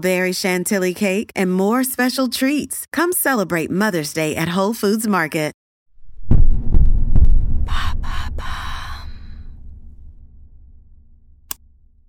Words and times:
berry 0.00 0.32
chantilly 0.32 0.94
cake, 0.94 1.32
and 1.34 1.52
more 1.52 1.82
special 1.84 2.28
treats. 2.28 2.86
Come 2.92 3.12
celebrate 3.12 3.70
Mother's 3.70 4.12
Day 4.12 4.36
at 4.36 4.56
Whole 4.56 4.74
Foods 4.74 5.08
Market. 5.08 5.48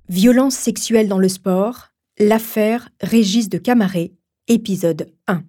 Violence 0.09 0.55
sexuelle 0.55 1.07
dans 1.07 1.19
le 1.19 1.29
sport, 1.29 1.91
l'affaire 2.17 2.89
Régis 2.99 3.47
de 3.47 3.59
Camaret, 3.59 4.13
épisode 4.47 5.11
1. 5.27 5.43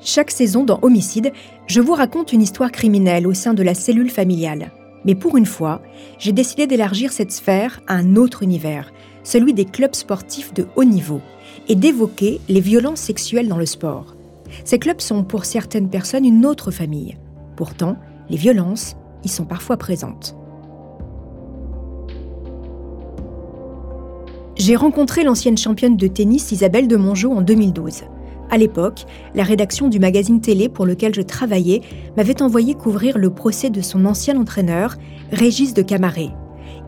Chaque 0.00 0.30
saison 0.30 0.64
dans 0.64 0.78
Homicide, 0.80 1.32
je 1.66 1.80
vous 1.82 1.92
raconte 1.92 2.32
une 2.32 2.40
histoire 2.40 2.72
criminelle 2.72 3.26
au 3.26 3.34
sein 3.34 3.52
de 3.52 3.62
la 3.62 3.74
cellule 3.74 4.10
familiale. 4.10 4.72
Mais 5.04 5.14
pour 5.14 5.36
une 5.36 5.46
fois, 5.46 5.82
j'ai 6.18 6.32
décidé 6.32 6.66
d'élargir 6.66 7.12
cette 7.12 7.32
sphère 7.32 7.80
à 7.86 7.94
un 7.94 8.16
autre 8.16 8.42
univers, 8.42 8.92
celui 9.24 9.54
des 9.54 9.64
clubs 9.64 9.94
sportifs 9.94 10.54
de 10.54 10.66
haut 10.76 10.84
niveau, 10.84 11.20
et 11.68 11.74
d'évoquer 11.74 12.40
les 12.48 12.60
violences 12.60 13.00
sexuelles 13.00 13.48
dans 13.48 13.58
le 13.58 13.66
sport. 13.66 14.16
Ces 14.64 14.78
clubs 14.78 15.00
sont 15.00 15.24
pour 15.24 15.44
certaines 15.44 15.88
personnes 15.88 16.24
une 16.24 16.46
autre 16.46 16.70
famille. 16.70 17.16
Pourtant, 17.56 17.96
les 18.28 18.36
violences 18.36 18.96
y 19.24 19.28
sont 19.28 19.44
parfois 19.44 19.76
présentes. 19.76 20.36
J'ai 24.56 24.76
rencontré 24.76 25.24
l'ancienne 25.24 25.56
championne 25.58 25.96
de 25.96 26.06
tennis 26.06 26.52
Isabelle 26.52 26.86
de 26.86 26.96
Mongeau 26.96 27.32
en 27.32 27.40
2012. 27.40 28.04
À 28.52 28.58
l'époque, 28.58 29.06
la 29.34 29.44
rédaction 29.44 29.88
du 29.88 29.98
magazine 29.98 30.42
télé 30.42 30.68
pour 30.68 30.84
lequel 30.84 31.14
je 31.14 31.22
travaillais 31.22 31.80
m'avait 32.18 32.42
envoyé 32.42 32.74
couvrir 32.74 33.16
le 33.16 33.30
procès 33.30 33.70
de 33.70 33.80
son 33.80 34.04
ancien 34.04 34.38
entraîneur, 34.38 34.96
Régis 35.30 35.72
de 35.72 35.80
Camaret. 35.80 36.28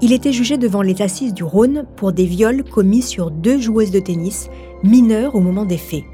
Il 0.03 0.13
était 0.13 0.31
jugé 0.31 0.59
devant 0.59 0.83
les 0.83 1.01
assises 1.01 1.33
du 1.33 1.43
Rhône 1.43 1.87
pour 1.97 2.13
des 2.13 2.27
viols 2.27 2.65
commis 2.65 3.01
sur 3.01 3.31
deux 3.31 3.59
joueuses 3.59 3.93
de 3.93 3.99
tennis, 3.99 4.51
mineures 4.83 5.37
au 5.37 5.41
moment 5.41 5.65
des 5.65 5.79
faits. 5.79 6.05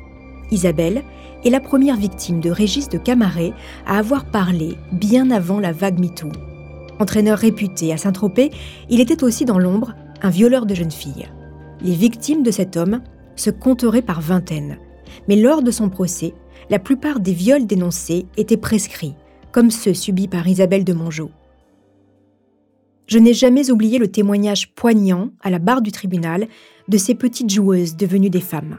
Isabelle 0.53 1.03
est 1.45 1.51
la 1.51 1.59
première 1.59 1.97
victime 1.97 2.41
de 2.41 2.51
Régis 2.51 2.89
de 2.89 2.99
Camaret 2.99 3.53
à 3.87 3.99
avoir 3.99 4.27
parlé 4.27 4.77
bien 4.93 5.33
avant 5.33 5.59
la 5.59 5.73
vague 5.73 5.99
MeToo. 5.99 6.31
Entraîneur 7.01 7.39
réputé 7.39 7.93
à 7.93 7.97
Saint-Tropez, 7.97 8.53
il 8.89 9.01
était 9.01 9.25
aussi 9.25 9.47
dans 9.47 9.59
l'ombre 9.59 9.95
un 10.23 10.31
violeur 10.31 10.65
de 10.65 10.77
jeunes 10.77 10.93
filles. 10.93 11.29
Les 11.83 11.95
victimes 11.95 12.45
de 12.45 12.53
cet 12.53 12.77
homme 12.77 13.01
se 13.35 13.51
compteraient 13.51 14.01
par 14.01 14.21
vingtaines. 14.21 14.79
Mais 15.29 15.37
lors 15.37 15.63
de 15.63 15.71
son 15.71 15.89
procès, 15.89 16.35
la 16.69 16.79
plupart 16.79 17.21
des 17.21 17.33
viols 17.33 17.67
dénoncés 17.67 18.27
étaient 18.37 18.57
prescrits, 18.57 19.15
comme 19.53 19.71
ceux 19.71 19.95
subis 19.95 20.29
par 20.29 20.47
Isabelle 20.47 20.85
de 20.85 20.93
Mongeau. 20.93 21.31
Je 23.07 23.19
n'ai 23.19 23.35
jamais 23.35 23.73
oublié 23.73 23.99
le 23.99 24.09
témoignage 24.09 24.73
poignant, 24.75 25.31
à 25.43 25.51
la 25.51 25.59
barre 25.59 25.83
du 25.83 25.91
tribunal, 25.91 26.47
de 26.87 26.97
ces 26.97 27.17
petites 27.17 27.51
joueuses 27.51 27.97
devenues 27.97 28.31
des 28.31 28.41
femmes. 28.41 28.79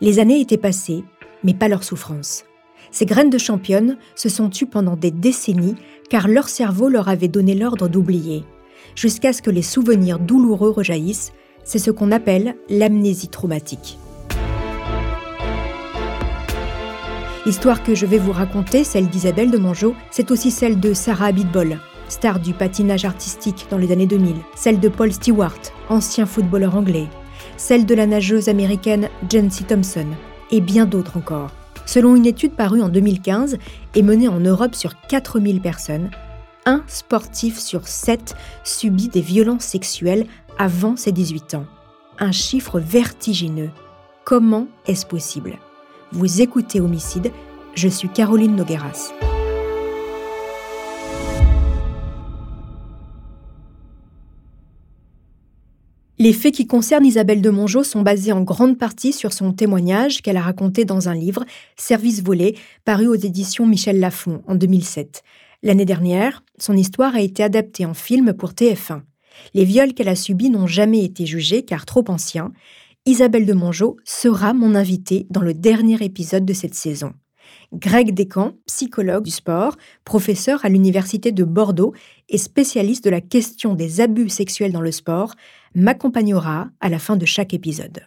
Les 0.00 0.18
années 0.18 0.40
étaient 0.40 0.56
passées, 0.56 1.04
mais 1.44 1.54
pas 1.54 1.68
leur 1.68 1.84
souffrance. 1.84 2.44
Ces 2.90 3.06
graines 3.06 3.30
de 3.30 3.38
championnes 3.38 3.96
se 4.16 4.28
sont 4.28 4.48
tues 4.48 4.66
pendant 4.66 4.96
des 4.96 5.10
décennies 5.10 5.76
car 6.10 6.26
leur 6.26 6.48
cerveau 6.48 6.88
leur 6.88 7.08
avait 7.08 7.28
donné 7.28 7.54
l'ordre 7.54 7.88
d'oublier, 7.88 8.44
jusqu'à 8.94 9.32
ce 9.32 9.42
que 9.42 9.50
les 9.50 9.62
souvenirs 9.62 10.18
douloureux 10.18 10.70
rejaillissent. 10.70 11.32
C'est 11.64 11.78
ce 11.78 11.90
qu'on 11.90 12.12
appelle 12.12 12.56
l'amnésie 12.70 13.28
traumatique. 13.28 13.98
L'histoire 17.48 17.82
que 17.82 17.94
je 17.94 18.04
vais 18.04 18.18
vous 18.18 18.32
raconter, 18.32 18.84
celle 18.84 19.08
d'Isabelle 19.08 19.50
de 19.50 19.56
Mongeau, 19.56 19.94
c'est 20.10 20.30
aussi 20.30 20.50
celle 20.50 20.78
de 20.78 20.92
Sarah 20.92 21.28
Abitbol, 21.28 21.78
star 22.10 22.40
du 22.40 22.52
patinage 22.52 23.06
artistique 23.06 23.68
dans 23.70 23.78
les 23.78 23.90
années 23.90 24.06
2000, 24.06 24.36
celle 24.54 24.78
de 24.80 24.90
Paul 24.90 25.10
Stewart, 25.10 25.58
ancien 25.88 26.26
footballeur 26.26 26.76
anglais, 26.76 27.06
celle 27.56 27.86
de 27.86 27.94
la 27.94 28.04
nageuse 28.04 28.50
américaine 28.50 29.08
Jancy 29.32 29.64
Thompson, 29.64 30.08
et 30.50 30.60
bien 30.60 30.84
d'autres 30.84 31.16
encore. 31.16 31.50
Selon 31.86 32.16
une 32.16 32.26
étude 32.26 32.52
parue 32.52 32.82
en 32.82 32.90
2015 32.90 33.56
et 33.94 34.02
menée 34.02 34.28
en 34.28 34.40
Europe 34.40 34.74
sur 34.74 35.00
4000 35.08 35.62
personnes, 35.62 36.10
un 36.66 36.84
sportif 36.86 37.58
sur 37.58 37.88
sept 37.88 38.34
subit 38.62 39.08
des 39.08 39.22
violences 39.22 39.64
sexuelles 39.64 40.26
avant 40.58 40.96
ses 40.96 41.12
18 41.12 41.54
ans. 41.54 41.64
Un 42.18 42.30
chiffre 42.30 42.78
vertigineux. 42.78 43.70
Comment 44.26 44.66
est-ce 44.86 45.06
possible? 45.06 45.58
Vous 46.12 46.40
écoutez 46.40 46.80
Homicide, 46.80 47.32
je 47.74 47.88
suis 47.88 48.08
Caroline 48.08 48.56
Nogueras. 48.56 49.12
Les 56.20 56.32
faits 56.32 56.54
qui 56.54 56.66
concernent 56.66 57.04
Isabelle 57.04 57.42
de 57.42 57.50
Mongeau 57.50 57.84
sont 57.84 58.02
basés 58.02 58.32
en 58.32 58.42
grande 58.42 58.78
partie 58.78 59.12
sur 59.12 59.32
son 59.32 59.52
témoignage 59.52 60.22
qu'elle 60.22 60.36
a 60.36 60.42
raconté 60.42 60.84
dans 60.84 61.08
un 61.08 61.14
livre, 61.14 61.44
Service 61.76 62.22
volé, 62.22 62.56
paru 62.84 63.06
aux 63.06 63.14
éditions 63.14 63.66
Michel 63.66 64.00
Lafon 64.00 64.42
en 64.48 64.54
2007. 64.54 65.22
L'année 65.62 65.84
dernière, 65.84 66.42
son 66.58 66.76
histoire 66.76 67.14
a 67.14 67.20
été 67.20 67.42
adaptée 67.42 67.84
en 67.84 67.94
film 67.94 68.32
pour 68.32 68.50
TF1. 68.50 69.02
Les 69.54 69.64
viols 69.64 69.94
qu'elle 69.94 70.08
a 70.08 70.16
subis 70.16 70.50
n'ont 70.50 70.66
jamais 70.66 71.04
été 71.04 71.26
jugés 71.26 71.64
car 71.64 71.86
trop 71.86 72.04
anciens, 72.08 72.52
Isabelle 73.08 73.46
de 73.46 73.54
Mongeau 73.54 73.96
sera 74.04 74.52
mon 74.52 74.74
invitée 74.74 75.26
dans 75.30 75.40
le 75.40 75.54
dernier 75.54 75.96
épisode 76.04 76.44
de 76.44 76.52
cette 76.52 76.74
saison. 76.74 77.14
Greg 77.72 78.12
Descamps, 78.12 78.52
psychologue 78.66 79.24
du 79.24 79.30
sport, 79.30 79.78
professeur 80.04 80.62
à 80.62 80.68
l'Université 80.68 81.32
de 81.32 81.44
Bordeaux 81.44 81.94
et 82.28 82.36
spécialiste 82.36 83.02
de 83.04 83.08
la 83.08 83.22
question 83.22 83.72
des 83.72 84.02
abus 84.02 84.28
sexuels 84.28 84.72
dans 84.72 84.82
le 84.82 84.92
sport, 84.92 85.36
m'accompagnera 85.74 86.68
à 86.82 86.90
la 86.90 86.98
fin 86.98 87.16
de 87.16 87.24
chaque 87.24 87.54
épisode. 87.54 88.02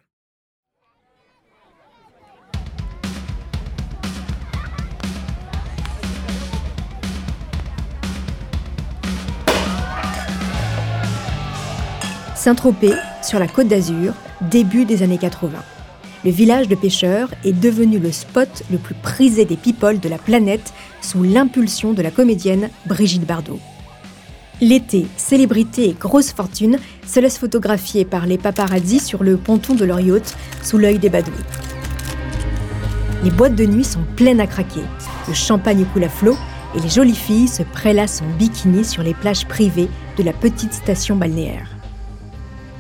Saint-Tropez, 12.35 12.94
sur 13.23 13.40
la 13.40 13.47
côte 13.47 13.67
d'Azur, 13.67 14.13
début 14.50 14.85
des 14.85 15.03
années 15.03 15.18
80. 15.18 15.59
Le 16.24 16.31
village 16.31 16.68
de 16.68 16.75
pêcheurs 16.75 17.29
est 17.44 17.53
devenu 17.53 17.99
le 17.99 18.11
spot 18.11 18.64
le 18.72 18.78
plus 18.78 18.96
prisé 18.96 19.46
des 19.46 19.58
people 19.58 19.99
de 19.99 20.09
la 20.09 20.17
planète 20.17 20.73
sous 21.02 21.23
l'impulsion 21.23 21.93
de 21.93 22.02
la 22.02 22.11
comédienne 22.11 22.70
Brigitte 22.85 23.26
Bardot. 23.26 23.59
L'été, 24.61 25.08
célébrité 25.17 25.90
et 25.90 25.96
grosse 25.99 26.32
fortune 26.32 26.78
se 27.08 27.20
laissent 27.20 27.40
photographier 27.40 28.05
par 28.05 28.28
les 28.28 28.38
paparazzis 28.38 28.99
sur 28.99 29.23
le 29.23 29.38
ponton 29.38 29.73
de 29.73 29.85
leur 29.85 29.99
yacht 29.99 30.38
sous 30.61 30.78
l'œil 30.78 30.99
des 30.99 31.09
badouis. 31.09 31.34
Les 33.23 33.32
boîtes 33.32 33.55
de 33.55 33.66
nuit 33.66 33.84
sont 33.84 34.03
pleines 34.16 34.40
à 34.40 34.46
craquer, 34.47 34.84
le 35.28 35.34
champagne 35.34 35.85
coule 35.91 36.03
à 36.03 36.09
flot 36.09 36.38
et 36.76 36.79
les 36.79 36.90
jolies 36.90 37.16
filles 37.16 37.47
se 37.47 37.64
prélassent 37.64 38.22
en 38.22 38.38
bikini 38.38 38.85
sur 38.85 39.02
les 39.02 39.16
plages 39.16 39.47
privées 39.47 39.90
de 40.17 40.23
la 40.23 40.34
petite 40.34 40.73
station 40.73 41.16
balnéaire. 41.16 41.67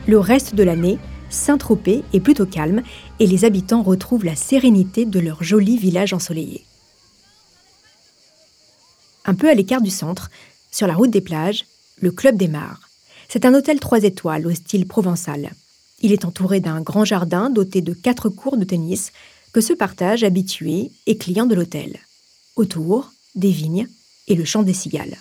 Le 0.07 0.19
reste 0.19 0.55
de 0.55 0.63
l'année, 0.63 0.99
Saint-Tropez 1.31 2.03
est 2.13 2.19
plutôt 2.19 2.45
calme 2.45 2.83
et 3.19 3.25
les 3.25 3.45
habitants 3.45 3.81
retrouvent 3.81 4.25
la 4.25 4.35
sérénité 4.35 5.05
de 5.05 5.19
leur 5.19 5.43
joli 5.43 5.77
village 5.77 6.13
ensoleillé. 6.13 6.65
Un 9.25 9.33
peu 9.33 9.49
à 9.49 9.53
l'écart 9.53 9.81
du 9.81 9.89
centre, 9.89 10.29
sur 10.71 10.87
la 10.87 10.95
route 10.95 11.09
des 11.09 11.21
plages, 11.21 11.65
le 11.99 12.11
Club 12.11 12.37
des 12.37 12.47
Mares. 12.47 12.89
C'est 13.29 13.45
un 13.45 13.53
hôtel 13.53 13.79
trois 13.79 14.03
étoiles 14.03 14.45
au 14.45 14.53
style 14.53 14.85
provençal. 14.85 15.51
Il 16.01 16.11
est 16.11 16.25
entouré 16.25 16.59
d'un 16.59 16.81
grand 16.81 17.05
jardin 17.05 17.49
doté 17.49 17.81
de 17.81 17.93
quatre 17.93 18.29
cours 18.29 18.57
de 18.57 18.65
tennis 18.65 19.11
que 19.53 19.61
se 19.61 19.73
partagent 19.73 20.23
habitués 20.23 20.91
et 21.05 21.17
clients 21.17 21.45
de 21.45 21.55
l'hôtel. 21.55 21.99
Autour, 22.55 23.11
des 23.35 23.51
vignes 23.51 23.87
et 24.27 24.35
le 24.35 24.43
chant 24.43 24.63
des 24.63 24.73
cigales. 24.73 25.17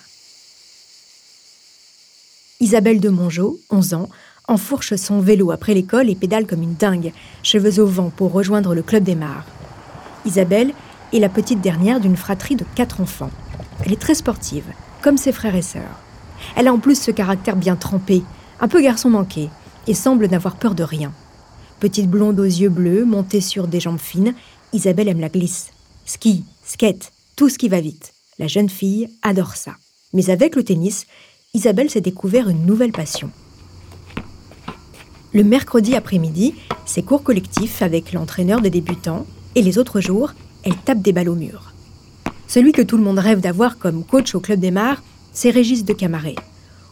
Isabelle 2.59 2.99
de 2.99 3.09
Mongeau, 3.09 3.59
11 3.69 3.93
ans, 3.93 4.09
enfourche 4.51 4.95
son 4.95 5.19
vélo 5.19 5.51
après 5.51 5.73
l'école 5.73 6.09
et 6.09 6.15
pédale 6.15 6.45
comme 6.45 6.61
une 6.61 6.75
dingue, 6.75 7.13
cheveux 7.41 7.79
au 7.79 7.87
vent 7.87 8.11
pour 8.15 8.31
rejoindre 8.31 8.75
le 8.75 8.83
club 8.83 9.03
des 9.03 9.15
mares. 9.15 9.45
Isabelle 10.25 10.73
est 11.13 11.19
la 11.19 11.29
petite 11.29 11.61
dernière 11.61 11.99
d'une 11.99 12.17
fratrie 12.17 12.55
de 12.55 12.65
quatre 12.75 13.01
enfants. 13.01 13.31
Elle 13.83 13.93
est 13.93 14.01
très 14.01 14.13
sportive, 14.13 14.65
comme 15.01 15.17
ses 15.17 15.31
frères 15.31 15.55
et 15.55 15.61
sœurs. 15.61 15.99
Elle 16.55 16.67
a 16.67 16.73
en 16.73 16.79
plus 16.79 16.99
ce 16.99 17.11
caractère 17.11 17.55
bien 17.55 17.75
trempé, 17.75 18.23
un 18.59 18.67
peu 18.67 18.81
garçon 18.81 19.09
manqué, 19.09 19.49
et 19.87 19.93
semble 19.93 20.27
n'avoir 20.27 20.57
peur 20.57 20.75
de 20.75 20.83
rien. 20.83 21.11
Petite 21.79 22.09
blonde 22.09 22.39
aux 22.39 22.43
yeux 22.43 22.69
bleus, 22.69 23.05
montée 23.05 23.41
sur 23.41 23.67
des 23.67 23.79
jambes 23.79 23.99
fines, 23.99 24.35
Isabelle 24.73 25.07
aime 25.07 25.19
la 25.19 25.29
glisse. 25.29 25.71
Ski, 26.05 26.43
skate, 26.63 27.11
tout 27.35 27.49
ce 27.49 27.57
qui 27.57 27.69
va 27.69 27.81
vite. 27.81 28.13
La 28.37 28.47
jeune 28.47 28.69
fille 28.69 29.09
adore 29.23 29.55
ça. 29.55 29.71
Mais 30.13 30.29
avec 30.29 30.55
le 30.55 30.63
tennis, 30.63 31.07
Isabelle 31.53 31.89
s'est 31.89 32.01
découvert 32.01 32.49
une 32.49 32.65
nouvelle 32.65 32.91
passion. 32.91 33.31
Le 35.33 35.45
mercredi 35.45 35.95
après-midi, 35.95 36.55
c'est 36.85 37.03
cours 37.03 37.23
collectif 37.23 37.81
avec 37.81 38.11
l'entraîneur 38.11 38.59
des 38.59 38.69
débutants, 38.69 39.25
et 39.55 39.61
les 39.61 39.77
autres 39.77 40.01
jours, 40.01 40.33
elle 40.63 40.75
tape 40.75 41.01
des 41.01 41.13
balles 41.13 41.29
au 41.29 41.35
mur. 41.35 41.71
Celui 42.47 42.73
que 42.73 42.81
tout 42.81 42.97
le 42.97 43.03
monde 43.03 43.19
rêve 43.19 43.39
d'avoir 43.39 43.77
comme 43.77 44.03
coach 44.03 44.35
au 44.35 44.41
Club 44.41 44.59
des 44.59 44.71
Mares, 44.71 45.01
c'est 45.31 45.49
Régis 45.49 45.85
de 45.85 45.93
Camaret. 45.93 46.35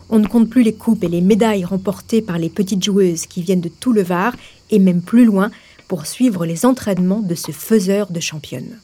On 0.09 0.19
ne 0.19 0.27
compte 0.27 0.50
plus 0.50 0.63
les 0.63 0.74
coupes 0.74 1.03
et 1.03 1.09
les 1.09 1.19
médailles 1.19 1.65
remportées 1.65 2.21
par 2.21 2.38
les 2.38 2.50
petites 2.50 2.83
joueuses 2.83 3.25
qui 3.25 3.41
viennent 3.41 3.59
de 3.59 3.68
tout 3.68 3.91
le 3.91 4.03
Var 4.03 4.33
et 4.69 4.80
même 4.80 5.01
plus 5.01 5.25
loin 5.25 5.51
pour 5.89 6.06
suivre 6.06 6.45
les 6.45 6.65
entraînements 6.65 7.19
de 7.19 7.36
ce 7.36 7.51
faiseur 7.51 8.09
de 8.09 8.21
championne. 8.21 8.80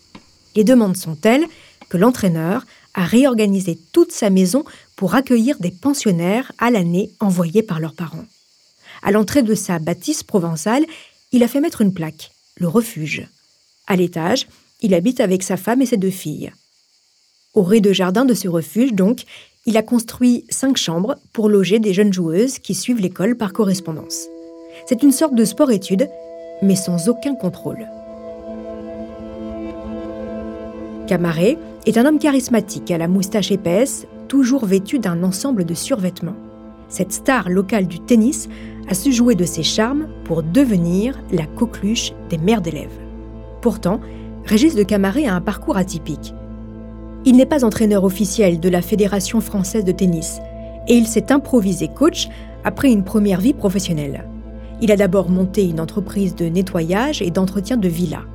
Les 0.58 0.66
demandes 0.66 0.98
sont 0.98 1.16
telles 1.16 1.46
que 1.88 1.98
l'entraîneur 1.98 2.66
a 2.94 3.06
réorganisé 3.06 3.80
toute 3.94 4.12
sa 4.12 4.30
maison 4.30 4.66
pour 4.98 5.16
accueillir 5.16 5.58
des 5.60 5.72
pensionnaires 5.72 6.52
à 6.58 6.72
l'année 6.72 7.12
envoyés 7.22 7.64
par 7.64 7.80
leurs 7.80 7.94
parents. 7.94 8.26
À 9.06 9.12
l'entrée 9.12 9.44
de 9.44 9.54
sa 9.54 9.78
bâtisse 9.78 10.24
provençale, 10.24 10.84
il 11.32 11.44
a 11.44 11.48
fait 11.48 11.60
mettre 11.60 11.82
une 11.82 11.94
plaque, 11.94 12.32
le 12.58 12.68
refuge. 12.68 13.28
À 13.86 13.96
l'étage, 13.96 14.48
il 14.82 14.96
habite 14.96 15.20
avec 15.20 15.44
sa 15.44 15.58
femme 15.58 15.84
et 15.84 15.86
ses 15.86 15.98
deux 15.98 16.10
filles. 16.10 16.52
Au 17.54 17.62
rez-de-jardin 17.62 18.26
de 18.26 18.34
ce 18.34 18.48
refuge, 18.48 18.94
donc, 18.94 19.26
il 19.68 19.78
a 19.78 19.84
construit 19.84 20.44
cinq 20.50 20.78
chambres 20.78 21.18
pour 21.34 21.50
loger 21.50 21.78
des 21.78 21.94
jeunes 21.94 22.14
joueuses 22.14 22.58
qui 22.58 22.74
suivent 22.74 23.00
l'école 23.00 23.38
par 23.38 23.54
correspondance. 23.54 24.26
C'est 24.88 25.04
une 25.04 25.12
sorte 25.12 25.36
de 25.36 25.46
sport-étude, 25.46 26.10
mais 26.64 26.76
sans 26.76 27.08
aucun 27.08 27.36
contrôle. 27.36 27.88
Camaret 31.08 31.60
est 31.86 32.00
un 32.00 32.08
homme 32.08 32.18
charismatique 32.18 32.90
à 32.90 32.98
la 32.98 33.08
moustache 33.08 33.52
épaisse, 33.52 34.08
toujours 34.28 34.66
vêtu 34.66 34.98
d'un 34.98 35.22
ensemble 35.22 35.64
de 35.64 35.76
survêtements. 35.76 36.36
Cette 36.90 37.14
star 37.14 37.50
locale 37.50 37.88
du 37.88 38.00
tennis 38.00 38.48
a 38.88 38.94
su 38.94 39.12
jouer 39.12 39.36
de 39.36 39.46
ses 39.46 39.64
charmes 39.64 40.08
pour 40.24 40.44
devenir 40.44 41.20
la 41.32 41.46
coqueluche 41.46 42.14
des 42.30 42.38
mères 42.38 42.62
d'élèves. 42.62 43.00
Pourtant, 43.62 44.00
Régis 44.46 44.76
de 44.76 44.84
Camaret 44.84 45.26
a 45.26 45.36
un 45.36 45.42
parcours 45.42 45.78
atypique. 45.78 46.34
Il 47.26 47.36
n'est 47.36 47.48
pas 47.48 47.66
entraîneur 47.66 48.04
officiel 48.04 48.60
de 48.60 48.70
la 48.70 48.84
Fédération 48.84 49.42
française 49.42 49.84
de 49.84 49.92
tennis 49.92 50.40
et 50.88 50.94
il 50.94 51.08
s'est 51.08 51.32
improvisé 51.32 51.88
coach 51.88 52.30
après 52.64 52.92
une 52.92 53.04
première 53.04 53.42
vie 53.42 53.54
professionnelle. 53.54 54.26
Il 54.82 54.92
a 54.92 54.98
d'abord 54.98 55.30
monté 55.30 55.68
une 55.68 55.80
entreprise 55.80 56.36
de 56.36 56.46
nettoyage 56.46 57.22
et 57.22 57.32
d'entretien 57.32 57.78
de 57.78 57.88
villas. 57.88 58.26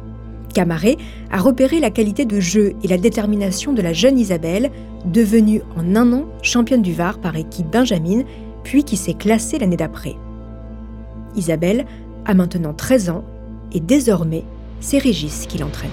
Camaret 0.53 0.97
a 1.31 1.39
repéré 1.39 1.79
la 1.79 1.91
qualité 1.91 2.25
de 2.25 2.41
jeu 2.41 2.75
et 2.83 2.89
la 2.89 2.99
détermination 2.99 3.73
de 3.73 3.83
la 3.83 3.93
jeune 3.93 4.19
Isabelle, 4.19 4.71
devenue 5.05 5.63
en 5.77 5.95
un 5.95 6.13
an 6.13 6.25
championne 6.43 6.83
du 6.83 6.93
Var 6.93 7.19
par 7.19 7.37
équipe 7.37 7.71
Benjamin, 7.71 8.23
puis 8.65 8.83
qui 8.83 8.97
s'est 8.97 9.15
classée 9.15 9.59
l'année 9.59 9.77
d'après. 9.77 10.17
Isabelle 11.37 11.87
a 12.25 12.35
maintenant 12.35 12.75
13 12.75 13.11
ans 13.11 13.25
et 13.73 13.81
désormais, 13.81 14.45
c'est 14.81 14.99
Régis 14.99 15.47
qui 15.47 15.59
l'entraîne. 15.59 15.91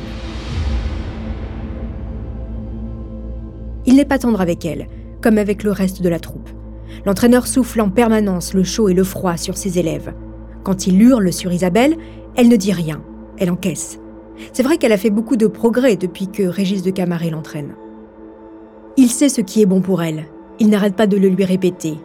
Il 3.86 3.96
n'est 3.96 4.06
pas 4.06 4.20
tendre 4.20 4.42
avec 4.42 4.66
elle, 4.66 4.88
comme 5.22 5.38
avec 5.38 5.64
le 5.64 5.72
reste 5.72 6.02
de 6.02 6.10
la 6.10 6.20
troupe. 6.20 6.50
L'entraîneur 7.06 7.48
souffle 7.48 7.82
en 7.82 7.90
permanence 7.90 8.54
le 8.54 8.64
chaud 8.64 8.90
et 8.90 8.94
le 8.94 9.04
froid 9.04 9.38
sur 9.38 9.58
ses 9.58 9.80
élèves. 9.80 10.14
Quand 10.64 10.88
il 10.88 11.02
hurle 11.02 11.32
sur 11.32 11.52
Isabelle, 11.54 11.96
elle 12.36 12.50
ne 12.50 12.56
dit 12.56 12.74
rien, 12.74 13.02
elle 13.38 13.52
encaisse. 13.52 14.00
C'est 14.54 14.64
vrai 14.64 14.78
qu'elle 14.78 14.92
a 14.92 14.98
fait 14.98 15.10
beaucoup 15.10 15.38
de 15.38 15.48
progrès 15.48 15.96
depuis 15.96 16.28
que 16.28 16.44
Régis 16.44 16.84
de 16.84 16.92
Camaret 16.92 17.30
l'entraîne. 17.30 17.76
Il 18.98 19.10
sait 19.10 19.30
ce 19.30 19.42
qui 19.42 19.62
est 19.62 19.66
bon 19.66 19.82
pour 19.82 20.04
elle, 20.04 20.26
il 20.60 20.70
n'arrête 20.70 20.96
pas 20.96 21.08
de 21.08 21.18
le 21.18 21.30
lui 21.30 21.46
répéter. 21.46 21.96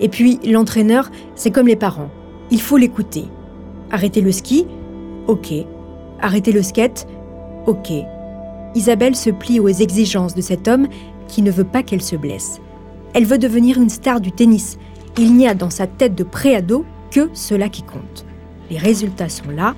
Et 0.00 0.08
puis, 0.08 0.40
l'entraîneur, 0.44 1.10
c'est 1.34 1.50
comme 1.50 1.66
les 1.66 1.76
parents, 1.76 2.10
il 2.50 2.60
faut 2.60 2.76
l'écouter. 2.76 3.24
Arrêter 3.90 4.20
le 4.20 4.32
ski? 4.32 4.66
Ok. 5.26 5.52
Arrêter 6.20 6.52
le 6.52 6.62
skate? 6.62 7.06
Ok. 7.66 7.92
Isabelle 8.74 9.16
se 9.16 9.30
plie 9.30 9.60
aux 9.60 9.68
exigences 9.68 10.34
de 10.34 10.40
cet 10.40 10.68
homme 10.68 10.88
qui 11.28 11.42
ne 11.42 11.50
veut 11.50 11.64
pas 11.64 11.82
qu'elle 11.82 12.02
se 12.02 12.16
blesse. 12.16 12.60
Elle 13.14 13.26
veut 13.26 13.38
devenir 13.38 13.80
une 13.80 13.88
star 13.88 14.20
du 14.20 14.32
tennis. 14.32 14.78
Il 15.18 15.34
n'y 15.34 15.48
a 15.48 15.54
dans 15.54 15.70
sa 15.70 15.86
tête 15.86 16.14
de 16.14 16.24
préado 16.24 16.84
que 17.10 17.28
cela 17.32 17.68
qui 17.68 17.82
compte. 17.82 18.24
Les 18.70 18.78
résultats 18.78 19.28
sont 19.28 19.50
là. 19.50 19.74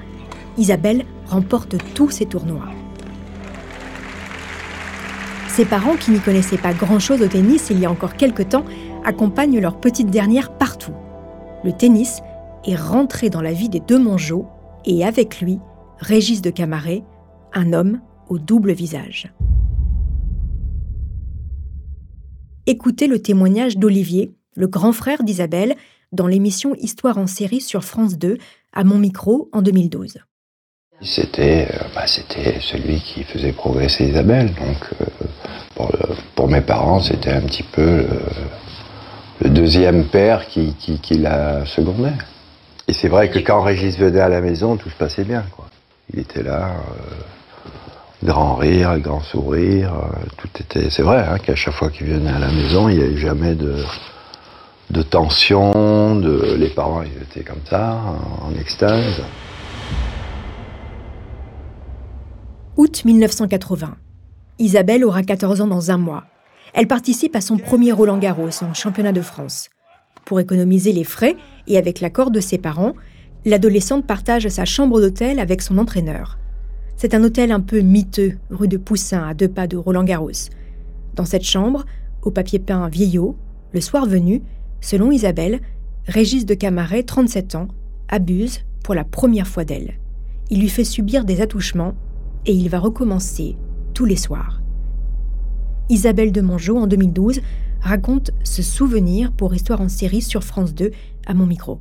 Isabelle 0.58 1.06
remporte 1.26 1.76
tous 1.94 2.10
ses 2.10 2.26
tournois. 2.26 2.68
Ses 5.48 5.64
parents, 5.64 5.96
qui 5.96 6.10
n'y 6.10 6.20
connaissaient 6.20 6.56
pas 6.56 6.72
grand-chose 6.72 7.22
au 7.22 7.26
tennis 7.26 7.68
il 7.70 7.78
y 7.78 7.86
a 7.86 7.90
encore 7.90 8.16
quelque 8.16 8.42
temps, 8.42 8.64
accompagnent 9.04 9.60
leur 9.60 9.76
petite 9.76 10.10
dernière 10.10 10.52
partout. 10.52 10.94
Le 11.64 11.72
tennis 11.72 12.20
est 12.64 12.76
rentré 12.76 13.30
dans 13.30 13.42
la 13.42 13.52
vie 13.52 13.68
des 13.68 13.80
deux 13.80 13.98
Mongeaux 13.98 14.46
et 14.84 15.04
avec 15.04 15.40
lui, 15.40 15.58
Régis 15.98 16.42
de 16.42 16.50
Camaret, 16.50 17.02
un 17.52 17.72
homme 17.72 18.00
au 18.28 18.38
double 18.38 18.72
visage. 18.72 19.32
Écoutez 22.66 23.08
le 23.08 23.20
témoignage 23.20 23.76
d'Olivier, 23.76 24.32
le 24.54 24.68
grand 24.68 24.92
frère 24.92 25.24
d'Isabelle, 25.24 25.74
dans 26.12 26.26
l'émission 26.26 26.74
Histoire 26.76 27.18
en 27.18 27.26
série 27.26 27.60
sur 27.60 27.84
France 27.84 28.18
2, 28.18 28.38
à 28.72 28.84
mon 28.84 28.98
micro 28.98 29.48
en 29.52 29.62
2012. 29.62 30.18
C'était 31.00 31.66
euh, 31.68 31.78
bah, 31.94 32.06
celui 32.06 33.00
qui 33.00 33.24
faisait 33.24 33.52
progresser 33.52 34.04
Isabelle. 34.04 34.54
Donc, 34.54 34.90
euh, 35.00 36.14
pour, 36.36 36.48
mes 36.48 36.60
parents, 36.60 37.00
c'était 37.00 37.32
un 37.32 37.40
petit 37.40 37.64
peu 37.64 38.06
le, 39.40 39.50
deuxième 39.50 40.04
père 40.04 40.46
qui, 40.46 40.74
la 41.18 41.66
secondait. 41.66 42.12
Et 42.88 42.92
c'est 42.92 43.08
vrai 43.08 43.30
que 43.30 43.38
quand 43.38 43.62
Régis 43.62 43.98
venait 43.98 44.20
à 44.20 44.28
la 44.28 44.40
maison, 44.40 44.76
tout 44.76 44.90
se 44.90 44.96
passait 44.96 45.24
bien. 45.24 45.44
Il 46.12 46.20
était 46.20 46.42
là. 46.42 46.70
Euh, 46.70 47.14
grand 48.24 48.54
rire, 48.54 48.98
grand 49.00 49.20
sourire, 49.20 49.92
euh, 49.94 50.26
tout 50.36 50.48
était. 50.60 50.90
C'est 50.90 51.02
vrai 51.02 51.24
hein, 51.28 51.38
qu'à 51.38 51.54
chaque 51.54 51.74
fois 51.74 51.90
qu'il 51.90 52.06
venait 52.06 52.30
à 52.30 52.38
la 52.38 52.50
maison, 52.50 52.88
il 52.88 52.98
n'y 52.98 53.02
avait 53.02 53.16
jamais 53.16 53.54
de, 53.54 53.84
de 54.90 55.02
tension, 55.02 56.16
de 56.16 56.54
les 56.56 56.68
parents 56.68 57.02
ils 57.02 57.22
étaient 57.22 57.42
comme 57.42 57.62
ça, 57.68 57.98
en, 58.42 58.54
extase. 58.58 59.22
Août 62.76 63.04
1980. 63.04 63.96
Isabelle 64.58 65.04
aura 65.04 65.22
14 65.22 65.60
ans 65.60 65.66
dans 65.66 65.90
un 65.90 65.98
mois. 65.98 66.24
Elle 66.74 66.86
participe 66.86 67.36
à 67.36 67.40
son 67.40 67.58
premier 67.58 67.92
Roland 67.92 68.18
Garros 68.18 68.62
en 68.62 68.72
championnat 68.72 69.12
de 69.12 69.20
France. 69.20 69.68
Pour 70.24 70.40
économiser 70.40 70.92
les 70.92 71.04
frais 71.04 71.36
et 71.66 71.78
avec 71.78 72.00
l'accord 72.00 72.30
de 72.30 72.40
ses 72.40 72.58
parents, 72.58 72.94
l'adolescente 73.44 74.06
partage 74.06 74.48
sa 74.48 74.64
chambre 74.64 75.00
d'hôtel 75.00 75.40
avec 75.40 75.62
son 75.62 75.78
entraîneur. 75.78 76.38
C'est 76.96 77.14
un 77.14 77.24
hôtel 77.24 77.50
un 77.50 77.60
peu 77.60 77.80
miteux, 77.80 78.38
rue 78.50 78.68
de 78.68 78.76
Poussin, 78.76 79.26
à 79.26 79.34
deux 79.34 79.48
pas 79.48 79.66
de 79.66 79.76
Roland-Garros. 79.76 80.50
Dans 81.14 81.24
cette 81.24 81.42
chambre, 81.42 81.84
au 82.22 82.30
papier 82.30 82.58
peint 82.58 82.88
vieillot, 82.88 83.36
le 83.72 83.80
soir 83.80 84.06
venu, 84.06 84.42
selon 84.80 85.10
Isabelle, 85.10 85.60
Régis 86.06 86.46
de 86.46 86.54
Camaret, 86.54 87.02
37 87.02 87.54
ans, 87.56 87.68
abuse 88.08 88.60
pour 88.84 88.94
la 88.94 89.04
première 89.04 89.48
fois 89.48 89.64
d'elle. 89.64 89.94
Il 90.50 90.60
lui 90.60 90.68
fait 90.68 90.84
subir 90.84 91.24
des 91.24 91.40
attouchements 91.40 91.94
et 92.46 92.52
il 92.52 92.68
va 92.68 92.78
recommencer 92.78 93.56
tous 93.94 94.04
les 94.04 94.16
soirs. 94.16 94.60
Isabelle 95.88 96.32
de 96.32 96.40
Mongeau, 96.40 96.78
en 96.78 96.86
2012, 96.86 97.40
raconte 97.82 98.30
ce 98.44 98.62
souvenir 98.62 99.32
pour 99.32 99.54
Histoire 99.54 99.80
en 99.80 99.88
série 99.88 100.22
sur 100.22 100.44
France 100.44 100.74
2 100.74 100.92
à 101.26 101.34
mon 101.34 101.46
micro. 101.46 101.80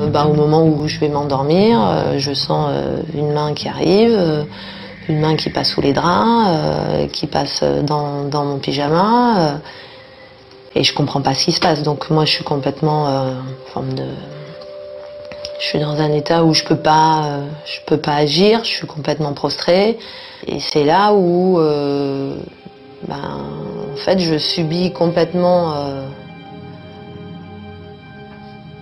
Euh, 0.00 0.08
bah, 0.08 0.26
au 0.26 0.34
moment 0.34 0.64
où 0.66 0.86
je 0.88 0.98
vais 1.00 1.08
m'endormir, 1.08 1.80
euh, 1.80 2.18
je 2.18 2.32
sens 2.32 2.70
euh, 2.70 3.02
une 3.14 3.32
main 3.32 3.54
qui 3.54 3.68
arrive, 3.68 4.46
une 5.08 5.20
main 5.20 5.36
qui 5.36 5.50
passe 5.50 5.70
sous 5.70 5.80
les 5.80 5.92
draps, 5.92 7.10
qui 7.12 7.26
passe 7.26 7.62
dans, 7.62 8.44
mon 8.44 8.58
pyjama, 8.58 9.60
et 10.74 10.84
je 10.84 10.94
comprends 10.94 11.22
pas 11.22 11.34
ce 11.34 11.46
qui 11.46 11.52
se 11.52 11.60
passe. 11.60 11.82
Donc 11.82 12.10
moi, 12.10 12.24
je 12.24 12.32
suis 12.32 12.44
complètement 12.44 13.06
en 13.06 13.72
forme 13.72 13.94
de 13.94 14.04
Je 15.60 15.66
suis 15.66 15.80
dans 15.80 15.98
un 16.00 16.12
état 16.12 16.44
où 16.44 16.52
je 16.52 16.64
peux 16.64 16.76
pas, 16.76 17.40
je 17.64 17.80
peux 17.86 17.96
pas 17.96 18.16
agir, 18.16 18.60
je 18.64 18.68
suis 18.68 18.86
complètement 18.86 19.32
prostrée. 19.32 19.98
Et 20.46 20.60
c'est 20.60 20.84
là 20.84 21.14
où, 21.14 21.58
ben, 23.06 23.40
en 23.92 23.96
fait, 23.96 24.18
je 24.18 24.38
subis 24.38 24.92
complètement 24.92 25.74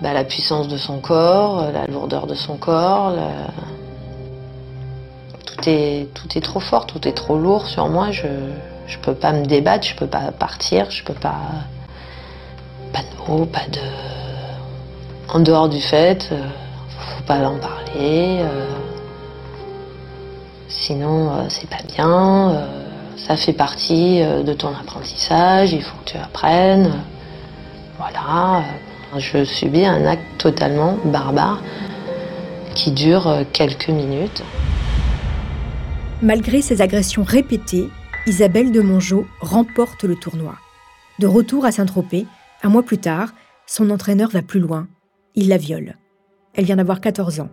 ben, 0.00 0.12
la 0.12 0.25
puissance 0.25 0.68
de 0.68 0.76
son 0.76 0.99
corps, 0.99 1.70
la 1.73 1.87
lourdeur 1.87 2.26
de 2.26 2.35
son 2.35 2.56
corps. 2.56 3.12
Tout, 5.46 5.68
est, 5.68 6.08
tout 6.14 6.37
est 6.37 6.40
trop 6.40 6.61
fort, 6.61 6.87
tout 6.87 7.06
est 7.06 7.12
trop 7.12 7.38
lourd 7.38 7.66
sur 7.66 7.88
moi. 7.88 8.11
Je 8.11 8.26
ne 8.26 9.02
peux 9.02 9.14
pas 9.14 9.32
me 9.32 9.44
débattre, 9.44 9.87
je 9.87 9.96
peux 9.96 10.06
pas 10.06 10.32
partir, 10.32 10.90
je 10.90 11.02
peux 11.02 11.14
pas. 11.14 11.40
Pas 12.92 13.00
de 13.00 13.30
mots, 13.30 13.46
pas 13.46 13.66
de. 13.70 13.80
En 15.28 15.40
dehors 15.40 15.68
du 15.68 15.80
fait, 15.80 16.28
euh, 16.30 16.42
faut 17.16 17.25
pas 17.25 17.38
en 17.46 17.58
parler. 17.58 18.38
Euh, 18.40 18.66
sinon, 20.68 21.30
euh, 21.30 21.46
c'est 21.49 21.68
pas 21.68 21.82
bien. 21.94 22.68
Ça 23.16 23.37
fait 23.37 23.52
partie 23.52 24.20
de 24.20 24.52
ton 24.52 24.68
apprentissage, 24.68 25.73
il 25.73 25.82
faut 25.82 25.96
que 26.04 26.11
tu 26.11 26.16
apprennes. 26.16 26.92
Voilà. 27.99 28.64
Je 29.16 29.44
subis 29.44 29.87
un 29.87 30.04
acte 30.04 30.25
totalement 30.38 30.99
barbare 31.04 31.62
qui 32.75 32.90
dure 32.90 33.44
quelques 33.52 33.88
minutes. 33.88 34.42
Malgré 36.23 36.61
ces 36.61 36.82
agressions 36.82 37.25
répétées, 37.25 37.88
Isabelle 38.26 38.73
de 38.73 38.80
Mongeau 38.80 39.26
remporte 39.40 40.04
le 40.04 40.16
tournoi. 40.16 40.56
De 41.18 41.26
retour 41.26 41.64
à 41.64 41.73
Saint-Tropez, 41.73 42.26
un 42.62 42.68
mois 42.68 42.82
plus 42.82 42.99
tard, 42.99 43.30
son 43.66 43.90
entraîneur 43.90 44.30
va 44.30 44.42
plus 44.42 44.61
loin. 44.61 44.88
Il 45.35 45.49
la 45.49 45.56
viole. 45.56 45.96
Elle 46.54 46.64
vient 46.64 46.76
d'avoir 46.76 47.00
14 47.00 47.40
ans. 47.40 47.49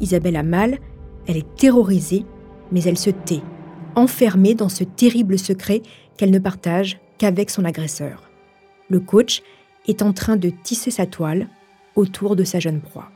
Isabelle 0.00 0.36
a 0.36 0.42
mal, 0.42 0.78
elle 1.26 1.36
est 1.36 1.54
terrorisée, 1.56 2.24
mais 2.72 2.82
elle 2.82 2.98
se 2.98 3.10
tait, 3.10 3.42
enfermée 3.96 4.54
dans 4.54 4.68
ce 4.68 4.84
terrible 4.84 5.38
secret 5.38 5.82
qu'elle 6.16 6.30
ne 6.30 6.38
partage 6.38 6.98
qu'avec 7.18 7.50
son 7.50 7.64
agresseur. 7.64 8.22
Le 8.88 9.00
coach 9.00 9.42
est 9.88 10.02
en 10.02 10.12
train 10.12 10.36
de 10.36 10.50
tisser 10.50 10.90
sa 10.90 11.06
toile 11.06 11.48
autour 11.96 12.36
de 12.36 12.44
sa 12.44 12.60
jeune 12.60 12.80
proie. 12.80 13.10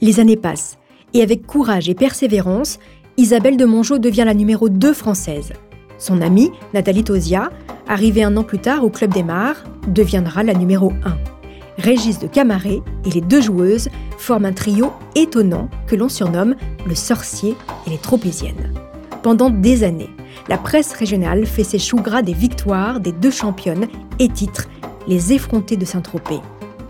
Les 0.00 0.18
années 0.18 0.36
passent, 0.36 0.78
et 1.12 1.22
avec 1.22 1.46
courage 1.46 1.88
et 1.88 1.94
persévérance, 1.94 2.78
Isabelle 3.18 3.58
de 3.58 3.66
Mongeau 3.66 3.98
devient 3.98 4.24
la 4.24 4.34
numéro 4.34 4.70
2 4.70 4.94
française. 4.94 5.52
Son 5.98 6.22
amie, 6.22 6.50
Nathalie 6.72 7.04
Tosia, 7.04 7.50
arrivée 7.86 8.22
un 8.22 8.36
an 8.38 8.44
plus 8.44 8.60
tard 8.60 8.82
au 8.82 8.88
Club 8.88 9.12
des 9.12 9.22
Mars, 9.22 9.62
deviendra 9.88 10.42
la 10.42 10.54
numéro 10.54 10.92
1. 11.04 11.39
Régis 11.80 12.18
de 12.18 12.26
Camaret 12.26 12.82
et 13.04 13.10
les 13.10 13.20
deux 13.20 13.40
joueuses 13.40 13.88
forment 14.18 14.46
un 14.46 14.52
trio 14.52 14.92
étonnant 15.14 15.68
que 15.86 15.96
l'on 15.96 16.08
surnomme 16.08 16.54
le 16.86 16.94
sorcier 16.94 17.56
et 17.86 17.90
les 17.90 17.98
tropéziennes. 17.98 18.74
Pendant 19.22 19.50
des 19.50 19.82
années, 19.82 20.10
la 20.48 20.58
presse 20.58 20.92
régionale 20.92 21.46
fait 21.46 21.64
ses 21.64 21.78
choux 21.78 22.00
gras 22.00 22.22
des 22.22 22.34
victoires 22.34 23.00
des 23.00 23.12
deux 23.12 23.30
championnes 23.30 23.88
et 24.18 24.28
titre 24.28 24.68
Les 25.08 25.32
effrontés 25.32 25.76
de 25.76 25.84
Saint-Tropez. 25.84 26.40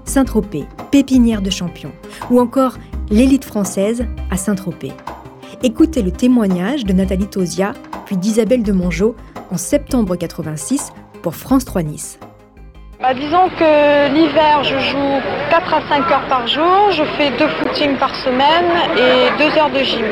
Saint-Tropez, 0.05 0.65
pépinière 0.91 1.43
de 1.43 1.51
champions, 1.51 1.93
ou 2.31 2.41
encore 2.41 2.77
l'élite 3.11 3.45
française 3.45 4.07
à 4.31 4.37
Saint-Tropez. 4.37 4.93
Écoutez 5.63 6.03
le 6.03 6.11
témoignage 6.11 6.85
de 6.85 6.93
Nathalie 6.93 7.29
Tosia 7.29 7.75
puis 8.07 8.17
d'Isabelle 8.17 8.65
de 8.65 8.73
Mongeau 8.73 9.15
en 9.53 9.57
septembre 9.57 10.17
86 10.17 10.91
pour 11.23 11.37
France 11.37 11.65
3 11.65 11.83
Nice. 11.85 12.19
Bah, 13.02 13.14
disons 13.14 13.49
que 13.59 14.12
l'hiver, 14.12 14.62
je 14.62 14.78
joue 14.78 15.23
4 15.49 15.75
à 15.75 15.80
5 15.88 16.12
heures 16.12 16.26
par 16.28 16.47
jour, 16.47 16.90
je 16.90 17.02
fais 17.16 17.30
deux 17.30 17.49
footings 17.49 17.97
par 17.97 18.14
semaine 18.14 18.66
et 18.95 19.42
2 19.42 19.59
heures 19.59 19.71
de 19.71 19.78
gym. 19.78 20.04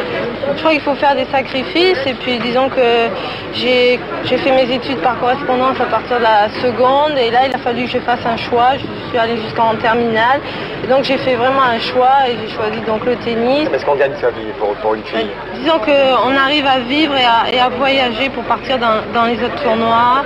Je 0.55 0.59
crois 0.59 0.71
qu'il 0.71 0.81
faut 0.81 0.95
faire 0.95 1.15
des 1.15 1.27
sacrifices 1.27 1.99
et 2.07 2.15
puis 2.15 2.39
disons 2.39 2.71
que 2.71 3.11
j'ai 3.53 3.99
fait 4.25 4.53
mes 4.53 4.75
études 4.75 5.03
par 5.03 5.21
correspondance 5.21 5.79
à 5.79 5.85
partir 5.85 6.17
de 6.17 6.23
la 6.23 6.49
seconde 6.63 7.19
et 7.19 7.31
là 7.31 7.41
il 7.47 7.55
a 7.55 7.59
fallu 7.59 7.85
que 7.85 7.91
je 7.91 7.99
fasse 7.99 8.25
un 8.25 8.39
choix. 8.39 8.79
Je 8.79 9.11
suis 9.11 9.19
allée 9.19 9.37
jusqu'en 9.37 9.75
terminale 9.75 10.41
et 10.83 10.87
donc 10.87 11.05
j'ai 11.05 11.19
fait 11.19 11.35
vraiment 11.35 11.63
un 11.63 11.79
choix 11.79 12.27
et 12.27 12.37
j'ai 12.41 12.55
choisi 12.55 12.81
donc 12.87 13.05
le 13.05 13.17
tennis. 13.17 13.69
Est-ce 13.71 13.85
qu'on 13.85 13.97
gagne 13.97 14.15
sa 14.19 14.31
vie 14.31 14.47
pour, 14.83 14.95
une 14.95 15.05
fille 15.05 15.29
Disons 15.57 15.79
qu'on 15.79 16.37
arrive 16.37 16.67
à 16.67 16.79
vivre 16.79 17.15
et 17.17 17.59
à, 17.61 17.69
voyager 17.69 18.31
pour 18.31 18.45
partir 18.45 18.79
dans, 18.79 19.03
dans 19.13 19.27
les 19.27 19.37
autres 19.45 19.63
tournois. 19.63 20.23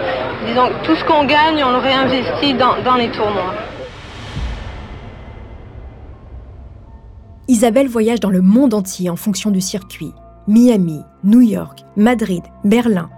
Disons 0.46 0.70
tout 0.82 0.94
ce 0.96 1.04
qu'on 1.04 1.24
gagne, 1.24 1.62
on 1.64 1.70
le 1.70 1.78
réinvestit 1.78 2.51
dans, 2.56 2.96
les 2.96 3.10
tournois. 3.10 3.54
Isabelle 7.48 7.88
voyage 7.88 8.20
dans 8.20 8.30
le 8.30 8.40
monde 8.40 8.74
entier 8.74 9.10
en 9.10 9.16
fonction 9.16 9.50
du 9.50 9.60
circuit. 9.60 10.12
Miami, 10.48 11.00
New 11.24 11.40
York, 11.40 11.84
Madrid, 11.96 12.42
Berlin. 12.64 13.10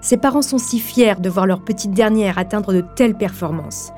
Ses 0.00 0.16
parents 0.16 0.42
sont 0.42 0.58
si 0.58 0.78
fiers 0.78 1.20
de 1.20 1.28
voir 1.28 1.46
leur 1.46 1.62
petite 1.62 1.90
dernière 1.90 2.38
atteindre 2.38 2.72
de 2.72 2.80
telles 2.80 3.16
performances. 3.16 3.92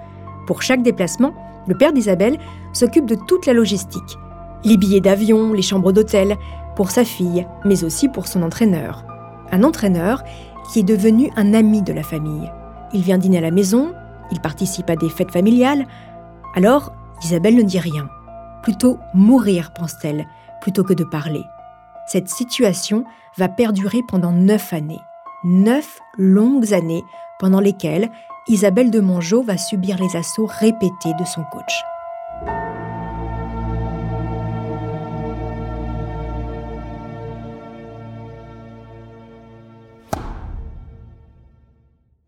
Pour 0.47 0.63
chaque 0.63 0.83
déplacement, 0.83 1.35
le 1.67 1.77
père 1.77 1.93
d'Isabelle 1.93 2.39
s'occupe 2.73 3.07
de 3.07 3.17
toute 3.29 3.47
la 3.47 3.53
logistique. 3.53 4.19
Les 4.65 4.77
billets 4.77 5.01
d'avion, 5.01 5.53
les 5.53 5.63
chambres 5.63 5.93
d'hôtel, 5.93 6.37
pour 6.75 6.91
sa 6.91 7.05
fille, 7.05 7.47
mais 7.65 7.85
aussi 7.85 8.09
pour 8.09 8.27
son 8.27 8.43
entraîneur. 8.43 9.05
Un 9.53 9.63
entraîneur 9.63 10.23
qui 10.73 10.81
est 10.81 10.85
devenu 10.85 11.31
un 11.37 11.53
ami 11.53 11.83
de 11.83 11.93
la 11.93 12.03
famille. 12.03 12.51
Il 12.93 13.03
vient 13.03 13.19
dîner 13.19 13.39
à 13.39 13.43
la 13.43 13.51
maison, 13.51 13.93
il 14.31 14.41
participe 14.41 14.91
à 14.91 14.97
des 14.97 15.09
fêtes 15.09 15.33
familiales. 15.33 15.87
Alors, 16.55 16.93
Isabelle 17.23 17.57
ne 17.57 17.63
dit 17.63 17.79
rien. 17.79 18.09
Plutôt 18.63 18.99
mourir, 19.15 19.73
pense-t-elle, 19.73 20.27
plutôt 20.61 20.85
que 20.85 20.95
de 20.95 21.05
parler. 21.05 21.45
Cette 22.07 22.29
situation 22.29 23.05
va 23.37 23.49
perdurer 23.49 24.01
pendant 24.09 24.33
neuf 24.33 24.73
années. 24.73 25.01
Neuf 25.45 26.01
longues 26.19 26.75
années 26.75 27.03
pendant 27.39 27.61
lesquelles 27.61 28.11
Isabelle 28.49 28.91
de 28.91 29.01
Mongeau 29.01 29.43
va 29.43 29.57
subir 29.57 29.97
les 29.99 30.17
assauts 30.17 30.49
répétés 30.49 31.15
de 31.19 31.25
son 31.25 31.43
coach. 31.45 32.70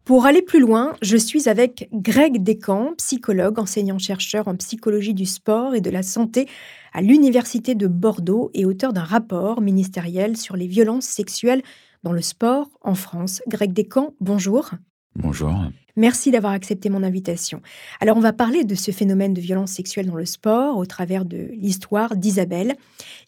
Pour 0.04 0.26
aller 0.26 0.42
plus 0.42 0.58
loin, 0.58 0.96
je 1.00 1.16
suis 1.16 1.48
avec 1.48 1.88
Greg 1.92 2.42
Descamps, 2.42 2.94
psychologue, 2.98 3.60
enseignant-chercheur 3.60 4.48
en 4.48 4.56
psychologie 4.56 5.14
du 5.14 5.26
sport 5.26 5.76
et 5.76 5.80
de 5.80 5.90
la 5.90 6.02
santé 6.02 6.48
à 6.92 7.02
l'Université 7.02 7.76
de 7.76 7.86
Bordeaux 7.86 8.50
et 8.52 8.64
auteur 8.64 8.92
d'un 8.92 9.04
rapport 9.04 9.60
ministériel 9.60 10.36
sur 10.36 10.56
les 10.56 10.66
violences 10.66 11.06
sexuelles 11.06 11.62
dans 12.02 12.12
le 12.12 12.20
sport 12.20 12.68
en 12.80 12.96
France. 12.96 13.42
Greg 13.46 13.72
Descamps, 13.72 14.12
bonjour. 14.20 14.70
Bonjour. 15.14 15.54
Merci 15.94 16.32
d'avoir 16.32 16.52
accepté 16.52 16.88
mon 16.88 17.04
invitation. 17.04 17.62
Alors, 18.00 18.16
on 18.16 18.20
va 18.20 18.32
parler 18.32 18.64
de 18.64 18.74
ce 18.74 18.90
phénomène 18.90 19.34
de 19.34 19.40
violence 19.40 19.70
sexuelle 19.70 20.06
dans 20.06 20.16
le 20.16 20.26
sport 20.26 20.78
au 20.78 20.86
travers 20.86 21.24
de 21.24 21.48
l'histoire 21.52 22.16
d'Isabelle. 22.16 22.74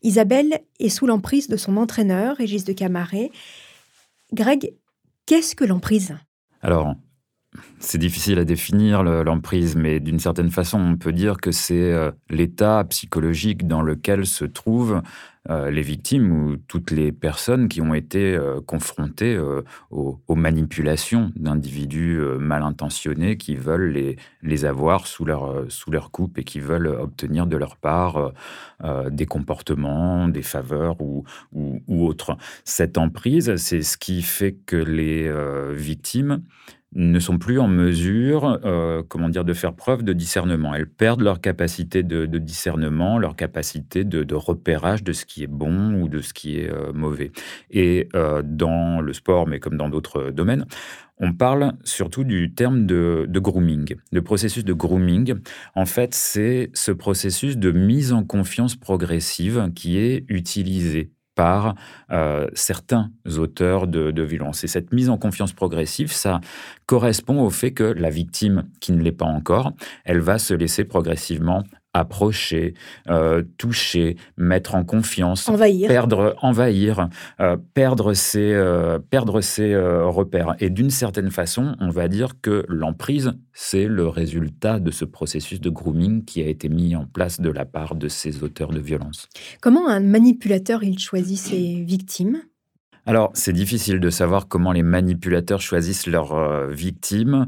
Isabelle 0.02 0.60
est 0.80 0.88
sous 0.88 1.06
l'emprise 1.06 1.46
de 1.46 1.56
son 1.56 1.76
entraîneur, 1.76 2.36
Régis 2.36 2.64
de 2.64 2.72
Camaret. 2.72 3.30
Greg, 4.32 4.74
qu'est-ce 5.26 5.54
que 5.54 5.64
l'emprise? 5.64 6.16
Alors, 6.64 6.94
c'est 7.78 7.98
difficile 7.98 8.38
à 8.38 8.44
définir 8.44 9.02
l'emprise, 9.02 9.76
mais 9.76 10.00
d'une 10.00 10.18
certaine 10.18 10.50
façon, 10.50 10.80
on 10.80 10.96
peut 10.96 11.12
dire 11.12 11.36
que 11.36 11.52
c'est 11.52 11.92
euh, 11.92 12.10
l'état 12.30 12.82
psychologique 12.84 13.66
dans 13.66 13.82
lequel 13.82 14.26
se 14.26 14.44
trouvent 14.44 15.02
euh, 15.50 15.70
les 15.70 15.82
victimes 15.82 16.32
ou 16.32 16.56
toutes 16.56 16.90
les 16.90 17.12
personnes 17.12 17.68
qui 17.68 17.82
ont 17.82 17.92
été 17.92 18.34
euh, 18.34 18.60
confrontées 18.62 19.38
aux, 19.90 20.18
manipulations 20.34 21.30
d'individus 21.36 22.20
mal 22.38 22.62
intentionnés 22.62 23.36
qui 23.36 23.54
veulent 23.54 23.90
les, 23.90 24.16
les 24.42 24.64
avoir 24.64 25.06
sous 25.06 25.24
leur, 25.24 25.64
sous 25.68 25.90
leur 25.90 26.10
coupe 26.10 26.38
et 26.38 26.44
qui 26.44 26.60
veulent 26.60 26.88
obtenir 26.88 27.46
de 27.46 27.56
leur 27.56 27.76
part 27.76 28.32
des 29.10 29.24
comportements, 29.24 30.28
des 30.28 30.42
faveurs 30.42 31.00
ou, 31.00 31.24
ou, 31.52 31.80
ou 31.86 32.06
autres. 32.06 32.36
Cette 32.64 32.98
emprise, 32.98 33.56
c'est 33.56 33.82
ce 33.82 33.96
qui 33.96 34.20
fait 34.20 34.56
que 34.66 34.76
les 34.76 35.32
victimes 35.72 36.42
ne 36.94 37.18
sont 37.18 37.38
plus 37.38 37.58
en 37.58 37.68
mesure, 37.68 38.60
euh, 38.64 39.02
comment 39.06 39.28
dire, 39.28 39.44
de 39.44 39.52
faire 39.52 39.74
preuve 39.74 40.02
de 40.02 40.12
discernement. 40.12 40.74
Elles 40.74 40.88
perdent 40.88 41.22
leur 41.22 41.40
capacité 41.40 42.02
de, 42.02 42.26
discernement, 42.38 43.18
leur 43.18 43.36
capacité 43.36 44.04
de, 44.04 44.34
repérage 44.34 45.02
de 45.02 45.12
ce 45.12 45.24
qui 45.24 45.42
est 45.42 45.48
bon 45.48 46.00
ou 46.00 46.08
de 46.08 46.20
ce 46.20 46.32
qui 46.32 46.58
est 46.58 46.70
euh, 46.70 46.92
mauvais. 46.92 47.32
Et 47.70 48.08
euh, 48.14 48.42
dans 48.44 49.00
le 49.00 49.12
sport, 49.12 49.46
mais 49.46 49.60
comme 49.60 49.76
dans 49.76 49.88
d'autres 49.88 50.30
domaines, 50.30 50.66
on 51.18 51.32
parle 51.32 51.72
surtout 51.84 52.24
du 52.24 52.54
terme 52.54 52.86
de, 52.86 53.26
de, 53.28 53.40
grooming. 53.40 53.94
Le 54.10 54.22
processus 54.22 54.64
de 54.64 54.72
grooming, 54.72 55.34
en 55.76 55.86
fait, 55.86 56.14
c'est 56.14 56.70
ce 56.74 56.90
processus 56.90 57.56
de 57.56 57.70
mise 57.70 58.12
en 58.12 58.24
confiance 58.24 58.74
progressive 58.74 59.70
qui 59.74 59.98
est 59.98 60.24
utilisé 60.28 61.12
par 61.34 61.74
euh, 62.10 62.46
certains 62.54 63.10
auteurs 63.38 63.86
de, 63.86 64.10
de 64.10 64.22
violence. 64.22 64.64
Et 64.64 64.68
cette 64.68 64.92
mise 64.92 65.10
en 65.10 65.18
confiance 65.18 65.52
progressive, 65.52 66.12
ça 66.12 66.40
correspond 66.86 67.40
au 67.42 67.50
fait 67.50 67.72
que 67.72 67.84
la 67.84 68.10
victime, 68.10 68.64
qui 68.80 68.92
ne 68.92 69.02
l'est 69.02 69.12
pas 69.12 69.26
encore, 69.26 69.72
elle 70.04 70.20
va 70.20 70.38
se 70.38 70.54
laisser 70.54 70.84
progressivement 70.84 71.64
approcher, 71.94 72.74
euh, 73.08 73.42
toucher, 73.56 74.16
mettre 74.36 74.74
en 74.74 74.84
confiance, 74.84 75.48
envahir, 75.48 75.88
perdre, 75.88 76.36
envahir, 76.42 77.08
euh, 77.40 77.56
perdre 77.72 78.12
ses, 78.12 78.52
euh, 78.52 78.98
perdre 78.98 79.40
ses 79.40 79.74
repères. 79.76 80.56
Et 80.58 80.68
d'une 80.68 80.90
certaine 80.90 81.30
façon, 81.30 81.76
on 81.80 81.88
va 81.88 82.08
dire 82.08 82.40
que 82.42 82.66
l'emprise, 82.68 83.32
c'est 83.52 83.86
le 83.86 84.08
résultat 84.08 84.80
de 84.80 84.90
ce 84.90 85.04
processus 85.04 85.60
de 85.60 85.70
grooming 85.70 86.24
qui 86.24 86.42
a 86.42 86.46
été 86.46 86.68
mis 86.68 86.96
en 86.96 87.06
place 87.06 87.40
de 87.40 87.50
la 87.50 87.64
part 87.64 87.94
de 87.94 88.08
ces 88.08 88.42
auteurs 88.42 88.70
de 88.70 88.80
violence. 88.80 89.28
Comment 89.60 89.88
un 89.88 90.00
manipulateur 90.00 90.82
il 90.82 90.98
choisit 90.98 91.38
ses 91.38 91.84
victimes? 91.84 92.42
Alors, 93.06 93.30
c'est 93.34 93.52
difficile 93.52 94.00
de 94.00 94.10
savoir 94.10 94.48
comment 94.48 94.72
les 94.72 94.82
manipulateurs 94.82 95.60
choisissent 95.60 96.06
leurs 96.06 96.68
victimes. 96.68 97.46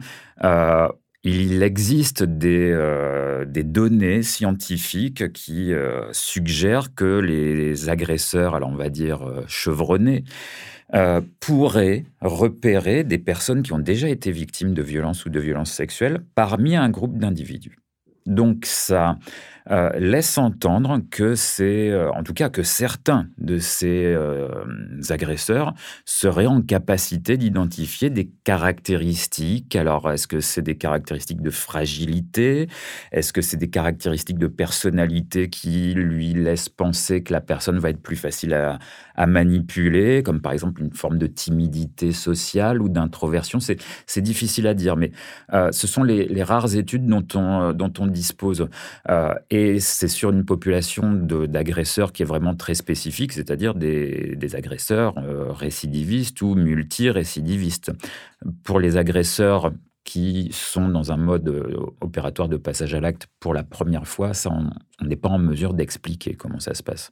Il 1.28 1.64
existe 1.64 2.22
euh, 2.22 3.44
des, 3.46 3.64
données 3.64 4.22
scientifiques 4.22 5.32
qui 5.32 5.72
euh, 5.72 6.12
suggèrent 6.12 6.94
que 6.94 7.18
les 7.18 7.88
agresseurs, 7.88 8.54
alors 8.54 8.68
on 8.68 8.76
va 8.76 8.90
dire 8.90 9.22
euh, 9.22 9.42
chevronnés, 9.48 10.22
pourraient 11.40 12.04
repérer 12.20 13.02
des 13.02 13.18
personnes 13.18 13.64
qui 13.64 13.72
ont 13.72 13.80
déjà 13.80 14.08
été 14.08 14.30
victimes 14.30 14.72
de 14.72 14.82
violences 14.82 15.26
ou 15.26 15.30
de 15.30 15.40
violences 15.40 15.72
sexuelles 15.72 16.20
parmi 16.36 16.76
un 16.76 16.88
groupe 16.90 17.18
d'individus. 17.18 17.80
Donc 18.26 18.64
ça 18.66 19.18
euh, 19.70 19.90
laisse 19.98 20.38
entendre 20.38 21.00
que 21.10 21.34
c'est, 21.34 21.90
euh, 21.90 22.10
en 22.12 22.22
tout 22.22 22.34
cas, 22.34 22.48
que 22.48 22.62
certains 22.62 23.28
de 23.38 23.58
ces 23.58 24.04
euh, 24.04 24.48
agresseurs 25.08 25.74
seraient 26.04 26.46
en 26.46 26.62
capacité 26.62 27.36
d'identifier 27.36 28.08
des 28.08 28.30
caractéristiques. 28.44 29.74
Alors, 29.74 30.12
est-ce 30.12 30.28
que 30.28 30.40
c'est 30.40 30.62
des 30.62 30.76
caractéristiques 30.76 31.42
de 31.42 31.50
fragilité? 31.50 32.68
Est-ce 33.10 33.32
que 33.32 33.42
c'est 33.42 33.56
des 33.56 33.70
caractéristiques 33.70 34.38
de 34.38 34.46
personnalité 34.46 35.50
qui 35.50 35.94
lui 35.94 36.32
laissent 36.32 36.68
penser 36.68 37.22
que 37.22 37.32
la 37.32 37.40
personne 37.40 37.78
va 37.78 37.90
être 37.90 38.02
plus 38.02 38.16
facile 38.16 38.54
à, 38.54 38.78
manipuler, 39.24 40.22
comme 40.22 40.42
par 40.42 40.52
exemple 40.52 40.82
une 40.82 40.92
forme 40.92 41.16
de 41.16 41.26
timidité 41.26 42.12
sociale 42.12 42.82
ou 42.82 42.90
d'introversion 42.90 43.60
C'est 43.60 44.20
difficile 44.20 44.66
à 44.66 44.74
dire, 44.74 44.96
mais 44.96 45.12
ce 45.52 45.86
sont 45.86 46.02
les, 46.02 46.42
rares 46.42 46.76
études 46.76 47.06
dont 47.06 47.26
on, 47.34 47.74
on 47.98 48.06
dispose. 48.06 48.68
Et 49.50 49.80
c'est 49.80 50.08
sur 50.08 50.30
une 50.30 50.44
population 50.44 51.12
d'agresseurs 51.12 52.12
qui 52.12 52.22
est 52.22 52.26
vraiment 52.26 52.54
très 52.54 52.74
spécifique, 52.74 53.32
c'est-à-dire 53.32 53.74
des, 53.74 54.54
agresseurs 54.54 55.14
euh, 55.18 55.52
récidivistes 55.52 56.40
ou 56.42 56.54
multirécidivistes. 56.54 57.92
Pour 58.64 58.80
les 58.80 58.96
agresseurs 58.96 59.72
qui 60.06 60.48
sont 60.52 60.88
dans 60.88 61.12
un 61.12 61.16
mode 61.16 61.48
euh, 61.48 61.76
opératoire 62.00 62.48
de 62.48 62.56
passage 62.56 62.94
à 62.94 63.00
l'acte 63.00 63.26
pour 63.40 63.52
la 63.52 63.64
première 63.64 64.06
fois, 64.06 64.32
ça, 64.32 64.50
on 64.50 65.04
n'est 65.04 65.16
pas 65.16 65.28
en 65.28 65.38
mesure 65.38 65.74
d'expliquer 65.74 66.34
comment 66.34 66.60
ça 66.60 66.74
se 66.74 66.82
passe. 66.82 67.10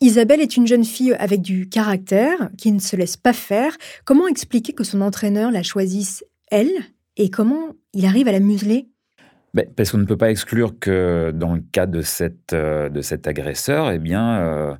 Isabelle 0.00 0.40
est 0.40 0.56
une 0.56 0.66
jeune 0.66 0.84
fille 0.84 1.14
avec 1.14 1.40
du 1.40 1.68
caractère, 1.68 2.50
qui 2.58 2.72
ne 2.72 2.80
se 2.80 2.96
laisse 2.96 3.16
pas 3.16 3.32
faire. 3.32 3.72
Comment 4.04 4.26
expliquer 4.26 4.74
que 4.74 4.84
son 4.84 5.00
entraîneur 5.00 5.50
la 5.50 5.62
choisisse, 5.62 6.24
elle, 6.50 6.72
et 7.16 7.30
comment 7.30 7.76
il 7.94 8.04
arrive 8.04 8.28
à 8.28 8.32
la 8.32 8.40
museler? 8.40 8.88
Ben, 9.54 9.64
parce 9.74 9.92
qu'on 9.92 9.98
ne 9.98 10.04
peut 10.04 10.18
pas 10.18 10.30
exclure 10.30 10.78
que 10.78 11.32
dans 11.34 11.54
le 11.54 11.62
cas 11.72 11.86
de, 11.86 12.02
cette, 12.02 12.52
euh, 12.52 12.90
de 12.90 13.00
cet 13.00 13.28
agresseur, 13.28 13.90
eh 13.92 13.98
bien, 13.98 14.40
euh, 14.40 14.74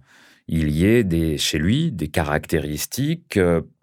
il 0.48 0.68
y 0.70 0.84
ait 0.84 1.04
des, 1.04 1.38
chez 1.38 1.58
lui 1.58 1.92
des 1.92 2.08
caractéristiques 2.08 3.38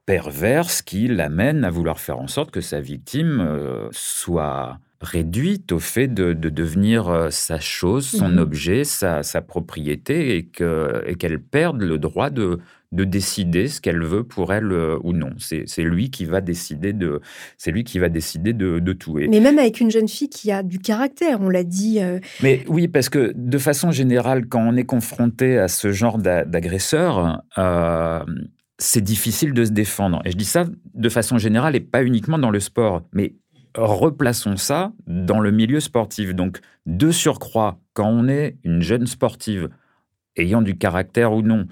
euh, 0.09 0.13
perverses 0.13 0.81
qui 0.81 1.07
l'amènent 1.07 1.63
à 1.63 1.69
vouloir 1.69 1.99
faire 1.99 2.19
en 2.19 2.27
sorte 2.27 2.51
que 2.51 2.61
sa 2.61 2.79
victime 2.79 3.89
soit 3.91 4.79
réduite 5.01 5.71
au 5.71 5.79
fait 5.79 6.07
de, 6.07 6.33
devenir 6.33 7.27
sa 7.29 7.59
chose, 7.59 8.05
son 8.07 8.29
mmh 8.29 8.37
objet, 8.37 8.83
sa, 8.83 9.23
sa, 9.23 9.41
propriété, 9.41 10.37
et 10.37 10.45
qu'elle 10.45 11.33
et 11.33 11.37
perde 11.37 11.81
le 11.81 11.97
droit 11.97 12.29
de, 12.29 12.59
de 12.93 13.03
décider 13.03 13.67
ce 13.67 13.81
qu'elle 13.81 14.01
veut 14.03 14.23
pour 14.23 14.53
elle 14.53 14.71
euh, 14.71 14.97
ou 15.03 15.13
non. 15.13 15.31
C'est 15.39 15.81
lui 15.81 16.11
qui 16.11 16.25
va 16.25 16.41
décider 16.41 16.93
de, 16.93 17.19
c'est 17.57 17.71
lui 17.71 17.83
qui 17.83 17.99
va 17.99 18.07
décider 18.07 18.53
de, 18.53 18.79
de, 18.79 18.93
tout. 18.93 19.15
Mais 19.15 19.39
même 19.39 19.57
avec 19.57 19.81
une 19.81 19.91
jeune 19.91 20.07
fille 20.07 20.29
qui 20.29 20.51
a 20.51 20.63
du 20.63 20.79
caractère, 20.79 21.41
on 21.41 21.49
l'a 21.49 21.63
dit. 21.63 21.99
Euh, 22.01 22.19
Mais 22.43 22.63
oui, 22.67 22.87
parce 22.87 23.09
que 23.09 23.33
de 23.35 23.57
façon 23.57 23.91
générale, 23.91 24.47
quand 24.47 24.61
on 24.61 24.75
est 24.75 24.85
confronté 24.85 25.57
à 25.57 25.67
ce 25.67 25.91
genre 25.91 26.19
d'agresseur, 26.19 27.41
euh, 27.57 28.19
c'est 28.77 29.01
difficile 29.01 29.53
de 29.53 29.65
se 29.65 29.71
défendre. 29.71 30.21
Et 30.25 30.31
je 30.31 30.37
dis 30.37 30.45
ça 30.45 30.65
de 30.93 31.09
façon 31.09 31.37
générale 31.37 31.75
et 31.75 31.79
pas 31.79 32.03
uniquement 32.03 32.39
dans 32.39 32.51
le 32.51 32.59
sport. 32.59 33.03
Mais 33.13 33.35
replaçons 33.75 34.57
ça 34.57 34.93
dans 35.07 35.39
le 35.39 35.51
milieu 35.51 35.79
sportif. 35.79 36.33
Donc, 36.33 36.59
de 36.85 37.11
surcroît, 37.11 37.79
quand 37.93 38.07
on 38.07 38.27
est 38.27 38.57
une 38.63 38.81
jeune 38.81 39.07
sportive 39.07 39.69
ayant 40.35 40.61
du 40.61 40.77
caractère 40.77 41.33
ou 41.33 41.41
non, 41.41 41.67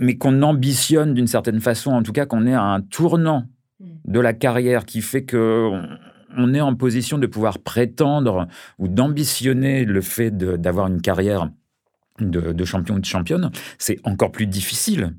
mais 0.00 0.16
qu'on 0.16 0.42
ambitionne 0.42 1.14
d'une 1.14 1.26
certaine 1.26 1.60
façon, 1.60 1.92
en 1.92 2.02
tout 2.02 2.12
cas 2.12 2.26
qu'on 2.26 2.46
est 2.46 2.54
à 2.54 2.62
un 2.62 2.80
tournant 2.80 3.44
mm. 3.78 3.86
de 4.06 4.20
la 4.20 4.32
carrière 4.32 4.86
qui 4.86 5.02
fait 5.02 5.24
que 5.24 5.70
on, 6.36 6.54
est 6.54 6.60
en 6.60 6.74
position 6.74 7.18
de 7.18 7.26
pouvoir 7.26 7.58
prétendre 7.58 8.48
ou 8.78 8.88
d'ambitionner 8.88 9.84
le 9.84 10.00
fait 10.00 10.36
d'avoir 10.36 10.88
une 10.88 11.02
carrière 11.02 11.50
de, 12.18 12.64
champion 12.64 12.96
ou 12.96 13.00
de 13.00 13.04
championne, 13.04 13.50
c'est 13.78 13.98
encore 14.04 14.32
plus 14.32 14.46
difficile 14.46 15.14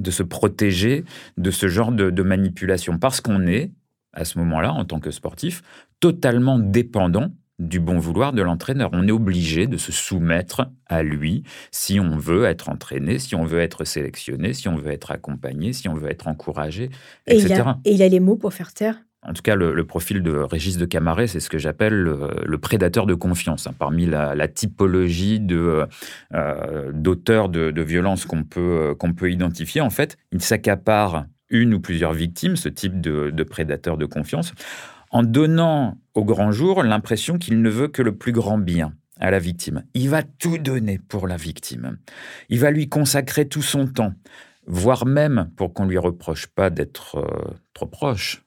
de 0.00 0.10
se 0.10 0.22
protéger 0.22 1.04
de 1.36 1.50
ce 1.50 1.68
genre 1.68 1.92
de 1.92 2.22
manipulation 2.22 2.98
parce 2.98 3.20
qu'on 3.20 3.46
est, 3.46 3.70
à 4.12 4.24
ce 4.24 4.38
moment-là, 4.38 4.72
en 4.72 4.84
tant 4.84 4.98
que 4.98 5.10
sportif, 5.10 5.62
totalement 6.00 6.58
dépendant 6.58 7.30
du 7.60 7.78
bon 7.78 7.98
vouloir 7.98 8.32
de 8.32 8.42
l'entraîneur. 8.42 8.90
On 8.92 9.06
est 9.06 9.12
obligé 9.12 9.66
de 9.66 9.76
se 9.76 9.92
soumettre 9.92 10.70
à 10.86 11.02
lui 11.02 11.44
si 11.70 12.00
on 12.00 12.16
veut 12.16 12.44
être 12.44 12.70
entraîné, 12.70 13.18
si 13.18 13.34
on 13.34 13.44
veut 13.44 13.60
être 13.60 13.84
sélectionné, 13.84 14.54
si 14.54 14.66
on 14.66 14.76
veut 14.76 14.90
être 14.90 15.10
accompagné, 15.10 15.72
si 15.72 15.88
on 15.88 15.94
veut 15.94 16.10
être 16.10 16.26
encouragé, 16.26 16.90
etc. 17.26 17.44
Et 17.44 17.52
il 17.52 17.52
a, 17.52 17.78
et 17.84 17.92
il 17.92 18.02
a 18.02 18.08
les 18.08 18.20
mots 18.20 18.36
pour 18.36 18.54
faire 18.54 18.72
taire 18.72 18.96
en 19.22 19.34
tout 19.34 19.42
cas, 19.42 19.54
le, 19.54 19.84
profil 19.84 20.22
de 20.22 20.32
Régis 20.32 20.78
de 20.78 20.86
Camaret, 20.86 21.26
c'est 21.26 21.40
ce 21.40 21.50
que 21.50 21.58
j'appelle 21.58 21.94
le, 21.94 22.58
prédateur 22.58 23.06
de 23.06 23.14
confiance. 23.14 23.66
Hein. 23.66 23.74
parmi 23.78 24.06
la, 24.06 24.48
typologie 24.48 25.40
de, 25.40 25.86
euh, 26.34 26.90
d'auteurs 26.92 27.50
de, 27.50 27.70
de 27.70 27.82
violence 27.82 28.24
qu'on 28.24 28.44
peut, 28.44 28.94
qu'on 28.98 29.12
peut 29.12 29.30
identifier, 29.30 29.82
en 29.82 29.90
fait, 29.90 30.16
il 30.32 30.40
s'accapare 30.40 31.26
une 31.50 31.74
ou 31.74 31.80
plusieurs 31.80 32.12
victimes, 32.12 32.56
ce 32.56 32.68
type 32.68 33.00
de, 33.00 33.42
prédateur 33.42 33.96
de 33.98 34.06
confiance, 34.06 34.52
en 35.10 35.22
donnant 35.22 35.98
au 36.14 36.24
grand 36.24 36.52
jour 36.52 36.82
l'impression 36.82 37.36
qu'il 37.36 37.60
ne 37.60 37.68
veut 37.68 37.88
que 37.88 38.02
le 38.02 38.16
plus 38.16 38.32
grand 38.32 38.58
bien 38.58 38.94
à 39.18 39.30
la 39.30 39.38
victime. 39.38 39.84
Il 39.94 40.08
va 40.08 40.22
tout 40.22 40.56
donner 40.56 40.98
pour 40.98 41.26
la 41.26 41.36
victime. 41.36 41.98
Il 42.48 42.60
va 42.60 42.70
lui 42.70 42.88
consacrer 42.88 43.46
tout 43.48 43.62
son 43.62 43.86
temps, 43.86 44.14
voire 44.66 45.04
même, 45.04 45.50
pour 45.56 45.74
qu'on 45.74 45.86
lui 45.86 45.98
reproche 45.98 46.46
pas 46.46 46.70
d'être 46.70 47.16
euh, 47.16 47.54
trop 47.74 47.86
proche, 47.86 48.44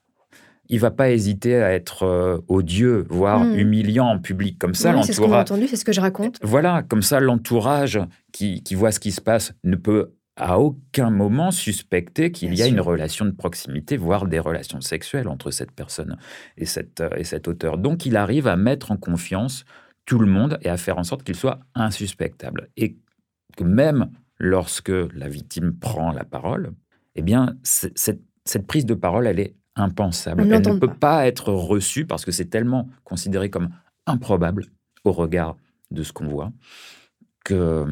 il 0.74 0.80
va 0.80 0.90
pas 0.90 1.10
hésiter 1.10 1.62
à 1.62 1.72
être 1.72 2.02
euh, 2.02 2.38
odieux, 2.48 3.06
voire 3.08 3.44
hmm. 3.44 3.58
humiliant 3.58 4.06
en 4.06 4.18
public. 4.18 4.58
Comme 4.58 4.74
ça, 4.74 4.92
l'entourage. 4.92 5.06
C'est 5.06 5.12
ce 5.12 5.20
qu'on 5.20 5.32
a 5.32 5.40
entendu, 5.40 5.68
c'est 5.68 5.76
ce 5.76 5.84
que 5.84 5.92
je 5.92 6.00
raconte. 6.00 6.38
Voilà, 6.42 6.82
comme 6.82 7.02
ça, 7.02 7.20
l'entourage 7.20 8.00
qui, 8.32 8.62
qui, 8.62 8.74
voit 8.74 8.90
ce 8.90 9.00
qui 9.00 9.12
se 9.12 9.20
passe 9.20 9.52
ne 9.62 9.76
peut 9.76 10.12
à 10.36 10.58
aucun 10.58 11.10
moment 11.10 11.52
suspecter 11.52 12.32
qu'il 12.32 12.54
y 12.54 12.62
a 12.62 12.66
une 12.66 12.80
relation 12.80 13.24
de 13.24 13.30
proximité, 13.30 13.96
voire 13.96 14.26
des 14.26 14.40
relations 14.40 14.80
sexuelles 14.80 15.28
entre 15.28 15.52
cette 15.52 15.70
personne 15.70 16.16
et, 16.56 16.66
cette, 16.66 17.00
euh, 17.00 17.10
et 17.16 17.24
cet 17.24 17.46
auteur. 17.46 17.78
Donc 17.78 18.04
il 18.04 18.16
arrive 18.16 18.48
à 18.48 18.56
mettre 18.56 18.90
en 18.90 18.96
confiance 18.96 19.64
tout 20.06 20.18
le 20.18 20.26
monde 20.26 20.58
et 20.62 20.68
à 20.68 20.76
faire 20.76 20.98
en 20.98 21.04
sorte 21.04 21.22
qu'il 21.22 21.36
soit 21.36 21.60
insuspectable. 21.74 22.68
Et 22.76 22.96
que 23.56 23.64
même 23.64 24.10
lorsque 24.38 24.88
la 24.90 25.28
victime 25.28 25.76
prend 25.78 26.10
la 26.10 26.24
parole, 26.24 26.72
eh 27.14 27.22
bien, 27.22 27.56
cette, 27.62 28.20
cette 28.44 28.66
prise 28.66 28.86
de 28.86 28.94
parole, 28.94 29.28
elle 29.28 29.38
est 29.38 29.54
impensable. 29.76 30.42
elle 30.42 30.62
ne 30.62 30.78
peut 30.78 30.94
pas 30.94 31.26
être 31.26 31.52
reçue 31.52 32.06
parce 32.06 32.24
que 32.24 32.32
c'est 32.32 32.46
tellement 32.46 32.88
considéré 33.02 33.50
comme 33.50 33.70
improbable 34.06 34.66
au 35.04 35.12
regard 35.12 35.56
de 35.90 36.02
ce 36.02 36.12
qu'on 36.12 36.28
voit 36.28 36.52
que 37.44 37.86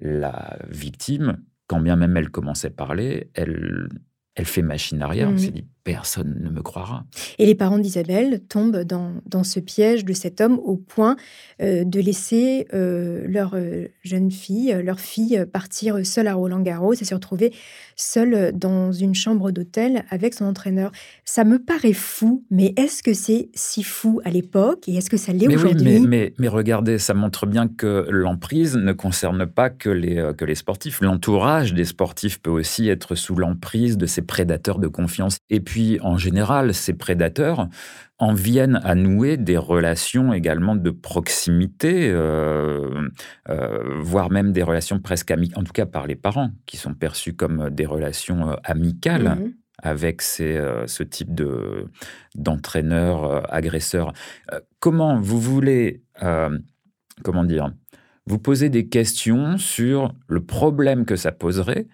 la 0.00 0.58
victime 0.68 1.38
quand 1.72 1.80
bien 1.80 1.96
même 1.96 2.16
elle 2.18 2.28
commençait 2.28 2.68
à 2.68 2.70
parler, 2.70 3.30
elle, 3.32 3.88
elle 4.34 4.44
fait 4.44 4.60
machine 4.60 5.00
arrière. 5.00 5.30
On 5.30 5.38
s'est 5.38 5.50
dit, 5.50 5.66
personne 5.84 6.38
ne 6.40 6.50
me 6.50 6.62
croira. 6.62 7.04
Et 7.38 7.46
les 7.46 7.54
parents 7.54 7.78
d'Isabelle 7.78 8.40
tombent 8.48 8.82
dans, 8.82 9.12
dans, 9.26 9.44
ce 9.44 9.58
piège 9.58 10.04
de 10.04 10.12
cet 10.12 10.40
homme 10.40 10.60
au 10.64 10.76
point 10.76 11.16
euh, 11.60 11.84
de 11.84 12.00
laisser 12.00 12.66
euh, 12.72 13.24
leur 13.26 13.52
euh, 13.54 13.88
jeune 14.02 14.30
fille, 14.30 14.76
leur 14.84 15.00
fille, 15.00 15.44
partir 15.52 16.04
seule 16.06 16.28
à 16.28 16.34
Roland-Garros 16.34 16.94
et 16.94 17.04
se 17.04 17.14
retrouver 17.14 17.52
seule 17.96 18.52
dans 18.56 18.92
une 18.92 19.14
chambre 19.14 19.50
d'hôtel 19.50 20.04
avec 20.10 20.34
son 20.34 20.44
entraîneur. 20.44 20.92
Ça 21.24 21.44
me 21.44 21.58
paraît 21.58 21.92
fou, 21.92 22.44
mais 22.50 22.74
est-ce 22.76 23.02
que 23.02 23.14
c'est 23.14 23.50
si 23.54 23.82
fou 23.82 24.20
à 24.24 24.30
l'époque 24.30 24.88
et 24.88 24.96
est-ce 24.96 25.10
que 25.10 25.16
ça 25.16 25.32
l'est 25.32 25.52
aujourd'hui 25.52 26.00
mais, 26.00 26.06
mais, 26.06 26.34
mais, 26.38 26.48
regardez, 26.48 26.98
ça 26.98 27.14
montre 27.14 27.46
bien 27.46 27.66
que 27.66 28.06
l'emprise 28.08 28.76
ne 28.76 28.92
concerne 28.92 29.46
pas 29.46 29.70
que 29.70 29.90
les, 29.90 30.32
que 30.36 30.44
les 30.44 30.54
sportifs. 30.54 31.00
L'entourage 31.00 31.74
des 31.74 31.84
sportifs 31.84 32.40
peut 32.40 32.50
aussi 32.50 32.88
être 32.88 33.14
sous 33.14 33.34
l'emprise 33.34 33.96
de 33.96 34.06
ces 34.06 34.22
prédateurs 34.22 34.78
de 34.78 34.88
confiance. 34.88 35.38
Et 35.50 35.60
puis, 35.60 35.71
en 36.02 36.16
général, 36.16 36.74
ces 36.74 36.94
prédateurs 36.94 37.68
en 38.18 38.34
viennent 38.34 38.80
à 38.84 38.94
nouer 38.94 39.36
des 39.36 39.56
relations 39.56 40.32
également 40.32 40.76
de 40.76 40.90
proximité, 40.90 42.08
euh, 42.08 43.08
euh, 43.48 43.98
voire 43.98 44.30
même 44.30 44.52
des 44.52 44.62
relations 44.62 45.00
presque 45.00 45.32
amicales, 45.32 45.60
en 45.60 45.64
tout 45.64 45.72
cas 45.72 45.86
par 45.86 46.06
les 46.06 46.14
parents, 46.14 46.50
qui 46.66 46.76
sont 46.76 46.94
perçues 46.94 47.34
comme 47.34 47.70
des 47.70 47.86
relations 47.86 48.50
euh, 48.50 48.54
amicales. 48.64 49.36
Mmh 49.38 49.52
avec 49.84 50.22
ce 50.22 51.02
type 51.02 51.34
de 51.34 51.86
d'entraîneur 52.36 53.52
agresseur. 53.52 54.12
comment 54.78 55.18
vous 55.18 55.40
voulez, 55.40 56.04
comment 57.24 57.42
dire, 57.42 57.72
vous 58.26 58.38
poser 58.38 58.68
des 58.68 58.88
questions 58.88 59.58
sur 59.58 60.14
le 60.28 60.44
problème 60.44 61.04
que 61.04 61.16
ça 61.16 61.32
poserait 61.32 61.88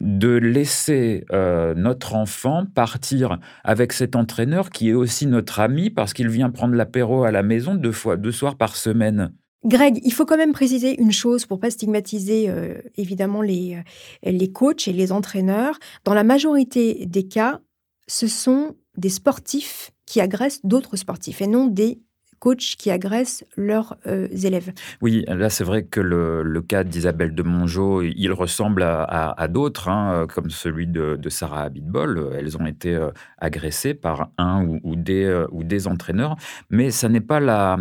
de 0.00 0.28
laisser 0.28 1.24
euh, 1.32 1.74
notre 1.74 2.14
enfant 2.14 2.64
partir 2.74 3.38
avec 3.64 3.92
cet 3.92 4.16
entraîneur 4.16 4.70
qui 4.70 4.90
est 4.90 4.94
aussi 4.94 5.26
notre 5.26 5.60
ami 5.60 5.90
parce 5.90 6.12
qu'il 6.12 6.28
vient 6.28 6.50
prendre 6.50 6.74
l'apéro 6.74 7.24
à 7.24 7.30
la 7.30 7.42
maison 7.42 7.74
deux 7.74 7.92
fois, 7.92 8.16
deux 8.16 8.32
soirs 8.32 8.56
par 8.56 8.76
semaine. 8.76 9.32
Greg, 9.64 10.00
il 10.04 10.12
faut 10.12 10.24
quand 10.24 10.36
même 10.36 10.52
préciser 10.52 11.00
une 11.00 11.10
chose 11.10 11.44
pour 11.44 11.58
pas 11.58 11.70
stigmatiser 11.70 12.48
euh, 12.48 12.74
évidemment 12.96 13.42
les, 13.42 13.76
euh, 14.24 14.30
les 14.30 14.52
coachs 14.52 14.86
et 14.86 14.92
les 14.92 15.10
entraîneurs. 15.10 15.78
Dans 16.04 16.14
la 16.14 16.22
majorité 16.22 17.06
des 17.06 17.26
cas, 17.26 17.60
ce 18.06 18.28
sont 18.28 18.76
des 18.96 19.08
sportifs 19.08 19.90
qui 20.06 20.20
agressent 20.20 20.64
d'autres 20.64 20.96
sportifs 20.96 21.42
et 21.42 21.46
non 21.46 21.66
des 21.66 22.00
coachs 22.38 22.76
qui 22.78 22.90
agressent 22.90 23.44
leurs 23.56 23.96
euh, 24.06 24.28
élèves. 24.30 24.72
Oui, 25.00 25.24
là 25.28 25.50
c'est 25.50 25.64
vrai 25.64 25.84
que 25.84 26.00
le, 26.00 26.60
cas 26.62 26.84
d'Isabelle 26.84 27.34
de 27.34 27.42
Mongeau, 27.42 28.02
il 28.02 28.32
ressemble 28.32 28.82
à, 28.82 29.48
d'autres, 29.48 29.88
hein, 29.88 30.26
comme 30.32 30.50
celui 30.50 30.86
de, 30.86 31.18
Sarah 31.28 31.62
Abitbol. 31.62 32.32
Elles 32.36 32.56
ont 32.56 32.66
été 32.66 32.94
euh, 32.94 33.10
agressées 33.38 33.94
par 33.94 34.30
un 34.38 34.64
ou, 34.82 34.96
des, 34.96 35.24
euh, 35.24 35.46
ou 35.50 35.62
des 35.62 35.86
entraîneurs, 35.86 36.36
mais 36.70 36.90
ça 36.90 37.08
n'est 37.08 37.20
pas 37.20 37.38
la, 37.38 37.78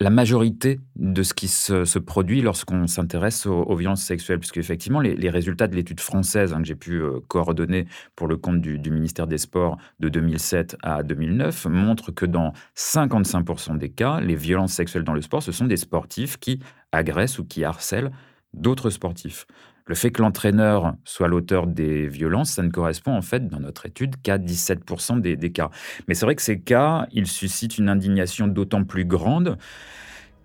la 0.00 0.10
majorité 0.10 0.78
de 0.94 1.24
ce 1.24 1.34
qui 1.34 1.48
se, 1.48 1.98
produit 1.98 2.40
lorsqu'on 2.40 2.86
s'intéresse 2.86 3.46
aux, 3.46 3.74
violences 3.74 4.02
sexuelles, 4.02 4.38
puisque 4.38 4.58
effectivement 4.58 5.00
les, 5.00 5.30
résultats 5.30 5.66
de 5.66 5.74
l'étude 5.74 6.00
française 6.00 6.52
hein, 6.52 6.62
que 6.62 6.68
j'ai 6.68 6.76
pu 6.76 7.02
euh, 7.02 7.18
coordonner 7.26 7.86
pour 8.14 8.28
le 8.28 8.36
compte 8.36 8.60
du, 8.60 8.78
ministère 8.90 9.26
des 9.26 9.38
Sports 9.38 9.76
de 9.98 10.08
2007 10.08 10.76
à 10.82 11.02
2009 11.02 11.66
montrent 11.66 12.12
que 12.12 12.26
dans 12.26 12.52
55% 12.76 13.76
des 13.76 13.90
cas, 13.90 14.20
les 14.20 14.36
violences 14.36 14.72
sexuelles 14.72 15.04
dans 15.04 15.14
le 15.14 15.22
sport, 15.22 15.42
ce 15.42 15.52
sont 15.52 15.66
des 15.66 15.76
sportifs 15.76 16.38
qui 16.38 16.60
agressent 16.92 17.40
ou 17.40 17.44
qui 17.44 17.64
harcèlent 17.64 18.12
d'autres 18.54 18.90
sportifs. 18.90 19.46
Le 19.88 19.94
fait 19.94 20.10
que 20.10 20.20
l'entraîneur 20.22 20.94
soit 21.04 21.28
l'auteur 21.28 21.66
des 21.66 22.06
violences, 22.06 22.50
ça 22.50 22.62
ne 22.62 22.68
correspond 22.68 23.12
en 23.16 23.22
fait 23.22 23.48
dans 23.48 23.58
notre 23.58 23.86
étude 23.86 24.16
qu'à 24.22 24.38
17% 24.38 25.20
des, 25.20 25.34
des, 25.34 25.50
cas. 25.50 25.70
Mais 26.06 26.14
c'est 26.14 26.26
vrai 26.26 26.34
que 26.34 26.42
ces 26.42 26.60
cas, 26.60 27.06
ils 27.10 27.26
suscitent 27.26 27.78
une 27.78 27.88
indignation 27.88 28.46
d'autant 28.46 28.84
plus 28.84 29.06
grande 29.06 29.56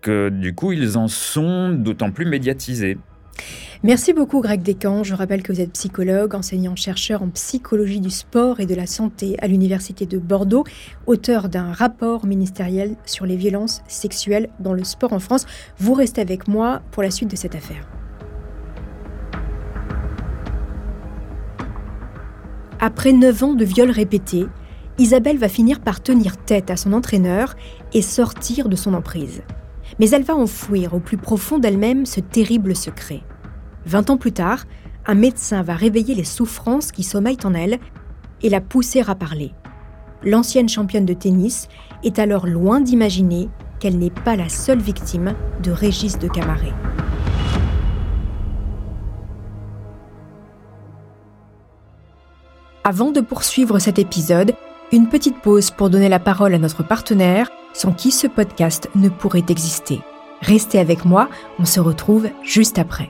que 0.02 0.30
du 0.30 0.56
coup, 0.56 0.72
ils 0.72 0.98
en 0.98 1.08
sont 1.08 1.70
d'autant 1.70 2.12
plus 2.12 2.26
médiatisés. 2.26 2.98
Merci 3.84 4.14
beaucoup 4.14 4.40
Greg 4.40 4.62
Descamps. 4.62 5.04
Je 5.04 5.14
rappelle 5.14 5.44
que 5.44 5.52
vous 5.52 5.60
êtes 5.60 5.74
psychologue, 5.74 6.36
enseignant-chercheur 6.36 7.22
en 7.22 7.30
psychologie 7.30 8.00
du 8.00 8.12
sport 8.12 8.62
et 8.62 8.66
de 8.66 8.76
la 8.76 8.86
santé 8.86 9.36
à 9.40 9.48
l'Université 9.48 10.06
de 10.06 10.20
Bordeaux, 10.20 10.64
auteur 11.06 11.50
d'un 11.50 11.74
rapport 11.74 12.26
ministériel 12.26 12.96
sur 13.06 13.26
les 13.26 13.36
violences 13.36 13.82
sexuelles 13.88 14.50
dans 14.62 14.74
le 14.74 14.86
sport 14.86 15.12
en 15.12 15.20
France. 15.20 15.46
Vous 15.80 15.94
restez 15.94 16.22
avec 16.22 16.48
moi 16.48 16.82
pour 16.92 17.04
la 17.04 17.12
suite 17.12 17.30
de 17.30 17.36
cette 17.36 17.56
affaire. 17.56 17.86
Après 22.86 23.14
9 23.14 23.44
ans 23.44 23.54
de 23.54 23.64
viols 23.64 23.92
répétés, 23.92 24.46
Isabelle 24.98 25.38
va 25.38 25.48
finir 25.48 25.80
par 25.80 26.04
tenir 26.04 26.36
tête 26.36 26.70
à 26.70 26.76
son 26.76 26.92
entraîneur 26.92 27.56
et 27.94 28.02
sortir 28.02 28.68
de 28.68 28.76
son 28.76 28.94
emprise. 28.94 29.42
Mais 30.00 30.10
elle 30.10 30.24
va 30.24 30.36
enfouir 30.36 30.94
au 30.94 31.00
plus 31.00 31.16
profond 31.16 31.60
d'elle-même 31.60 32.06
ce 32.06 32.20
terrible 32.20 32.76
secret. 32.76 33.22
Vingt 33.86 34.10
ans 34.10 34.18
plus 34.18 34.34
tard, 34.34 34.66
un 35.06 35.14
médecin 35.14 35.62
va 35.62 35.76
réveiller 35.76 36.14
les 36.14 36.26
souffrances 36.26 36.92
qui 36.92 37.04
sommeillent 37.04 37.46
en 37.46 37.54
elle 37.54 37.80
et 38.42 38.50
la 38.50 38.60
pousser 38.60 39.02
à 39.08 39.16
parler. 39.16 39.54
L'ancienne 40.22 40.68
championne 40.68 41.06
de 41.06 41.14
tennis 41.14 41.70
est 42.04 42.20
alors 42.20 42.48
loin 42.48 42.82
d'imaginer 42.82 43.48
qu'elle 43.80 43.98
n'est 43.98 44.10
pas 44.10 44.36
la 44.36 44.50
seule 44.50 44.82
victime 44.82 45.36
de 45.64 45.72
Régis 45.72 46.20
de 46.20 46.28
Camaret. 46.28 46.74
Avant 52.86 53.12
de 53.12 53.22
poursuivre 53.22 53.80
cet 53.80 53.98
épisode, 53.98 54.56
une 54.92 55.08
petite 55.08 55.40
pause 55.40 55.72
pour 55.72 55.90
donner 55.90 56.10
la 56.10 56.20
parole 56.20 56.54
à 56.54 56.58
notre 56.58 56.84
partenaire, 56.84 57.50
sans 57.74 57.94
qui 57.94 58.12
ce 58.12 58.28
podcast 58.28 58.90
ne 58.96 59.08
pourrait 59.08 59.46
exister. 59.48 60.02
Restez 60.42 60.80
avec 60.80 61.06
moi, 61.06 61.30
on 61.60 61.66
se 61.66 61.80
retrouve 61.80 62.28
juste 62.44 62.80
après. 62.80 63.10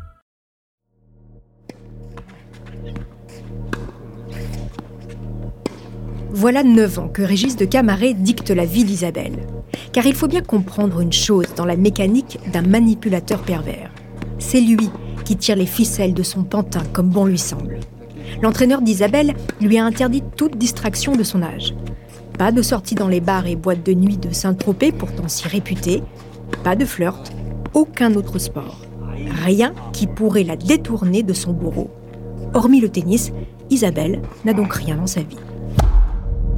Voilà 6.33 6.63
neuf 6.63 6.97
ans 6.97 7.09
que 7.09 7.21
Régis 7.21 7.57
de 7.57 7.65
Camaret 7.65 8.13
dicte 8.13 8.51
la 8.51 8.63
vie 8.63 8.85
d'Isabelle. 8.85 9.45
Car 9.91 10.05
il 10.05 10.15
faut 10.15 10.29
bien 10.29 10.41
comprendre 10.41 11.01
une 11.01 11.11
chose 11.11 11.47
dans 11.57 11.65
la 11.65 11.75
mécanique 11.75 12.39
d'un 12.53 12.61
manipulateur 12.61 13.41
pervers. 13.41 13.91
C'est 14.39 14.61
lui 14.61 14.89
qui 15.25 15.35
tire 15.35 15.57
les 15.57 15.65
ficelles 15.65 16.13
de 16.13 16.23
son 16.23 16.43
pantin 16.43 16.83
comme 16.93 17.09
bon 17.09 17.25
lui 17.25 17.37
semble. 17.37 17.79
L'entraîneur 18.41 18.81
d'Isabelle 18.81 19.33
lui 19.59 19.77
a 19.77 19.83
interdit 19.83 20.23
toute 20.37 20.57
distraction 20.57 21.17
de 21.17 21.23
son 21.23 21.41
âge. 21.43 21.75
Pas 22.37 22.53
de 22.53 22.61
sortie 22.61 22.95
dans 22.95 23.09
les 23.09 23.19
bars 23.19 23.45
et 23.45 23.57
boîtes 23.57 23.85
de 23.85 23.93
nuit 23.93 24.17
de 24.17 24.31
Saint-Tropez, 24.33 24.93
pourtant 24.93 25.27
si 25.27 25.49
réputé, 25.49 26.01
pas 26.63 26.77
de 26.77 26.85
flirt, 26.85 27.33
aucun 27.73 28.15
autre 28.15 28.39
sport. 28.39 28.79
Rien 29.43 29.73
qui 29.91 30.07
pourrait 30.07 30.45
la 30.45 30.55
détourner 30.55 31.23
de 31.23 31.33
son 31.33 31.51
bourreau. 31.51 31.91
Hormis 32.53 32.79
le 32.79 32.89
tennis, 32.89 33.33
Isabelle 33.69 34.21
n'a 34.45 34.53
donc 34.53 34.73
rien 34.73 34.95
dans 34.95 35.07
sa 35.07 35.21
vie. 35.21 35.37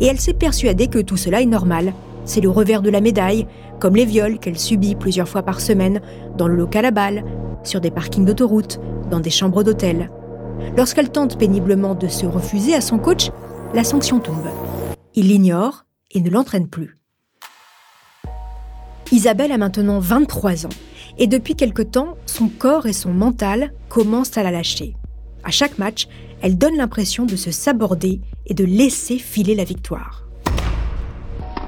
Et 0.03 0.07
elle 0.07 0.19
s'est 0.19 0.33
persuadée 0.33 0.87
que 0.87 0.99
tout 0.99 1.15
cela 1.15 1.41
est 1.41 1.45
normal. 1.45 1.93
C'est 2.25 2.41
le 2.41 2.49
revers 2.49 2.81
de 2.81 2.89
la 2.89 2.99
médaille, 2.99 3.47
comme 3.79 3.95
les 3.95 4.03
viols 4.03 4.37
qu'elle 4.37 4.59
subit 4.59 4.95
plusieurs 4.95 5.29
fois 5.29 5.43
par 5.43 5.61
semaine, 5.61 6.01
dans 6.37 6.49
le 6.49 6.57
local 6.57 6.83
à 6.83 6.91
balle, 6.91 7.23
sur 7.63 7.79
des 7.79 7.89
parkings 7.89 8.25
d'autoroute, 8.25 8.81
dans 9.09 9.21
des 9.21 9.29
chambres 9.29 9.63
d'hôtel. 9.63 10.11
Lorsqu'elle 10.75 11.09
tente 11.09 11.39
péniblement 11.39 11.95
de 11.95 12.09
se 12.09 12.25
refuser 12.25 12.75
à 12.75 12.81
son 12.81 12.99
coach, 12.99 13.31
la 13.73 13.85
sanction 13.85 14.19
tombe. 14.19 14.49
Il 15.15 15.29
l'ignore 15.29 15.85
et 16.11 16.19
ne 16.19 16.29
l'entraîne 16.29 16.67
plus. 16.67 16.97
Isabelle 19.13 19.53
a 19.53 19.57
maintenant 19.57 19.99
23 19.99 20.65
ans 20.65 20.75
et 21.17 21.27
depuis 21.27 21.55
quelque 21.55 21.81
temps, 21.81 22.17
son 22.25 22.49
corps 22.49 22.87
et 22.87 22.93
son 22.93 23.13
mental 23.13 23.71
commencent 23.87 24.37
à 24.37 24.43
la 24.43 24.51
lâcher. 24.51 24.97
À 25.45 25.51
chaque 25.51 25.77
match, 25.77 26.09
elle 26.41 26.57
donne 26.57 26.75
l'impression 26.75 27.25
de 27.25 27.37
se 27.37 27.51
saborder 27.51 28.19
et 28.45 28.53
de 28.53 28.65
laisser 28.65 29.17
filer 29.17 29.55
la 29.55 29.63
victoire. 29.63 30.23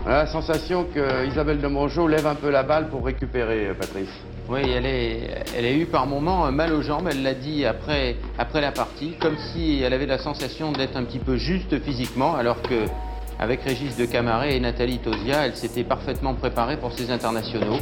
la 0.05 0.27
sensation 0.27 0.85
que 0.93 1.27
Isabelle 1.27 1.59
de 1.59 1.67
Mongeau 1.67 2.07
lève 2.07 2.27
un 2.27 2.35
peu 2.35 2.49
la 2.49 2.63
balle 2.63 2.89
pour 2.89 3.05
récupérer, 3.05 3.67
euh, 3.67 3.73
Patrice. 3.73 4.09
Oui, 4.47 4.61
elle, 4.63 4.85
est, 4.85 5.43
elle 5.57 5.65
a 5.65 5.71
eu 5.71 5.88
par 5.88 6.05
moments 6.05 6.51
mal 6.51 6.71
aux 6.73 6.83
jambes, 6.83 7.07
elle 7.09 7.23
l'a 7.23 7.33
dit 7.33 7.65
après, 7.65 8.15
après 8.38 8.61
la 8.61 8.71
partie, 8.71 9.13
comme 9.19 9.35
si 9.51 9.81
elle 9.81 9.93
avait 9.93 10.05
la 10.05 10.19
sensation 10.19 10.71
d'être 10.71 10.95
un 10.95 11.03
petit 11.03 11.17
peu 11.17 11.38
juste 11.38 11.79
physiquement, 11.83 12.35
alors 12.35 12.61
que 12.61 12.85
avec 13.39 13.63
Régis 13.63 13.97
de 13.97 14.05
Camaret 14.05 14.55
et 14.55 14.59
Nathalie 14.59 14.99
Tosia, 14.99 15.47
elle 15.47 15.55
s'était 15.55 15.83
parfaitement 15.83 16.35
préparée 16.35 16.77
pour 16.77 16.93
ces 16.93 17.09
internationaux. 17.09 17.79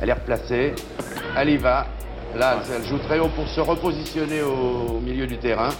Elle 0.00 0.08
est 0.08 0.14
replacée, 0.14 0.74
elle 1.36 1.50
y 1.50 1.56
va. 1.56 1.86
Là, 2.36 2.62
elle 2.74 2.84
joue 2.84 2.98
très 2.98 3.18
haut 3.18 3.28
pour 3.28 3.46
se 3.48 3.60
repositionner 3.60 4.42
au 4.42 5.00
milieu 5.00 5.26
du 5.26 5.38
terrain. 5.38 5.70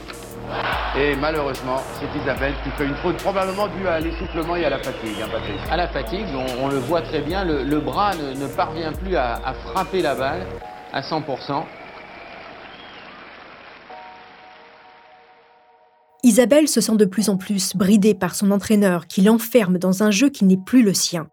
Et 0.98 1.14
malheureusement, 1.16 1.82
c'est 1.98 2.20
Isabelle 2.20 2.54
qui 2.64 2.70
fait 2.70 2.86
une 2.86 2.94
faute 2.96 3.16
probablement 3.18 3.68
due 3.68 3.86
à 3.86 4.00
l'essoufflement 4.00 4.56
et 4.56 4.64
à 4.64 4.70
la 4.70 4.78
fatigue, 4.78 5.16
hein. 5.22 5.28
À 5.70 5.76
la 5.76 5.88
fatigue, 5.88 6.26
on, 6.60 6.68
le 6.68 6.78
voit 6.78 7.02
très 7.02 7.20
bien, 7.20 7.44
le, 7.44 7.80
bras 7.80 8.12
ne, 8.14 8.46
parvient 8.46 8.92
plus 8.92 9.16
à, 9.16 9.34
à 9.44 9.52
frapper 9.52 10.00
la 10.00 10.14
balle 10.14 10.46
à 10.92 11.02
100%. 11.02 11.64
Isabelle 16.22 16.66
se 16.66 16.80
sent 16.80 16.96
de 16.96 17.04
plus 17.04 17.28
en 17.28 17.36
plus 17.36 17.76
bridée 17.76 18.14
par 18.14 18.34
son 18.34 18.50
entraîneur 18.50 19.06
qui 19.06 19.22
l'enferme 19.22 19.78
dans 19.78 20.02
un 20.02 20.10
jeu 20.10 20.28
qui 20.28 20.44
n'est 20.44 20.56
plus 20.56 20.82
le 20.82 20.94
sien. 20.94 21.28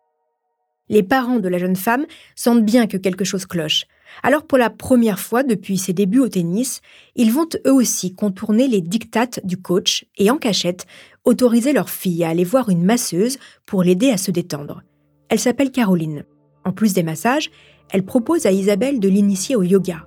Les 0.90 1.02
parents 1.02 1.40
de 1.40 1.48
la 1.48 1.58
jeune 1.58 1.76
femme 1.76 2.06
sentent 2.36 2.64
bien 2.64 2.86
que 2.88 2.98
quelque 2.98 3.24
chose 3.24 3.46
cloche. 3.46 3.86
Alors 4.22 4.44
pour 4.44 4.58
la 4.58 4.70
première 4.70 5.20
fois 5.20 5.44
depuis 5.44 5.78
ses 5.78 5.94
débuts 5.94 6.20
au 6.20 6.30
tennis, 6.30 6.82
ils 7.16 7.32
vont 7.32 7.48
eux 7.66 7.74
aussi 7.74 8.14
contourner 8.14 8.68
les 8.68 8.82
dictates 8.82 9.40
du 9.44 9.58
coach 9.58 10.06
et 10.18 10.30
en 10.30 10.38
cachette 10.38 10.86
autoriser 11.26 11.74
leur 11.74 11.90
fille 11.90 12.24
à 12.24 12.30
aller 12.30 12.44
voir 12.44 12.70
une 12.70 12.84
masseuse 12.84 13.38
pour 13.66 13.84
l'aider 13.84 14.10
à 14.10 14.18
se 14.18 14.32
détendre. 14.32 14.84
Elle 15.30 15.40
s'appelle 15.40 15.72
Caroline. 15.72 16.24
En 16.66 16.72
plus 16.72 16.94
des 16.94 17.04
massages, 17.04 17.50
elle 17.90 18.06
propose 18.06 18.46
à 18.46 18.52
Isabelle 18.52 19.00
de 19.00 19.10
l'initier 19.10 19.56
au 19.56 19.64
yoga. 19.64 20.06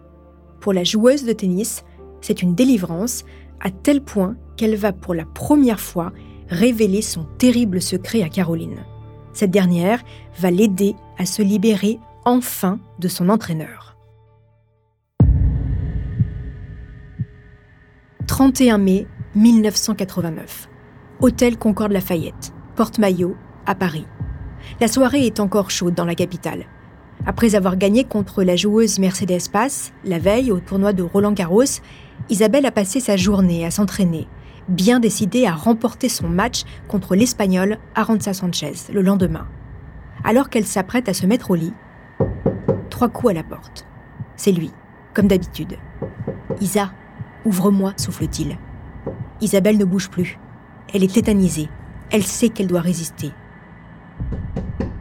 Pour 0.60 0.72
la 0.72 0.84
joueuse 0.84 1.24
de 1.24 1.32
tennis, 1.32 1.84
c'est 2.20 2.42
une 2.42 2.54
délivrance 2.54 3.24
à 3.60 3.70
tel 3.70 4.02
point 4.02 4.36
qu'elle 4.56 4.76
va 4.76 4.92
pour 4.92 5.14
la 5.14 5.24
première 5.24 5.80
fois 5.80 6.12
révéler 6.48 7.02
son 7.02 7.24
terrible 7.38 7.82
secret 7.82 8.22
à 8.22 8.28
Caroline. 8.28 8.84
Cette 9.32 9.50
dernière 9.50 10.02
va 10.38 10.50
l'aider 10.50 10.94
à 11.18 11.26
se 11.26 11.42
libérer 11.42 11.98
enfin 12.24 12.80
de 12.98 13.08
son 13.08 13.28
entraîneur. 13.28 13.85
31 18.26 18.78
mai 18.78 19.06
1989. 19.36 20.68
Hôtel 21.20 21.56
Concorde 21.56 21.92
Lafayette, 21.92 22.52
Porte-Maillot, 22.74 23.36
à 23.66 23.76
Paris. 23.76 24.04
La 24.80 24.88
soirée 24.88 25.26
est 25.26 25.38
encore 25.38 25.70
chaude 25.70 25.94
dans 25.94 26.04
la 26.04 26.16
capitale. 26.16 26.66
Après 27.24 27.54
avoir 27.54 27.76
gagné 27.76 28.02
contre 28.02 28.42
la 28.42 28.56
joueuse 28.56 28.98
Mercedes 28.98 29.48
Paz 29.50 29.92
la 30.04 30.18
veille 30.18 30.50
au 30.50 30.58
tournoi 30.58 30.92
de 30.92 31.04
Roland 31.04 31.32
Garros, 31.32 31.80
Isabelle 32.28 32.66
a 32.66 32.72
passé 32.72 32.98
sa 32.98 33.16
journée 33.16 33.64
à 33.64 33.70
s'entraîner, 33.70 34.26
bien 34.68 34.98
décidée 34.98 35.46
à 35.46 35.54
remporter 35.54 36.08
son 36.08 36.28
match 36.28 36.64
contre 36.88 37.14
l'Espagnol 37.14 37.78
Aranza 37.94 38.34
Sanchez 38.34 38.74
le 38.92 39.02
lendemain. 39.02 39.46
Alors 40.24 40.50
qu'elle 40.50 40.66
s'apprête 40.66 41.08
à 41.08 41.14
se 41.14 41.26
mettre 41.26 41.52
au 41.52 41.54
lit, 41.54 41.74
trois 42.90 43.08
coups 43.08 43.30
à 43.30 43.34
la 43.34 43.44
porte. 43.44 43.86
C'est 44.34 44.52
lui, 44.52 44.72
comme 45.14 45.28
d'habitude. 45.28 45.78
Isa, 46.60 46.90
ouvre-moi, 47.46 47.94
souffle-t-il. 47.96 48.58
Isabelle 49.40 49.78
ne 49.78 49.84
bouge 49.84 50.10
plus. 50.10 50.38
Elle 50.92 51.04
est 51.04 51.14
tétanisée. 51.14 51.68
Elle 52.10 52.24
sait 52.24 52.48
qu'elle 52.48 52.66
doit 52.66 52.80
résister. 52.80 53.32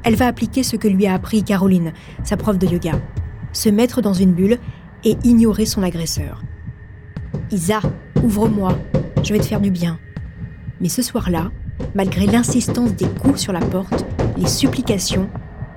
Elle 0.03 0.15
va 0.15 0.27
appliquer 0.27 0.63
ce 0.63 0.75
que 0.75 0.87
lui 0.87 1.07
a 1.07 1.13
appris 1.13 1.43
Caroline, 1.43 1.91
sa 2.23 2.37
prof 2.37 2.57
de 2.57 2.67
yoga. 2.67 2.93
Se 3.51 3.69
mettre 3.69 4.01
dans 4.01 4.13
une 4.13 4.33
bulle 4.33 4.59
et 5.03 5.17
ignorer 5.23 5.65
son 5.65 5.81
agresseur. 5.81 6.43
Isa, 7.51 7.79
ouvre-moi, 8.23 8.77
je 9.23 9.33
vais 9.33 9.39
te 9.39 9.45
faire 9.45 9.61
du 9.61 9.71
bien. 9.71 9.97
Mais 10.81 10.89
ce 10.89 11.01
soir-là, 11.01 11.51
malgré 11.95 12.25
l'insistance 12.27 12.93
des 12.93 13.07
coups 13.07 13.39
sur 13.39 13.53
la 13.53 13.61
porte, 13.61 14.05
les 14.37 14.47
supplications, 14.47 15.29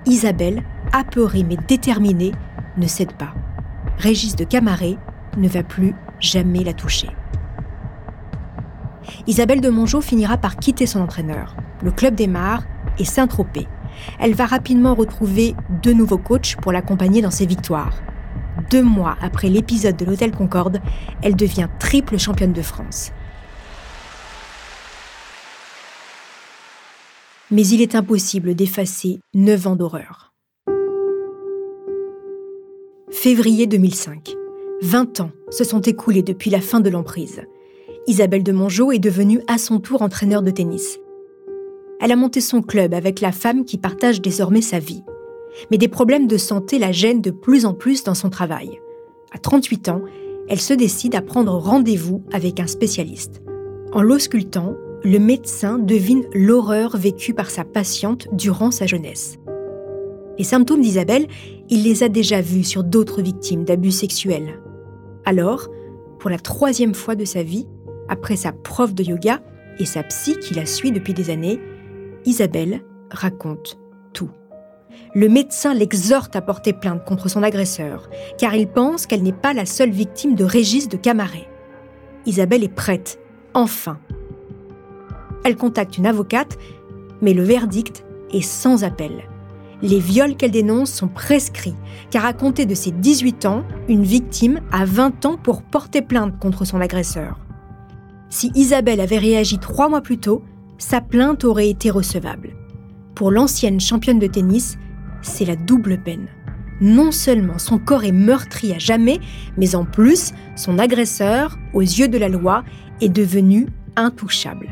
Isabelle, 0.06 0.62
apeurée 0.92 1.44
mais 1.44 1.56
déterminée, 1.68 2.32
ne 2.76 2.86
cède 2.86 3.12
pas. 3.12 3.34
Régis 3.98 4.36
de 4.36 4.44
Camaret 4.44 4.96
ne 5.36 5.48
va 5.48 5.62
plus 5.62 5.94
jamais 6.20 6.64
la 6.64 6.72
toucher. 6.72 7.08
Isabelle 9.26 9.60
de 9.60 9.68
Mongeau 9.68 10.00
finira 10.00 10.36
par 10.36 10.56
quitter 10.56 10.86
son 10.86 11.00
entraîneur, 11.00 11.56
le 11.82 11.90
club 11.90 12.14
des 12.14 12.26
Mares 12.26 12.64
et 12.98 13.04
Saint-Tropez. 13.04 13.66
Elle 14.20 14.34
va 14.34 14.46
rapidement 14.46 14.94
retrouver 14.94 15.54
deux 15.82 15.92
nouveaux 15.92 16.18
coachs 16.18 16.56
pour 16.56 16.72
l'accompagner 16.72 17.20
dans 17.22 17.30
ses 17.30 17.46
victoires 17.46 17.94
deux 18.70 18.82
mois 18.82 19.16
après 19.20 19.48
l'épisode 19.48 19.96
de 19.96 20.04
l'Hôtel 20.04 20.32
Concorde, 20.32 20.80
elle 21.22 21.36
devient 21.36 21.68
triple 21.78 22.18
championne 22.18 22.52
de 22.52 22.62
France. 22.62 23.12
Mais 27.50 27.66
il 27.66 27.80
est 27.80 27.94
impossible 27.94 28.54
d'effacer 28.54 29.20
neuf 29.34 29.66
ans 29.66 29.76
d'horreur. 29.76 30.34
Février 33.10 33.66
2005. 33.66 34.34
20 34.82 35.20
ans 35.20 35.30
se 35.50 35.64
sont 35.64 35.80
écoulés 35.80 36.22
depuis 36.22 36.50
la 36.50 36.60
fin 36.60 36.80
de 36.80 36.90
l'emprise. 36.90 37.42
Isabelle 38.06 38.42
de 38.42 38.52
Mongeau 38.52 38.92
est 38.92 38.98
devenue 38.98 39.40
à 39.48 39.58
son 39.58 39.80
tour 39.80 40.02
entraîneur 40.02 40.42
de 40.42 40.50
tennis. 40.50 40.98
Elle 42.00 42.12
a 42.12 42.16
monté 42.16 42.40
son 42.40 42.62
club 42.62 42.94
avec 42.94 43.20
la 43.20 43.32
femme 43.32 43.64
qui 43.64 43.76
partage 43.76 44.20
désormais 44.20 44.62
sa 44.62 44.78
vie 44.78 45.02
mais 45.70 45.78
des 45.78 45.88
problèmes 45.88 46.26
de 46.26 46.36
santé 46.36 46.78
la 46.78 46.92
gênent 46.92 47.22
de 47.22 47.30
plus 47.30 47.66
en 47.66 47.74
plus 47.74 48.04
dans 48.04 48.14
son 48.14 48.30
travail. 48.30 48.80
À 49.32 49.38
38 49.38 49.88
ans, 49.88 50.02
elle 50.48 50.60
se 50.60 50.74
décide 50.74 51.14
à 51.14 51.22
prendre 51.22 51.52
rendez-vous 51.52 52.22
avec 52.32 52.60
un 52.60 52.66
spécialiste. 52.66 53.42
En 53.92 54.02
l'auscultant, 54.02 54.74
le 55.04 55.18
médecin 55.18 55.78
devine 55.78 56.24
l'horreur 56.34 56.96
vécue 56.96 57.34
par 57.34 57.50
sa 57.50 57.64
patiente 57.64 58.28
durant 58.32 58.70
sa 58.70 58.86
jeunesse. 58.86 59.38
Les 60.38 60.44
symptômes 60.44 60.80
d'Isabelle, 60.80 61.26
il 61.68 61.82
les 61.82 62.02
a 62.02 62.08
déjà 62.08 62.40
vus 62.40 62.64
sur 62.64 62.84
d'autres 62.84 63.22
victimes 63.22 63.64
d'abus 63.64 63.90
sexuels. 63.90 64.60
Alors, 65.28 65.68
pour 66.18 66.30
la 66.30 66.38
troisième 66.38 66.94
fois 66.94 67.14
de 67.14 67.26
sa 67.26 67.42
vie, 67.42 67.68
après 68.08 68.34
sa 68.34 68.50
prof 68.50 68.94
de 68.94 69.02
yoga 69.02 69.42
et 69.78 69.84
sa 69.84 70.02
psy 70.02 70.38
qui 70.38 70.54
la 70.54 70.64
suit 70.64 70.90
depuis 70.90 71.12
des 71.12 71.28
années, 71.28 71.60
Isabelle 72.24 72.80
raconte 73.10 73.78
tout 74.14 74.30
le 75.14 75.28
médecin 75.28 75.74
l'exhorte 75.74 76.34
à 76.34 76.40
porter 76.40 76.72
plainte 76.72 77.04
contre 77.04 77.28
son 77.28 77.42
agresseur, 77.42 78.08
car 78.38 78.54
il 78.54 78.68
pense 78.68 79.06
qu'elle 79.06 79.22
n'est 79.22 79.32
pas 79.32 79.52
la 79.52 79.66
seule 79.66 79.90
victime 79.90 80.34
de 80.34 80.44
Régis 80.44 80.88
de 80.88 80.96
Camaret. 80.96 81.46
Isabelle 82.24 82.64
est 82.64 82.74
prête, 82.74 83.20
enfin. 83.52 83.98
Elle 85.44 85.56
contacte 85.56 85.98
une 85.98 86.06
avocate, 86.06 86.56
mais 87.20 87.34
le 87.34 87.42
verdict 87.42 88.02
est 88.32 88.40
sans 88.40 88.82
appel. 88.82 89.27
Les 89.80 90.00
viols 90.00 90.36
qu'elle 90.36 90.50
dénonce 90.50 90.90
sont 90.90 91.06
prescrits, 91.06 91.76
car 92.10 92.24
à 92.24 92.32
compter 92.32 92.66
de 92.66 92.74
ses 92.74 92.90
18 92.90 93.46
ans, 93.46 93.64
une 93.88 94.02
victime 94.02 94.60
a 94.72 94.84
20 94.84 95.24
ans 95.26 95.36
pour 95.36 95.62
porter 95.62 96.02
plainte 96.02 96.38
contre 96.40 96.64
son 96.64 96.80
agresseur. 96.80 97.38
Si 98.28 98.50
Isabelle 98.54 99.00
avait 99.00 99.18
réagi 99.18 99.58
trois 99.58 99.88
mois 99.88 100.00
plus 100.00 100.18
tôt, 100.18 100.42
sa 100.78 101.00
plainte 101.00 101.44
aurait 101.44 101.70
été 101.70 101.90
recevable. 101.90 102.50
Pour 103.14 103.30
l'ancienne 103.30 103.80
championne 103.80 104.18
de 104.18 104.26
tennis, 104.26 104.78
c'est 105.22 105.44
la 105.44 105.56
double 105.56 105.98
peine. 105.98 106.26
Non 106.80 107.10
seulement 107.10 107.58
son 107.58 107.78
corps 107.78 108.04
est 108.04 108.12
meurtri 108.12 108.72
à 108.72 108.78
jamais, 108.78 109.20
mais 109.56 109.74
en 109.74 109.84
plus, 109.84 110.32
son 110.56 110.78
agresseur, 110.78 111.58
aux 111.72 111.80
yeux 111.80 112.08
de 112.08 112.18
la 112.18 112.28
loi, 112.28 112.64
est 113.00 113.08
devenu 113.08 113.66
intouchable. 113.96 114.68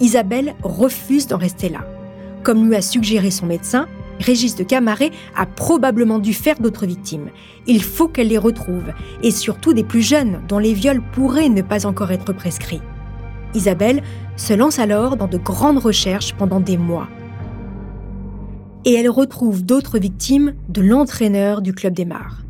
Isabelle 0.00 0.54
refuse 0.62 1.26
d'en 1.26 1.36
rester 1.36 1.68
là. 1.68 1.86
Comme 2.42 2.66
lui 2.66 2.74
a 2.74 2.82
suggéré 2.82 3.30
son 3.30 3.46
médecin, 3.46 3.86
Régis 4.20 4.54
de 4.54 4.62
Camaret 4.62 5.10
a 5.34 5.46
probablement 5.46 6.18
dû 6.18 6.32
faire 6.32 6.60
d'autres 6.60 6.86
victimes. 6.86 7.30
Il 7.66 7.82
faut 7.82 8.06
qu'elle 8.06 8.28
les 8.28 8.38
retrouve, 8.38 8.92
et 9.22 9.32
surtout 9.32 9.72
des 9.72 9.84
plus 9.84 10.02
jeunes, 10.02 10.42
dont 10.46 10.58
les 10.58 10.74
viols 10.74 11.02
pourraient 11.12 11.48
ne 11.48 11.62
pas 11.62 11.86
encore 11.86 12.12
être 12.12 12.32
prescrits. 12.32 12.82
Isabelle 13.54 14.02
se 14.36 14.52
lance 14.54 14.78
alors 14.78 15.16
dans 15.16 15.26
de 15.26 15.38
grandes 15.38 15.78
recherches 15.78 16.34
pendant 16.34 16.60
des 16.60 16.76
mois 16.76 17.08
et 18.84 18.94
elle 18.94 19.10
retrouve 19.10 19.64
d'autres 19.64 19.98
victimes 19.98 20.54
de 20.68 20.80
l'entraîneur 20.80 21.62
du 21.62 21.72
Club 21.72 21.94
des 21.94 22.04
Mares. 22.04 22.42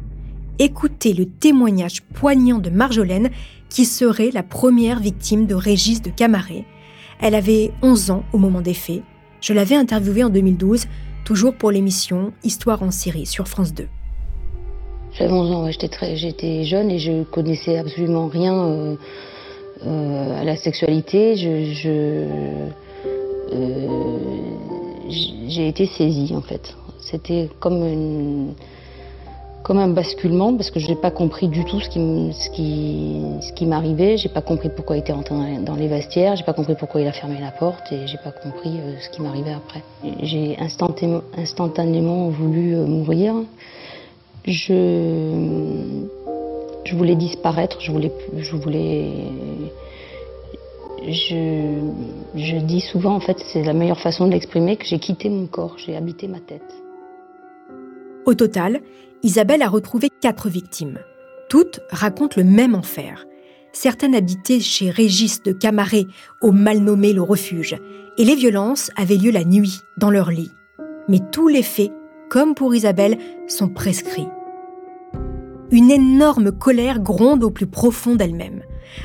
Écoutez 0.58 1.14
le 1.14 1.26
témoignage 1.26 2.02
poignant 2.14 2.58
de 2.58 2.70
Marjolaine, 2.70 3.30
qui 3.68 3.84
serait 3.84 4.30
la 4.32 4.42
première 4.42 5.00
victime 5.00 5.46
de 5.46 5.54
Régis 5.54 6.02
de 6.02 6.10
Camaret. 6.10 6.64
Elle 7.20 7.34
avait 7.34 7.72
11 7.82 8.10
ans 8.10 8.24
au 8.32 8.38
moment 8.38 8.60
des 8.60 8.74
faits. 8.74 9.02
Je 9.40 9.52
l'avais 9.52 9.76
interviewée 9.76 10.24
en 10.24 10.28
2012, 10.28 10.86
toujours 11.24 11.54
pour 11.54 11.70
l'émission 11.70 12.32
Histoire 12.44 12.82
en 12.82 12.90
série 12.90 13.26
sur 13.26 13.48
France 13.48 13.74
2. 13.74 13.86
J'avais 15.12 15.32
11 15.32 15.52
ans, 15.52 15.70
j'étais, 15.70 16.64
jeune 16.64 16.90
et 16.90 16.98
je 16.98 17.24
connaissais 17.24 17.78
absolument 17.78 18.28
rien 18.28 18.54
euh, 18.54 18.96
euh, 19.84 20.40
à 20.40 20.44
la 20.44 20.56
sexualité. 20.56 21.36
Je, 21.36 21.88
euh, 23.52 24.18
j'ai 25.08 25.68
été 25.68 25.86
saisie 25.86 26.34
en 26.36 26.42
fait. 26.42 26.76
C'était 27.00 27.48
comme 27.58 27.84
une, 27.86 28.54
comme 29.62 29.78
un 29.78 29.88
basculement 29.88 30.56
parce 30.56 30.70
que 30.70 30.80
je 30.80 30.88
n'ai 30.88 30.96
pas 30.96 31.10
compris 31.10 31.48
du 31.48 31.64
tout 31.64 31.80
ce 31.80 31.88
qui, 31.88 32.32
ce 32.32 32.50
qui, 32.50 33.22
ce 33.40 33.52
qui 33.52 33.66
m'arrivait. 33.66 34.16
J'ai 34.16 34.28
pas 34.28 34.40
compris 34.40 34.70
pourquoi 34.74 34.96
il 34.96 35.00
était 35.00 35.12
rentré 35.12 35.34
dans 35.64 35.76
les 35.76 35.88
vestiaires. 35.88 36.36
J'ai 36.36 36.44
pas 36.44 36.52
compris 36.52 36.74
pourquoi 36.74 37.00
il 37.00 37.06
a 37.06 37.12
fermé 37.12 37.38
la 37.40 37.50
porte 37.50 37.92
et 37.92 38.06
j'ai 38.06 38.18
pas 38.18 38.32
compris 38.32 38.78
euh, 38.80 38.98
ce 39.00 39.10
qui 39.10 39.22
m'arrivait 39.22 39.52
après. 39.52 39.82
J'ai 40.22 40.56
instantanément, 40.58 42.28
voulu 42.28 42.74
euh, 42.74 42.86
mourir. 42.86 43.34
Je, 44.46 46.04
voulais 46.92 47.14
disparaître. 47.14 47.80
Je 47.80 47.92
voulais, 47.92 48.10
je 51.06 52.56
dis 52.58 52.80
souvent, 52.80 53.14
en 53.14 53.20
fait, 53.20 53.38
c'est 53.52 53.62
la 53.62 53.74
meilleure 53.74 54.00
façon 54.00 54.26
de 54.26 54.32
l'exprimer, 54.32 54.76
que 54.76 54.86
j'ai 54.86 54.98
quitté 54.98 55.28
mon 55.28 55.46
corps, 55.46 55.76
j'ai 55.78 55.96
habité 55.96 56.26
ma 56.26 56.40
tête. 56.40 56.62
Au 58.26 58.34
total, 58.34 58.80
Isabelle 59.22 59.62
a 59.62 59.68
retrouvé 59.68 60.08
quatre 60.20 60.48
victimes. 60.48 60.98
Toutes 61.48 61.80
racontent 61.90 62.36
le 62.36 62.44
même 62.44 62.74
enfer. 62.74 63.26
Certaines 63.72 64.14
habitaient 64.14 64.60
chez 64.60 64.90
Régis 64.90 65.42
de 65.42 65.52
Camaret, 65.52 66.06
au 66.42 66.52
mal 66.52 66.80
nommé 66.80 67.12
le 67.12 67.22
refuge, 67.22 67.76
et 68.18 68.24
les 68.24 68.34
violences 68.34 68.90
avaient 68.96 69.16
lieu 69.16 69.30
la 69.30 69.44
nuit, 69.44 69.80
dans 69.96 70.10
leur 70.10 70.30
lit. 70.30 70.50
Mais 71.08 71.20
tous 71.32 71.48
les 71.48 71.62
faits, 71.62 71.92
comme 72.28 72.54
pour 72.54 72.74
Isabelle, 72.74 73.18
sont 73.48 73.68
prescrits. 73.68 74.28
Une 75.70 75.90
énorme 75.90 76.50
colère 76.52 77.00
gronde 77.00 77.44
au 77.44 77.50
plus 77.50 77.66
profond 77.66 78.16
d'elle-même. 78.16 78.62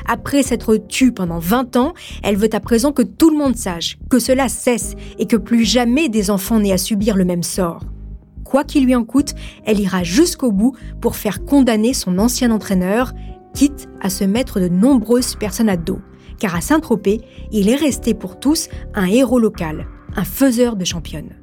Après 0.08 0.42
s'être 0.42 0.78
tue 0.78 1.12
pendant 1.12 1.40
20 1.40 1.76
ans, 1.78 1.94
elle 2.24 2.38
veut 2.38 2.50
à 2.54 2.60
présent 2.60 2.92
que 2.92 3.04
tout 3.04 3.30
le 3.30 3.38
monde 3.38 3.56
sache, 3.56 3.98
que 4.10 4.20
cela 4.20 4.50
cesse 4.50 4.96
et 5.20 5.28
que 5.28 5.38
plus 5.38 5.64
jamais 5.64 6.10
des 6.10 6.32
enfants 6.32 6.60
n'aient 6.60 6.72
à 6.72 6.78
subir 6.78 7.16
le 7.16 7.26
même 7.26 7.44
sort 7.44 7.82
quoi 8.46 8.64
qu'il 8.64 8.86
lui 8.86 8.96
en 8.96 9.04
coûte, 9.04 9.34
elle 9.66 9.82
ira 9.82 10.04
jusqu'au 10.04 10.54
bout 10.54 10.78
pour 11.02 11.18
faire 11.18 11.44
condamner 11.44 11.94
son 11.94 12.18
ancien 12.20 12.52
entraîneur, 12.52 13.12
quitte 13.54 13.90
à 14.00 14.10
se 14.10 14.24
mettre 14.24 14.62
de 14.62 14.70
nombreuses 14.70 15.36
personnes 15.36 15.68
à 15.68 15.76
dos. 15.76 16.00
Car 16.40 16.56
à 16.56 16.62
Saint-Tropez, 16.62 17.22
il 17.52 17.68
est 17.68 17.76
resté 17.76 18.14
pour 18.14 18.40
tous 18.40 18.70
un 18.94 19.08
héros 19.08 19.40
local, 19.40 19.88
un 20.16 20.24
faiseur 20.24 20.78
de 20.78 20.86
championnes. 20.86 21.36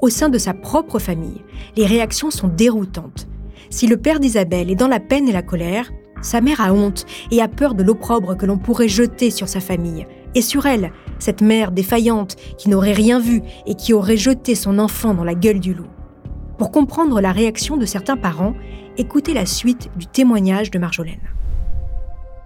Au 0.00 0.10
sein 0.10 0.28
de 0.28 0.38
sa 0.38 0.52
propre 0.52 0.98
famille, 0.98 1.42
les 1.76 1.86
réactions 1.86 2.30
sont 2.30 2.48
déroutantes. 2.48 3.28
Si 3.70 3.86
le 3.86 3.96
père 3.96 4.20
d'Isabelle 4.20 4.70
est 4.70 4.74
dans 4.74 4.88
la 4.88 5.00
peine 5.00 5.28
et 5.28 5.32
la 5.32 5.42
colère, 5.42 5.90
sa 6.20 6.40
mère 6.40 6.60
a 6.60 6.72
honte 6.72 7.06
et 7.30 7.40
a 7.42 7.48
peur 7.48 7.74
de 7.74 7.82
l'opprobre 7.82 8.36
que 8.36 8.46
l'on 8.46 8.58
pourrait 8.58 8.88
jeter 8.88 9.30
sur 9.30 9.48
sa 9.48 9.60
famille 9.60 10.06
et 10.34 10.42
sur 10.42 10.66
elle, 10.66 10.90
cette 11.18 11.42
mère 11.42 11.70
défaillante 11.70 12.36
qui 12.58 12.68
n'aurait 12.68 12.92
rien 12.92 13.20
vu 13.20 13.42
et 13.66 13.74
qui 13.74 13.92
aurait 13.92 14.16
jeté 14.16 14.54
son 14.54 14.78
enfant 14.78 15.14
dans 15.14 15.24
la 15.24 15.34
gueule 15.34 15.60
du 15.60 15.74
loup. 15.74 15.86
Pour 16.64 16.72
comprendre 16.72 17.20
la 17.20 17.30
réaction 17.30 17.76
de 17.76 17.84
certains 17.84 18.16
parents, 18.16 18.54
écoutez 18.96 19.34
la 19.34 19.44
suite 19.44 19.90
du 19.98 20.06
témoignage 20.06 20.70
de 20.70 20.78
Marjolaine. 20.78 21.20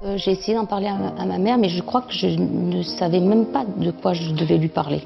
Euh, 0.02 0.16
j'ai 0.16 0.32
essayé 0.32 0.54
d'en 0.54 0.66
parler 0.66 0.88
à 0.88 1.24
ma, 1.24 1.38
mère, 1.38 1.56
mais 1.56 1.68
je 1.68 1.80
crois 1.82 2.00
que 2.00 2.12
je 2.12 2.26
ne 2.26 2.82
savais 2.82 3.20
même 3.20 3.46
pas 3.46 3.64
de 3.64 3.92
quoi 3.92 4.14
je 4.14 4.32
devais 4.32 4.58
lui 4.58 4.66
parler. 4.66 5.02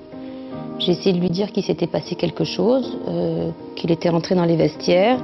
J'ai 0.78 0.92
essayé 0.92 1.12
de 1.12 1.20
lui 1.20 1.28
dire 1.28 1.52
qu'il 1.52 1.62
s'était 1.62 1.86
passé 1.86 2.14
quelque 2.14 2.44
chose, 2.44 2.96
euh, 3.06 3.50
qu'il 3.76 3.90
était 3.90 4.08
rentré 4.08 4.34
dans 4.34 4.46
les 4.46 4.56
vestiaires, 4.56 5.18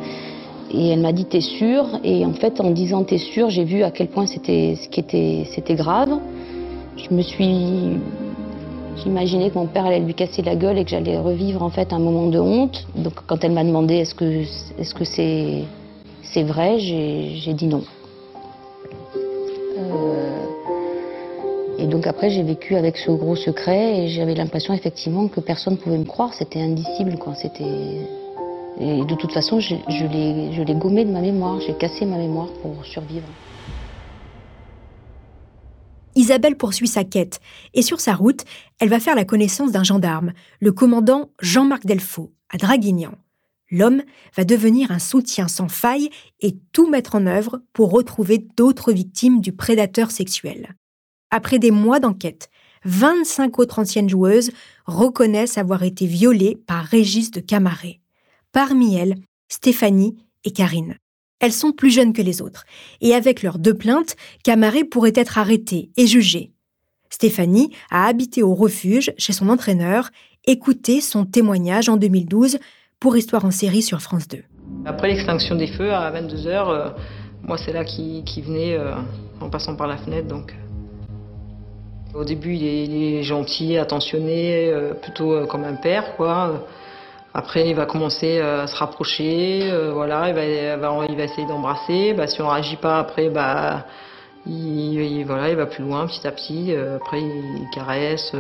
et 0.71 0.89
elle 0.89 1.01
m'a 1.01 1.13
dit 1.13 1.25
T'es 1.25 1.41
sûr 1.41 1.87
Et 2.05 2.27
en 2.27 2.35
fait, 2.35 2.61
en 2.61 2.73
disant 2.73 3.05
T'es 3.05 3.17
sûr, 3.17 3.49
j'ai 3.49 3.65
vu 3.65 3.85
à 3.85 3.91
quel 3.91 4.09
point 4.09 4.27
c'était 4.27 4.77
c'était 4.77 5.75
grave. 5.77 6.11
Je 6.99 7.15
me 7.15 7.23
suis 7.23 7.97
J'imaginais 9.03 9.51
que 9.51 9.59
mon 9.59 9.67
père 9.67 9.87
allait 9.87 10.01
lui 10.01 10.15
casser 10.15 10.43
la 10.43 10.57
gueule 10.57 10.79
et 10.79 10.85
que 10.85 10.91
j'allais 10.91 11.19
revivre 11.19 11.63
en 11.63 11.71
fait 11.71 11.93
un 11.93 11.99
moment 11.99 12.27
de 12.27 12.39
honte. 12.39 12.87
Donc 12.97 13.15
quand 13.27 13.45
elle 13.45 13.53
m'a 13.53 13.65
demandé 13.65 13.95
est-ce 13.97 14.15
que 14.15 14.43
est-ce 14.79 14.95
que 14.95 15.05
c'est 15.05 15.65
c'est 16.23 16.43
vrai, 16.43 16.79
j'ai 16.79 17.55
dit 17.55 17.67
non. 17.67 17.83
Euh, 19.79 20.45
et 21.79 21.87
donc 21.87 22.07
après 22.07 22.29
j'ai 22.31 22.43
vécu 22.43 22.77
avec 22.77 22.97
ce 22.97 23.11
gros 23.13 23.37
secret 23.37 24.01
et 24.01 24.09
j'avais 24.09 24.35
l'impression 24.35 24.75
effectivement 24.75 25.29
que 25.29 25.41
personne 25.41 25.75
ne 25.75 25.79
pouvait 25.79 25.99
me 25.99 26.05
croire, 26.05 26.35
c'était 26.35 26.61
indicible 26.61 27.17
quoi, 27.19 27.35
c'était 27.35 27.65
et 28.81 29.05
de 29.05 29.15
toute 29.15 29.33
façon 29.33 29.59
je, 29.59 29.75
je 29.89 30.63
l'ai 30.63 30.75
gommé 30.75 31.05
de 31.05 31.11
ma 31.11 31.21
mémoire, 31.21 31.61
j'ai 31.61 31.75
cassé 31.75 32.05
ma 32.05 32.17
mémoire 32.17 32.49
pour 32.63 32.85
survivre. 32.85 33.29
Isabelle 36.19 36.57
poursuit 36.57 36.89
sa 36.89 37.05
quête 37.05 37.41
et 37.75 37.83
sur 37.83 38.01
sa 38.01 38.13
route, 38.13 38.45
elle 38.81 38.89
va 38.89 38.99
faire 38.99 39.15
la 39.15 39.25
connaissance 39.25 39.71
d'un 39.71 39.85
gendarme, 39.85 40.33
le 40.61 40.73
commandant 40.73 41.31
Jean-Marc 41.41 41.87
Delfaux, 41.87 42.33
à 42.51 42.59
Draguignan. 42.59 43.13
L'homme 43.71 44.03
va 44.37 44.43
devenir 44.43 44.91
un 44.91 44.99
soutien 44.99 45.47
sans 45.47 45.69
faille 45.69 46.11
et 46.41 46.57
tout 46.73 46.91
mettre 46.91 47.15
en 47.15 47.27
œuvre 47.27 47.63
pour 47.73 47.93
retrouver 47.93 48.39
d'autres 48.57 48.93
victimes 48.93 49.41
du 49.41 49.53
prédateur 49.53 50.11
sexuel. 50.11 50.75
Après 51.31 51.61
des 51.61 51.71
mois 51.71 52.01
d'enquête, 52.01 52.51
25 52.85 53.57
autres 53.61 53.79
anciennes 53.79 54.09
joueuses 54.09 54.51
reconnaissent 54.87 55.57
avoir 55.57 55.85
été 55.85 56.07
violées 56.07 56.59
par 56.67 56.85
Régis 56.85 57.31
de 57.31 57.39
Camaret. 57.39 58.01
Parmi 58.51 58.97
elles, 58.97 59.15
Stéphanie 59.49 60.17
et 60.43 60.51
Karine. 60.51 60.97
Elles 61.41 61.53
sont 61.53 61.73
plus 61.73 61.91
jeunes 61.91 62.13
que 62.13 62.23
les 62.23 62.43
autres, 62.43 62.65
et 63.01 63.15
avec 63.15 63.43
leurs 63.43 63.59
deux 63.59 63.75
plaintes, 63.75 64.17
Camaret 64.43 64.85
pourrait 64.85 65.13
être 65.15 65.39
arrêté 65.39 65.91
et 65.97 66.07
jugé. 66.07 66.53
Stéphanie 67.11 67.73
a 67.91 68.07
habité 68.07 68.43
au 68.43 68.55
refuge 68.55 69.13
chez 69.19 69.33
son 69.33 69.49
entraîneur, 69.49 70.11
écoutez 70.47 71.01
son 71.01 71.25
témoignage 71.25 71.89
en 71.89 71.97
2012 71.97 72.59
pour 73.01 73.17
Histoire 73.17 73.45
en 73.45 73.51
série 73.51 73.83
sur 73.83 74.01
France 74.01 74.27
2. 74.29 74.43
Après 74.85 75.09
l'extinction 75.09 75.55
des 75.55 75.69
feux 75.69 75.93
à 75.93 76.11
22h, 76.11 76.47
euh, 76.47 76.91
moi 77.43 77.57
c'est 77.57 77.73
là 77.73 77.85
qui, 77.85 78.23
venait 78.43 78.77
euh, 78.77 78.95
en 79.41 79.49
passant 79.49 79.77
par 79.77 79.87
la 79.87 79.97
fenêtre. 79.97 80.27
Donc. 80.27 80.55
Au 82.15 82.25
début 82.25 82.55
il 82.55 82.65
est, 82.65 83.23
gentil, 83.23 83.77
attentionné, 83.77 84.71
euh, 84.71 84.95
plutôt 84.95 85.47
comme 85.47 85.65
un 85.65 85.75
père 85.75 86.17
quoi. 86.17 86.67
Après, 87.35 87.69
il 87.69 87.75
va 87.75 87.85
commencer 87.85 88.39
euh, 88.39 88.63
à 88.63 88.67
se 88.67 88.77
rapprocher, 88.77 89.71
euh, 89.71 89.93
voilà, 89.93 90.29
il 90.29 90.35
va, 90.35 90.45
il 91.07 91.17
va, 91.17 91.25
essayer 91.25 91.47
d'embrasser. 91.47 92.15
Bah, 92.15 92.27
si 92.27 92.41
on 92.41 92.49
réagit 92.49 92.77
pas, 92.77 92.99
après, 92.99 93.29
bah, 93.29 93.85
il, 94.47 95.25
voilà, 95.25 95.51
il 95.51 95.57
va 95.57 95.67
plus 95.67 95.85
loin, 95.85 96.07
petit 96.07 96.27
à 96.27 96.33
petit. 96.33 96.75
Euh, 96.75 96.97
après, 96.97 97.21
il, 97.21 97.69
caresse. 97.75 98.35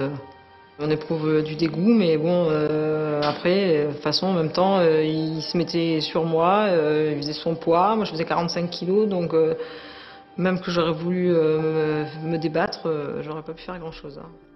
on 0.81 0.91
éprouve 0.91 1.43
du 1.43 1.55
dégoût, 1.55 1.93
mais 1.93 2.17
bon, 2.17 2.49
après, 3.23 3.85
de 3.87 3.93
toute 3.93 4.03
façon, 4.03 4.29
en 4.29 4.33
même 4.33 4.53
temps, 4.53 4.81
il 4.81 5.43
se 5.43 5.57
mettait 5.57 6.01
sur 6.01 6.25
moi, 6.25 6.69
il 7.11 7.17
faisait 7.19 7.35
son 7.35 7.55
poids. 7.57 7.95
Moi, 7.95 8.05
je 8.07 8.13
faisais 8.13 8.25
45 8.25 8.71
kilos, 8.71 9.07
donc 9.09 9.35
même 10.39 10.61
que 10.61 10.71
j'aurais 10.71 10.93
voulu 10.93 11.29
me, 11.29 12.37
débattre, 12.39 12.89
j'aurais 13.23 13.43
pas 13.43 13.53
pu 13.53 13.63
faire 13.65 13.79
grand-chose. 13.79 14.19
Hein. 14.23 14.48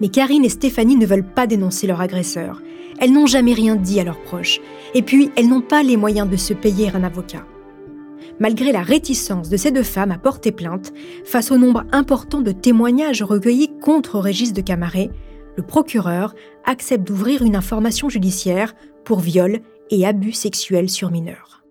Mais 0.00 0.08
Karine 0.08 0.44
et 0.44 0.48
Stéphanie 0.48 0.96
ne 0.96 1.06
veulent 1.06 1.24
pas 1.24 1.46
dénoncer 1.46 1.86
leur 1.86 2.00
agresseur. 2.00 2.62
Elles 2.98 3.12
n'ont 3.12 3.26
jamais 3.26 3.54
rien 3.54 3.76
dit 3.76 4.00
à 4.00 4.04
leurs 4.04 4.22
proches. 4.22 4.60
Et 4.94 5.02
puis, 5.02 5.30
elles 5.36 5.48
n'ont 5.48 5.60
pas 5.60 5.82
les 5.82 5.96
moyens 5.96 6.28
de 6.28 6.36
se 6.36 6.54
payer 6.54 6.90
un 6.94 7.04
avocat. 7.04 7.44
Malgré 8.40 8.72
la 8.72 8.82
réticence 8.82 9.48
de 9.48 9.56
ces 9.56 9.70
deux 9.70 9.82
femmes 9.82 10.10
à 10.10 10.18
porter 10.18 10.50
plainte, 10.50 10.92
face 11.24 11.50
au 11.50 11.58
nombre 11.58 11.84
important 11.92 12.40
de 12.40 12.52
témoignages 12.52 13.22
recueillis 13.22 13.70
contre 13.80 14.18
Régis 14.18 14.52
de 14.52 14.60
Camaret, 14.60 15.10
le 15.56 15.62
procureur 15.62 16.34
accepte 16.64 17.06
d'ouvrir 17.06 17.42
une 17.42 17.54
information 17.54 18.08
judiciaire 18.08 18.74
pour 19.04 19.20
viol 19.20 19.60
et 19.90 20.06
abus 20.06 20.32
sexuels 20.32 20.90
sur 20.90 21.10
mineurs. 21.10 21.62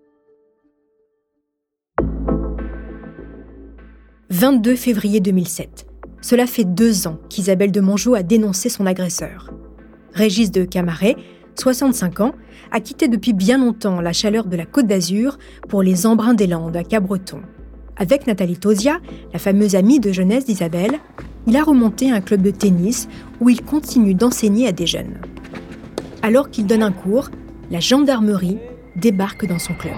22 4.30 4.74
février 4.74 5.20
2007. 5.20 5.86
Cela 6.24 6.46
fait 6.46 6.64
deux 6.64 7.06
ans 7.06 7.18
qu'Isabelle 7.28 7.70
de 7.70 7.82
Mongeau 7.82 8.14
a 8.14 8.22
dénoncé 8.22 8.70
son 8.70 8.86
agresseur. 8.86 9.52
Régis 10.14 10.50
de 10.50 10.64
Camaret, 10.64 11.16
65 11.54 12.20
ans, 12.20 12.32
a 12.72 12.80
quitté 12.80 13.08
depuis 13.08 13.34
bien 13.34 13.58
longtemps 13.58 14.00
la 14.00 14.14
chaleur 14.14 14.46
de 14.46 14.56
la 14.56 14.64
Côte 14.64 14.86
d'Azur 14.86 15.36
pour 15.68 15.82
les 15.82 16.06
embruns 16.06 16.32
des 16.32 16.46
Landes 16.46 16.78
à 16.78 16.82
Cabreton. 16.82 17.42
Avec 17.98 18.26
Nathalie 18.26 18.56
Tosia, 18.56 19.00
la 19.34 19.38
fameuse 19.38 19.74
amie 19.74 20.00
de 20.00 20.12
jeunesse 20.12 20.46
d'Isabelle, 20.46 20.98
il 21.46 21.58
a 21.58 21.62
remonté 21.62 22.10
un 22.10 22.22
club 22.22 22.40
de 22.40 22.50
tennis 22.50 23.06
où 23.42 23.50
il 23.50 23.60
continue 23.60 24.14
d'enseigner 24.14 24.66
à 24.66 24.72
des 24.72 24.86
jeunes. 24.86 25.18
Alors 26.22 26.48
qu'il 26.48 26.64
donne 26.64 26.82
un 26.82 26.92
cours, 26.92 27.28
la 27.70 27.80
gendarmerie 27.80 28.56
débarque 28.96 29.46
dans 29.46 29.58
son 29.58 29.74
club. 29.74 29.92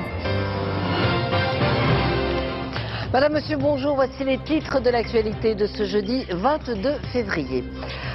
Madame, 3.16 3.32
Monsieur, 3.32 3.56
bonjour. 3.56 3.94
Voici 3.94 4.24
les 4.24 4.36
titres 4.36 4.78
de 4.82 4.90
l'actualité 4.90 5.54
de 5.54 5.66
ce 5.66 5.86
jeudi 5.86 6.26
22 6.28 6.96
février. 7.14 7.64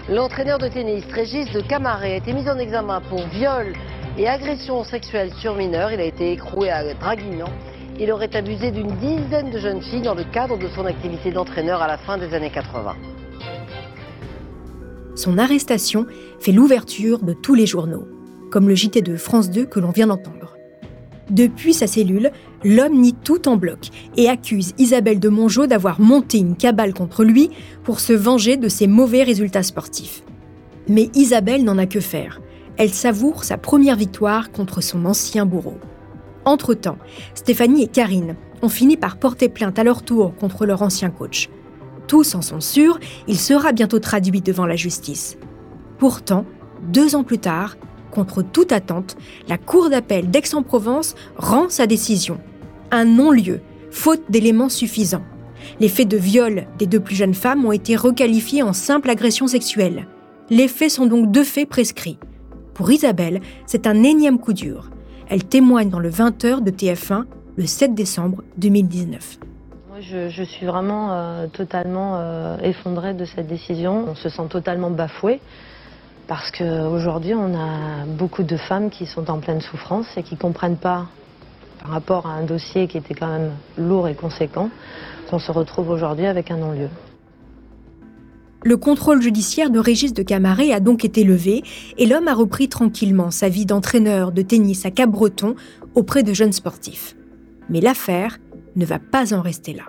L'entraîneur 0.08 0.60
de 0.60 0.68
tennis, 0.68 1.04
Régis 1.12 1.52
de 1.54 1.62
Camaret, 1.62 2.14
a 2.14 2.16
été 2.18 2.34
mis 2.34 2.48
en 2.48 2.60
examen 2.60 3.02
pour 3.10 3.28
viol 3.30 3.74
et 4.20 4.28
agression 4.28 4.84
sexuelle 4.84 5.34
sur 5.42 5.56
mineurs. 5.56 5.92
Il 5.92 6.00
a 6.00 6.04
été 6.04 6.34
écroué 6.34 6.70
à 6.70 6.94
Draguignan. 6.94 7.50
Il 8.00 8.12
aurait 8.12 8.36
abusé 8.36 8.70
d'une 8.70 8.96
dizaine 8.98 9.50
de 9.50 9.58
jeunes 9.58 9.82
filles 9.82 10.04
dans 10.04 10.14
le 10.14 10.24
cadre 10.24 10.60
de 10.60 10.68
son 10.68 10.86
activité 10.86 11.32
d'entraîneur 11.32 11.82
à 11.82 11.88
la 11.88 11.98
fin 11.98 12.20
des 12.20 12.32
années 12.36 12.52
80. 12.52 12.96
Son 15.16 15.40
arrestation 15.40 16.06
fait 16.40 16.52
l'ouverture 16.52 17.24
de 17.24 17.34
tous 17.34 17.56
les 17.56 17.66
journaux, 17.66 18.08
comme 18.52 18.70
le 18.70 18.76
JT 18.76 19.02
de 19.02 19.18
France 19.18 19.50
2 19.50 19.66
que 19.66 19.80
l'on 19.80 19.90
vient 19.90 20.06
d'entendre. 20.06 20.51
Depuis 21.32 21.74
sa 21.74 21.88
cellule, 21.88 22.32
l'homme 22.66 23.00
nie 23.00 23.14
tout 23.14 23.48
en 23.48 23.56
bloc 23.56 23.88
et 24.18 24.28
accuse 24.28 24.74
Isabelle 24.78 25.20
de 25.20 25.30
Mongeau 25.30 25.66
d'avoir 25.66 26.02
monté 26.02 26.40
une 26.40 26.58
cabale 26.58 26.94
contre 26.94 27.24
lui 27.24 27.50
pour 27.84 28.02
se 28.02 28.12
venger 28.12 28.58
de 28.58 28.68
ses 28.68 28.86
mauvais 28.86 29.24
résultats 29.24 29.64
sportifs. 29.64 30.24
Mais 30.90 31.10
Isabelle 31.16 31.64
n'en 31.64 31.78
a 31.78 31.86
que 31.86 32.02
faire. 32.02 32.42
Elle 32.78 32.90
savoure 32.90 33.46
sa 33.46 33.58
première 33.58 33.96
victoire 33.96 34.52
contre 34.52 34.82
son 34.82 35.06
ancien 35.06 35.46
bourreau. 35.46 35.78
Entre-temps, 36.44 36.98
Stéphanie 37.34 37.84
et 37.84 37.88
Karine 37.88 38.36
ont 38.62 38.70
fini 38.70 38.98
par 38.98 39.18
porter 39.18 39.48
plainte 39.48 39.80
à 39.80 39.86
leur 39.86 40.04
tour 40.04 40.36
contre 40.36 40.66
leur 40.66 40.82
ancien 40.82 41.12
coach. 41.12 41.50
Tous 42.08 42.36
en 42.36 42.42
sont 42.42 42.60
sûrs, 42.60 43.00
il 43.30 43.40
sera 43.40 43.72
bientôt 43.72 44.00
traduit 44.00 44.42
devant 44.42 44.66
la 44.66 44.76
justice. 44.76 45.38
Pourtant, 45.98 46.46
deux 46.90 47.16
ans 47.16 47.24
plus 47.24 47.38
tard, 47.38 47.78
contre 48.12 48.44
toute 48.44 48.72
attente, 48.72 49.18
la 49.48 49.58
Cour 49.58 49.90
d'appel 49.90 50.30
d'Aix-en-Provence 50.30 51.16
rend 51.38 51.70
sa 51.70 51.88
décision. 51.88 52.40
Un 52.92 53.06
non-lieu, 53.06 53.62
faute 53.90 54.24
d'éléments 54.30 54.70
suffisants. 54.70 55.24
Les 55.80 55.90
faits 55.90 56.08
de 56.08 56.18
viol 56.18 56.68
des 56.78 56.86
deux 56.86 57.00
plus 57.00 57.16
jeunes 57.16 57.34
femmes 57.34 57.66
ont 57.66 57.72
été 57.72 57.96
requalifiés 57.96 58.64
en 58.64 58.74
simple 58.74 59.10
agression 59.10 59.48
sexuelle. 59.48 60.08
Les 60.50 60.68
faits 60.68 60.92
sont 60.92 61.06
donc 61.06 61.32
deux 61.32 61.44
faits 61.44 61.70
prescrits. 61.70 62.20
Pour 62.74 62.92
Isabelle, 62.92 63.42
c'est 63.66 63.88
un 63.88 64.04
énième 64.04 64.40
coup 64.40 64.54
dur. 64.54 64.90
Elle 65.30 65.44
témoigne 65.44 65.90
dans 65.90 66.00
le 66.00 66.10
20h 66.10 66.62
de 66.62 66.72
TF1 66.72 67.24
le 67.56 67.66
7 67.66 67.94
décembre 67.94 68.44
2019. 68.58 69.40
Moi, 69.90 70.00
je, 70.02 70.44
suis 70.44 70.66
vraiment 70.66 71.12
euh, 71.12 71.48
totalement 71.48 72.16
euh, 72.16 72.58
effondrée 72.64 73.14
de 73.14 73.26
cette 73.26 73.48
décision. 73.48 74.06
On 74.10 74.16
se 74.16 74.30
sent 74.30 74.48
totalement 74.50 74.90
bafoué 74.90 75.40
parce 76.28 76.52
qu'aujourd'hui, 76.52 77.34
on 77.34 77.54
a 77.56 78.06
beaucoup 78.06 78.44
de 78.44 78.58
femmes 78.58 78.90
qui 78.90 79.06
sont 79.06 79.30
en 79.30 79.40
pleine 79.40 79.62
souffrance 79.62 80.08
et 80.18 80.24
qui 80.24 80.36
ne 80.36 80.40
comprennent 80.40 80.78
pas, 80.78 81.08
par 81.82 81.92
rapport 81.92 82.26
à 82.28 82.32
un 82.32 82.44
dossier 82.44 82.88
qui 82.88 82.98
était 82.98 83.14
quand 83.14 83.28
même 83.28 83.52
lourd 83.78 84.08
et 84.08 84.16
conséquent, 84.16 84.70
qu'on 85.30 85.40
se 85.40 85.52
retrouve 85.52 85.90
aujourd'hui 85.90 86.26
avec 86.26 86.52
un 86.52 86.58
non-lieu. 86.58 86.90
Le 88.64 88.78
contrôle 88.78 89.22
judiciaire 89.22 89.72
de 89.72 89.80
Régis 89.80 90.14
de 90.14 90.22
Camaret 90.22 90.72
a 90.72 90.80
donc 90.80 91.04
été 91.04 91.24
levé 91.24 91.64
et 91.98 92.06
l'homme 92.06 92.28
a 92.28 92.36
repris 92.36 92.70
tranquillement 92.70 93.32
sa 93.32 93.50
vie 93.50 93.66
d'entraîneur 93.66 94.32
de 94.32 94.44
tennis 94.44 94.86
à 94.86 94.92
Cap-Breton 94.92 95.56
auprès 95.96 96.22
de 96.22 96.34
jeunes 96.34 96.54
sportifs. 96.54 97.16
Mais 97.70 97.82
l'affaire 97.82 98.38
ne 98.76 98.86
va 98.86 99.00
pas 99.00 99.34
en 99.34 99.42
rester 99.42 99.74
là. 99.74 99.86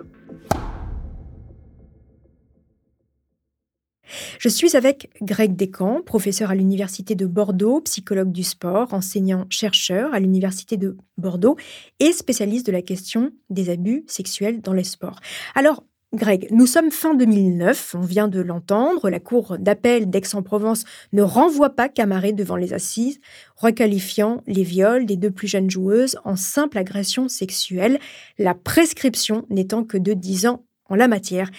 Je 4.39 4.49
suis 4.49 4.75
avec 4.75 5.09
Greg 5.21 5.55
Descamps, 5.55 6.01
professeur 6.01 6.51
à 6.51 6.55
l'Université 6.55 7.15
de 7.15 7.25
Bordeaux, 7.25 7.81
psychologue 7.81 8.31
du 8.31 8.43
sport, 8.43 8.93
enseignant-chercheur 8.93 10.13
à 10.13 10.19
l'Université 10.19 10.77
de 10.77 10.97
Bordeaux 11.17 11.57
et 11.99 12.11
spécialiste 12.11 12.65
de 12.65 12.71
la 12.71 12.81
question 12.81 13.31
des 13.49 13.69
abus 13.69 14.03
sexuels 14.07 14.61
dans 14.61 14.73
les 14.73 14.83
sports. 14.83 15.19
Alors, 15.55 15.83
Greg, 16.13 16.47
nous 16.51 16.67
sommes 16.67 16.91
fin 16.91 17.15
2009, 17.15 17.95
on 17.95 18.01
vient 18.01 18.27
de 18.27 18.39
l'entendre, 18.39 19.09
la 19.09 19.19
Cour 19.19 19.57
d'appel 19.57 20.11
d'Aix-en-Provence 20.11 20.83
ne 21.11 21.23
renvoie 21.23 21.71
pas 21.71 21.89
Camaret 21.89 22.33
devant 22.33 22.55
les 22.55 22.73
assises, 22.73 23.19
requalifiant 23.55 24.43
les 24.45 24.61
viols 24.61 25.07
des 25.07 25.17
deux 25.17 25.31
plus 25.31 25.47
jeunes 25.47 25.71
joueuses 25.71 26.19
en 26.23 26.35
simple 26.35 26.77
agression 26.77 27.29
sexuelle, 27.29 27.97
la 28.37 28.53
prescription 28.53 29.47
n'étant 29.49 29.83
que 29.83 29.97
de 29.97 30.13
10 30.13 30.45
ans 30.45 30.63
en 30.87 30.93
la 30.93 31.07
matière. 31.07 31.49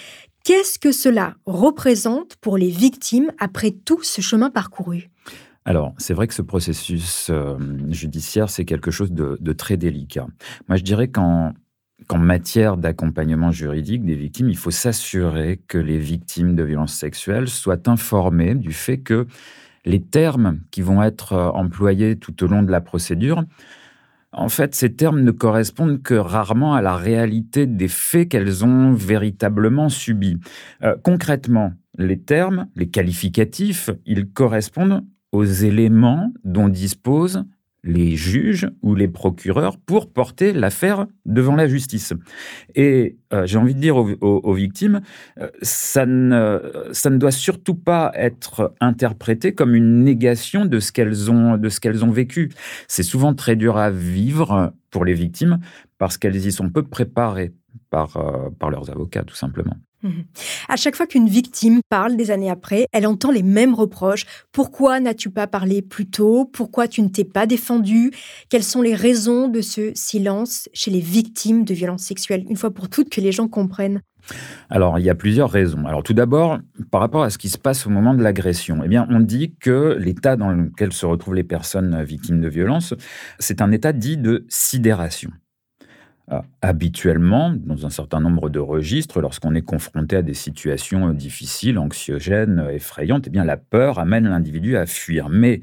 Qu'est-ce 0.45 0.79
que 0.79 0.93
cela 0.93 1.37
représente 1.47 2.37
pour 2.37 2.59
les 2.59 2.69
victimes 2.69 3.33
après 3.39 3.71
tout 3.71 4.03
ce 4.03 4.21
chemin 4.21 4.51
parcouru? 4.51 5.09
Alors, 5.65 5.95
c'est 5.97 6.13
vrai 6.13 6.27
que 6.27 6.35
ce 6.35 6.43
processus 6.43 7.29
euh, 7.31 7.57
judiciaire, 7.89 8.51
c'est 8.51 8.67
quelque 8.67 8.91
chose 8.91 9.11
de, 9.11 9.53
très 9.55 9.79
délicat. 9.79 10.27
Moi, 10.69 10.77
je 10.77 10.83
dirais 10.83 11.09
qu'en 11.09 11.55
qu'en 12.09 12.19
matière 12.19 12.77
d'accompagnement 12.77 13.53
juridique 13.53 14.05
des 14.05 14.17
victimes, 14.17 14.51
il 14.51 14.59
faut 14.59 14.73
s'assurer 14.73 15.63
que 15.67 15.79
les 15.79 15.99
victimes 15.99 16.55
de 16.55 16.63
violences 16.63 16.93
sexuelles 16.93 17.49
soient 17.49 17.89
informées 17.89 18.55
du 18.55 18.73
fait 18.73 18.99
que 18.99 19.27
les 19.87 20.03
termes 20.03 20.61
qui 20.71 20.83
vont 20.83 21.03
être 21.03 21.33
euh, 21.33 21.49
employés 21.53 22.17
tout 22.17 22.45
au 22.45 22.49
long 22.49 22.63
de 22.63 22.71
la 22.71 22.83
procédure, 22.83 23.45
en 24.37 24.49
fait, 24.49 24.75
ces 24.75 24.95
termes 24.95 25.21
ne 25.21 25.31
correspondent 25.31 26.03
que 26.03 26.15
rarement 26.15 26.75
à 26.75 26.83
la 26.83 26.97
réalité 26.97 27.67
des 27.67 27.89
faits 27.89 28.29
qu'elles 28.29 28.65
ont 28.65 28.93
véritablement 28.93 29.89
subis. 29.89 30.39
Euh, 30.83 30.97
concrètement, 31.03 31.73
les 31.99 32.19
termes, 32.19 32.67
les 32.77 32.89
qualificatifs, 32.89 33.91
ils 34.07 34.29
correspondent 34.29 35.05
aux 35.33 35.45
éléments 35.45 36.33
dont 36.45 36.69
disposent 36.69 37.45
les 37.85 38.17
juges 38.17 38.69
ou 38.83 38.95
les 38.95 39.09
procureurs 39.09 39.77
pour 39.77 40.11
porter 40.11 40.53
l'affaire 40.53 41.07
devant 41.27 41.55
la 41.55 41.69
justice. 41.69 42.15
Et 42.75 43.17
euh, 43.33 43.47
j'ai 43.47 43.59
envie 43.59 43.75
de 43.75 43.81
dire 43.81 43.97
aux, 43.97 44.55
victimes, 44.55 45.03
euh, 45.39 45.49
ça, 45.63 46.07
ne, 46.07 46.89
ça 46.93 47.11
ne 47.11 47.19
doit 47.19 47.31
surtout 47.31 47.75
pas 47.75 48.11
être 48.15 48.75
interprété 48.81 49.55
comme 49.55 49.75
une 49.75 50.03
négation 50.03 50.65
de 50.65 50.81
ce 50.81 50.93
qu'elles 50.93 51.31
ont, 51.31 51.61
ont 51.61 52.11
vécu. 52.11 52.51
C'est 52.89 53.03
souvent 53.03 53.35
très 53.35 53.55
dur 53.55 53.77
à 53.77 53.91
vivre 53.91 54.73
pour 54.91 55.05
les 55.05 55.15
victimes 55.15 55.59
parce 55.99 56.17
qu'elles 56.17 56.37
y 56.37 56.53
sont 56.53 56.71
peu 56.71 56.83
préparées 56.83 57.53
par, 57.91 58.17
euh, 58.17 58.51
par 58.59 58.71
leurs 58.71 58.91
avocats, 58.91 59.25
tout 59.25 59.35
simplement. 59.35 59.77
Mhm. 60.05 60.25
À 60.69 60.77
chaque 60.77 60.97
fois 60.97 61.07
qu'une 61.07 61.29
victime 61.29 61.81
parle 61.89 62.17
des 62.17 62.31
années 62.31 62.51
après, 62.51 62.87
elle 62.93 63.07
entend 63.07 63.31
les 63.31 63.43
mêmes 63.43 63.75
reproches. 63.75 64.27
Pourquoi 64.53 65.01
n'as-tu 65.01 65.31
pas 65.31 65.47
parlé 65.47 65.81
plus 65.81 66.07
tôt? 66.07 66.45
Pourquoi 66.45 66.89
tu 66.89 67.01
ne 67.01 67.09
t'es 67.09 67.25
pas 67.25 67.47
défendu? 67.47 68.13
Quelles 68.51 68.63
sont 68.63 68.83
les 68.83 68.95
raisons 68.95 69.49
de 69.49 69.63
ce 69.63 69.93
silence 69.95 70.69
chez 70.75 70.91
les 70.91 71.01
victimes 71.01 71.65
de 71.65 71.73
violences 71.73 72.03
sexuelles? 72.03 72.45
Une 72.51 72.57
fois 72.57 72.71
pour 72.71 72.91
toutes, 72.91 73.09
que 73.09 73.23
les 73.23 73.33
gens 73.33 73.49
comprennent. 73.49 74.03
Alors, 74.71 74.99
il 74.99 75.05
y 75.05 75.11
a 75.11 75.15
plusieurs 75.15 75.51
raisons. 75.51 75.87
Alors, 75.87 76.03
tout 76.03 76.15
d'abord, 76.15 76.59
par 76.91 77.01
rapport 77.01 77.23
à 77.23 77.31
ce 77.31 77.39
qui 77.39 77.49
se 77.49 77.59
passe 77.59 77.87
au 77.87 77.91
moment 77.91 78.15
de 78.15 78.23
l'agression, 78.23 78.81
eh 78.85 78.89
bien, 78.89 79.07
on 79.11 79.21
dit 79.21 79.55
que 79.59 79.97
l'état 79.99 80.37
dans 80.37 80.51
lequel 80.51 80.93
se 80.93 81.07
retrouvent 81.07 81.35
les 81.35 81.45
personnes 81.45 82.03
victimes 82.05 82.41
de 82.41 82.49
violences, 82.49 82.95
c'est 83.39 83.63
un 83.63 83.73
état 83.73 83.93
dit 83.93 84.17
de 84.17 84.45
sidération. 84.49 85.31
Euh, 86.33 86.41
habituellement, 86.63 87.55
dans 87.55 87.85
un 87.85 87.91
certain 87.91 88.19
nombre 88.19 88.49
de 88.49 88.59
registres, 88.59 89.21
lorsqu'on 89.21 89.55
est 89.55 89.61
confronté 89.61 90.17
à 90.17 90.23
des 90.23 90.33
situations 90.33 91.13
difficiles, 91.13 91.79
anxiogènes, 91.79 92.67
effrayantes, 92.73 93.25
eh 93.27 93.31
bien 93.31 93.45
la 93.45 93.59
peur 93.59 93.99
amène 93.99 94.27
l'individu 94.27 94.79
à 94.79 94.87
fuir. 94.87 95.29
Mais 95.29 95.61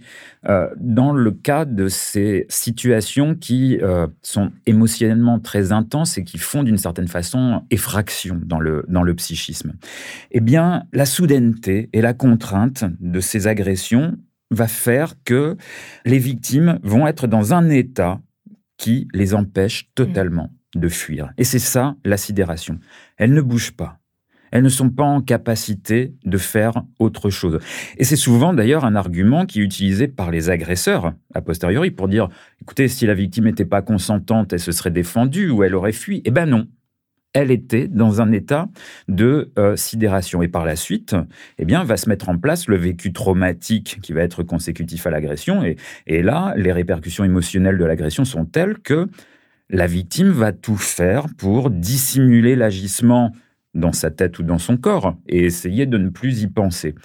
euh, 0.47 0.69
dans 0.77 1.13
le 1.13 1.31
cas 1.31 1.65
de 1.65 1.87
ces 1.87 2.45
situations 2.47 3.33
qui 3.33 3.79
euh, 3.81 4.05
sont 4.21 4.51
émotionnellement 4.67 5.39
très 5.39 5.71
intenses 5.71 6.19
et 6.19 6.23
qui 6.23 6.37
font 6.37 6.61
d'une 6.61 6.77
certaine 6.77 7.07
façon 7.07 7.63
effraction 7.71 8.39
dans 8.45 8.59
le, 8.59 8.85
dans 8.87 9.01
le 9.01 9.15
psychisme, 9.15 9.73
eh 10.29 10.41
bien 10.41 10.83
la 10.93 11.07
soudaineté 11.07 11.89
et 11.91 12.01
la 12.01 12.13
contrainte 12.13 12.83
de 12.99 13.19
ces 13.19 13.47
agressions 13.47 14.15
va 14.51 14.67
faire 14.67 15.15
que 15.25 15.57
les 16.05 16.19
victimes 16.19 16.77
vont 16.83 17.07
être 17.07 17.25
dans 17.25 17.55
un 17.55 17.67
état 17.69 18.19
qui 18.81 19.07
les 19.13 19.35
empêche 19.35 19.91
totalement 19.93 20.49
de 20.73 20.89
fuir. 20.89 21.29
Et 21.37 21.43
c'est 21.43 21.59
ça, 21.59 21.95
la 22.03 22.17
sidération. 22.17 22.79
Elles 23.17 23.31
ne 23.31 23.41
bougent 23.41 23.73
pas. 23.73 23.99
Elles 24.51 24.63
ne 24.63 24.69
sont 24.69 24.89
pas 24.89 25.03
en 25.03 25.21
capacité 25.21 26.15
de 26.25 26.37
faire 26.39 26.81
autre 26.97 27.29
chose. 27.29 27.59
Et 27.97 28.03
c'est 28.03 28.15
souvent 28.15 28.53
d'ailleurs 28.53 28.83
un 28.83 28.95
argument 28.95 29.45
qui 29.45 29.59
est 29.59 29.63
utilisé 29.63 30.07
par 30.07 30.31
les 30.31 30.49
agresseurs 30.49 31.13
a 31.35 31.41
posteriori 31.41 31.91
pour 31.91 32.07
dire, 32.07 32.27
écoutez, 32.59 32.87
si 32.87 33.05
la 33.05 33.13
victime 33.13 33.45
n'était 33.45 33.65
pas 33.65 33.83
consentante, 33.83 34.51
elle 34.51 34.59
se 34.59 34.71
serait 34.71 34.89
défendue 34.89 35.51
ou 35.51 35.63
elle 35.63 35.75
aurait 35.75 35.91
fui. 35.91 36.23
Eh 36.25 36.31
ben 36.31 36.47
non, 36.47 36.67
elle 37.33 37.51
était 37.51 37.87
dans 37.87 38.21
un 38.21 38.31
état 38.31 38.67
de 39.07 39.51
euh, 39.57 39.75
sidération. 39.75 40.41
Et 40.41 40.47
par 40.47 40.65
la 40.65 40.75
suite, 40.75 41.15
eh 41.57 41.65
bien, 41.65 41.83
va 41.83 41.97
se 41.97 42.09
mettre 42.09 42.29
en 42.29 42.37
place 42.37 42.67
le 42.67 42.77
vécu 42.77 43.13
traumatique 43.13 43.99
qui 44.01 44.13
va 44.13 44.21
être 44.21 44.43
consécutif 44.43 45.07
à 45.07 45.11
l'agression. 45.11 45.63
Et, 45.63 45.77
et 46.07 46.21
là, 46.21 46.53
les 46.57 46.71
répercussions 46.71 47.23
émotionnelles 47.23 47.77
de 47.77 47.85
l'agression 47.85 48.25
sont 48.25 48.45
telles 48.45 48.79
que 48.79 49.07
la 49.69 49.87
victime 49.87 50.29
va 50.29 50.51
tout 50.51 50.75
faire 50.75 51.27
pour 51.37 51.69
dissimuler 51.69 52.55
l'agissement 52.55 53.31
dans 53.73 53.93
sa 53.93 54.11
tête 54.11 54.37
ou 54.39 54.43
dans 54.43 54.57
son 54.57 54.77
corps 54.77 55.15
et 55.27 55.45
essayer 55.45 55.85
de 55.85 55.97
ne 55.97 56.09
plus 56.09 56.41
y 56.41 56.47
penser. 56.47 56.95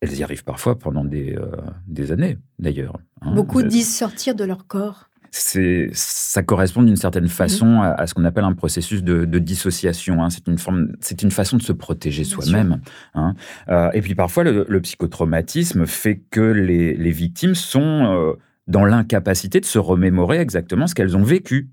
Elles 0.00 0.18
y 0.18 0.22
arrivent 0.22 0.44
parfois 0.44 0.78
pendant 0.78 1.04
des, 1.04 1.36
euh, 1.36 2.12
années, 2.12 2.38
d'ailleurs. 2.58 2.98
Hein. 3.22 3.34
Beaucoup 3.34 3.62
disent 3.62 3.94
sortir 3.94 4.34
de 4.34 4.44
leur 4.44 4.66
corps 4.66 5.10
ça 5.30 6.42
correspond 6.42 6.82
d'une 6.82 6.96
certaine 6.96 7.28
façon 7.28 7.80
à, 7.82 8.06
ce 8.06 8.14
qu'on 8.14 8.24
appelle 8.24 8.44
un 8.44 8.54
processus 8.54 9.02
de, 9.02 9.38
dissociation. 9.38 10.22
Hein. 10.22 10.30
C'est 10.30 10.46
une 10.46 10.58
forme, 10.58 10.92
c'est 11.00 11.22
une 11.22 11.30
façon 11.30 11.56
de 11.56 11.62
se 11.62 11.72
protéger 11.72 12.24
soi-même. 12.24 12.80
Hein. 13.14 13.34
Euh, 13.68 13.90
et 13.92 14.00
puis 14.00 14.14
parfois, 14.14 14.44
le, 14.44 14.80
psychotraumatisme 14.80 15.86
fait 15.86 16.22
que 16.30 16.40
les, 16.40 17.10
victimes 17.10 17.54
sont 17.54 17.80
euh, 17.80 18.32
dans 18.66 18.84
l'incapacité 18.84 19.60
de 19.60 19.64
se 19.64 19.78
remémorer 19.78 20.38
exactement 20.38 20.86
ce 20.86 20.94
qu'elles 20.94 21.16
ont 21.16 21.22
vécu. 21.22 21.70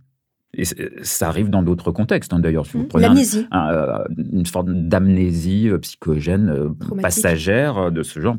Et 0.56 0.66
ça 1.02 1.30
arrive 1.30 1.50
dans 1.50 1.64
d'autres 1.64 1.92
contextes, 1.92 2.32
hein, 2.32 2.40
d'ailleurs. 2.40 2.68
Si 2.68 2.78
L'amnésie. 2.96 3.48
Euh, 3.54 4.04
une 4.32 4.46
forme 4.46 4.88
d'amnésie 4.88 5.68
euh, 5.68 5.80
psychogène 5.80 6.50
euh, 6.50 6.70
passagère 7.02 7.92
de 7.92 8.04
ce 8.04 8.20
genre. 8.20 8.36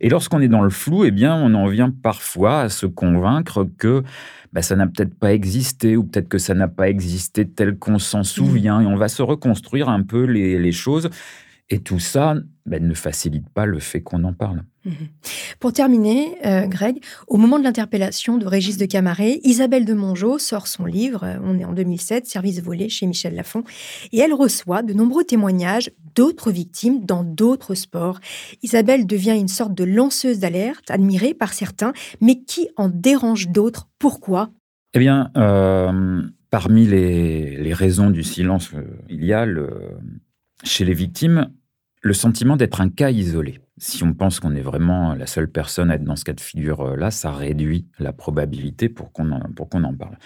Et 0.00 0.08
lorsqu'on 0.08 0.40
est 0.40 0.48
dans 0.48 0.62
le 0.62 0.70
flou, 0.70 1.04
eh 1.04 1.10
bien, 1.10 1.36
on 1.36 1.52
en 1.52 1.66
vient 1.66 1.90
parfois 1.90 2.60
à 2.62 2.68
se 2.70 2.86
convaincre 2.86 3.66
que 3.76 4.02
bah, 4.54 4.62
ça 4.62 4.76
n'a 4.76 4.86
peut-être 4.86 5.14
pas 5.14 5.34
existé, 5.34 5.98
ou 5.98 6.04
peut-être 6.04 6.28
que 6.28 6.38
ça 6.38 6.54
n'a 6.54 6.68
pas 6.68 6.88
existé 6.88 7.46
tel 7.46 7.76
qu'on 7.76 7.98
s'en 7.98 8.22
souvient. 8.22 8.80
Et 8.80 8.86
on 8.86 8.96
va 8.96 9.08
se 9.08 9.20
reconstruire 9.20 9.90
un 9.90 10.02
peu 10.02 10.24
les, 10.24 10.58
les 10.58 10.72
choses. 10.72 11.10
Et 11.70 11.80
tout 11.80 11.98
ça 11.98 12.34
ben, 12.64 12.86
ne 12.86 12.94
facilite 12.94 13.48
pas 13.50 13.66
le 13.66 13.78
fait 13.78 14.02
qu'on 14.02 14.24
en 14.24 14.32
parle. 14.32 14.62
Mhm. 14.84 14.94
Pour 15.58 15.72
terminer, 15.72 16.36
euh, 16.46 16.66
Greg, 16.66 17.02
au 17.26 17.36
moment 17.36 17.58
de 17.58 17.64
l'interpellation 17.64 18.38
de 18.38 18.46
Régis 18.46 18.78
de 18.78 18.86
Camaret, 18.86 19.40
Isabelle 19.42 19.84
de 19.84 19.92
Mongeau 19.92 20.38
sort 20.38 20.66
son 20.66 20.86
livre, 20.86 21.24
euh, 21.24 21.36
on 21.42 21.58
est 21.58 21.64
en 21.64 21.72
2007, 21.72 22.26
Service 22.26 22.62
volé 22.62 22.88
chez 22.88 23.06
Michel 23.06 23.34
Lafon, 23.34 23.64
et 24.12 24.18
elle 24.18 24.32
reçoit 24.32 24.82
de 24.82 24.94
nombreux 24.94 25.24
témoignages 25.24 25.90
d'autres 26.14 26.50
victimes 26.50 27.04
dans 27.04 27.22
d'autres 27.22 27.74
sports. 27.74 28.18
Isabelle 28.62 29.06
devient 29.06 29.36
une 29.38 29.48
sorte 29.48 29.74
de 29.74 29.84
lanceuse 29.84 30.38
d'alerte, 30.38 30.90
admirée 30.90 31.34
par 31.34 31.52
certains, 31.52 31.92
mais 32.20 32.40
qui 32.40 32.68
en 32.76 32.88
dérange 32.88 33.48
d'autres? 33.48 33.88
Pourquoi? 33.98 34.50
Eh 34.94 34.98
bien, 34.98 35.30
euh, 35.36 36.22
parmi 36.50 36.86
les, 36.86 37.56
les, 37.56 37.74
raisons 37.74 38.10
du 38.10 38.22
silence, 38.22 38.70
il 39.10 39.24
y 39.24 39.34
a 39.34 39.44
le, 39.44 39.68
chez 40.64 40.84
les 40.84 40.94
victimes 40.94 41.50
le 42.02 42.12
sentiment 42.12 42.56
d'être 42.56 42.80
un 42.80 42.90
cas 42.90 43.10
isolé. 43.10 43.60
Si 43.76 44.02
on 44.02 44.14
pense 44.14 44.40
qu'on 44.40 44.54
est 44.54 44.60
vraiment 44.60 45.14
la 45.14 45.26
seule 45.26 45.50
personne 45.50 45.90
à 45.90 45.94
être 45.94 46.04
dans 46.04 46.16
ce 46.16 46.24
cas 46.24 46.32
de 46.32 46.40
figure-là, 46.40 47.10
ça 47.10 47.32
réduit 47.32 47.86
la 47.98 48.12
probabilité 48.12 48.88
pour 48.88 49.12
qu'on 49.12 49.32
en, 49.32 49.40
en 49.40 49.94
parle. 49.94 50.16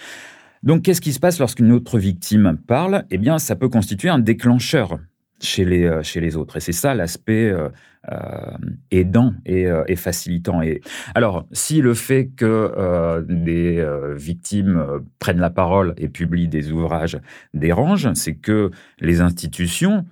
Donc, 0.63 0.83
qu'est-ce 0.83 1.01
qui 1.01 1.13
se 1.13 1.19
passe 1.19 1.39
lorsqu'une 1.39 1.71
autre 1.71 1.99
victime 1.99 2.57
parle? 2.67 3.03
Eh 3.11 3.17
bien, 3.17 3.37
ça 3.37 3.55
peut 3.55 3.69
constituer 3.69 4.09
un 4.09 4.19
déclencheur 4.19 4.97
chez 5.41 5.65
les, 5.65 5.83
euh, 5.83 6.01
chez 6.03 6.21
les 6.21 6.37
autres. 6.37 6.57
Et 6.57 6.59
c'est 6.61 6.71
ça 6.71 6.95
l'aspect 6.95 7.49
euh, 7.49 7.69
euh, 8.11 8.57
aidant 8.91 9.33
et, 9.45 9.95
facilitant. 9.95 10.61
Et 10.61 10.81
alors, 11.15 11.45
si 11.51 11.81
le 11.81 11.93
fait 11.93 12.29
que 12.35 13.23
des 13.27 13.85
victimes 14.15 15.03
prennent 15.19 15.39
la 15.39 15.49
parole 15.49 15.93
et 15.97 16.09
publient 16.09 16.47
des 16.47 16.71
ouvrages 16.71 17.19
dérange, 17.53 18.11
c'est 18.13 18.35
que 18.35 18.71
les 18.99 19.21
institutions 19.21 20.05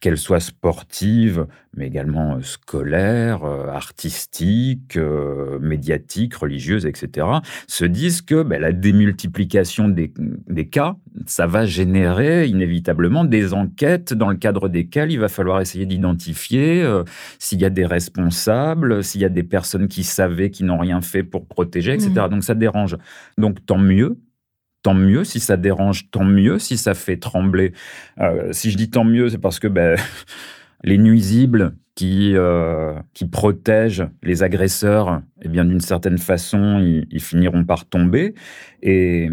qu'elles 0.00 0.18
soient 0.18 0.40
sportives, 0.40 1.46
mais 1.76 1.88
également 1.88 2.36
euh, 2.36 2.42
scolaires, 2.42 3.44
euh, 3.44 3.68
artistiques, 3.68 4.96
euh, 4.96 5.58
médiatiques, 5.58 6.34
religieuses, 6.34 6.86
etc., 6.86 7.26
se 7.66 7.84
disent 7.84 8.22
que 8.22 8.42
ben, 8.42 8.60
la 8.60 8.72
démultiplication 8.72 9.88
des, 9.88 10.12
cas, 10.70 10.96
ça 11.26 11.46
va 11.46 11.64
générer 11.64 12.46
inévitablement 12.46 13.24
des 13.24 13.54
enquêtes 13.54 14.12
dans 14.12 14.28
le 14.28 14.36
cadre 14.36 14.68
desquelles 14.68 15.10
il 15.10 15.18
va 15.18 15.28
falloir 15.28 15.60
essayer 15.60 15.86
d'identifier 15.86 16.86
s'il 17.38 17.60
y 17.60 17.64
a 17.64 17.70
des 17.70 17.86
responsables, 17.86 19.02
s'il 19.02 19.20
y 19.20 19.24
a 19.24 19.28
des 19.28 19.42
personnes 19.42 19.88
qui 19.88 20.04
savaient, 20.04 20.50
qui 20.50 20.64
n'ont 20.64 20.78
rien 20.78 21.00
fait 21.00 21.22
pour 21.22 21.46
protéger, 21.46 21.94
etc. 21.94 22.10
Mmh. 22.10 22.28
Donc 22.28 22.44
ça 22.44 22.54
dérange. 22.54 22.96
Donc 23.38 23.64
tant 23.64 23.78
mieux 23.78 24.18
tant 24.82 24.94
mieux. 24.94 25.24
Si 25.24 25.40
ça 25.40 25.56
dérange, 25.56 26.10
tant 26.10 26.24
mieux. 26.24 26.58
Si 26.58 26.76
ça 26.76 26.94
fait 26.94 27.16
trembler, 27.16 27.72
euh, 28.20 28.52
si 28.52 28.70
je 28.70 28.76
dis 28.76 28.90
tant 28.90 29.04
mieux, 29.04 29.28
c'est 29.28 29.38
parce 29.38 29.58
que 29.58 29.68
ben, 29.68 29.98
les 30.84 30.98
nuisibles 30.98 31.74
qui, 31.94 32.36
euh, 32.36 32.94
qui 33.12 33.26
protègent 33.26 34.08
les 34.22 34.42
agresseurs, 34.42 35.20
eh 35.42 35.48
bien 35.48 35.64
d'une 35.64 35.80
certaine 35.80 36.18
façon, 36.18 36.78
ils, 36.78 37.20
finiront 37.20 37.64
par 37.64 37.86
tomber. 37.88 38.34
Et, 38.82 39.28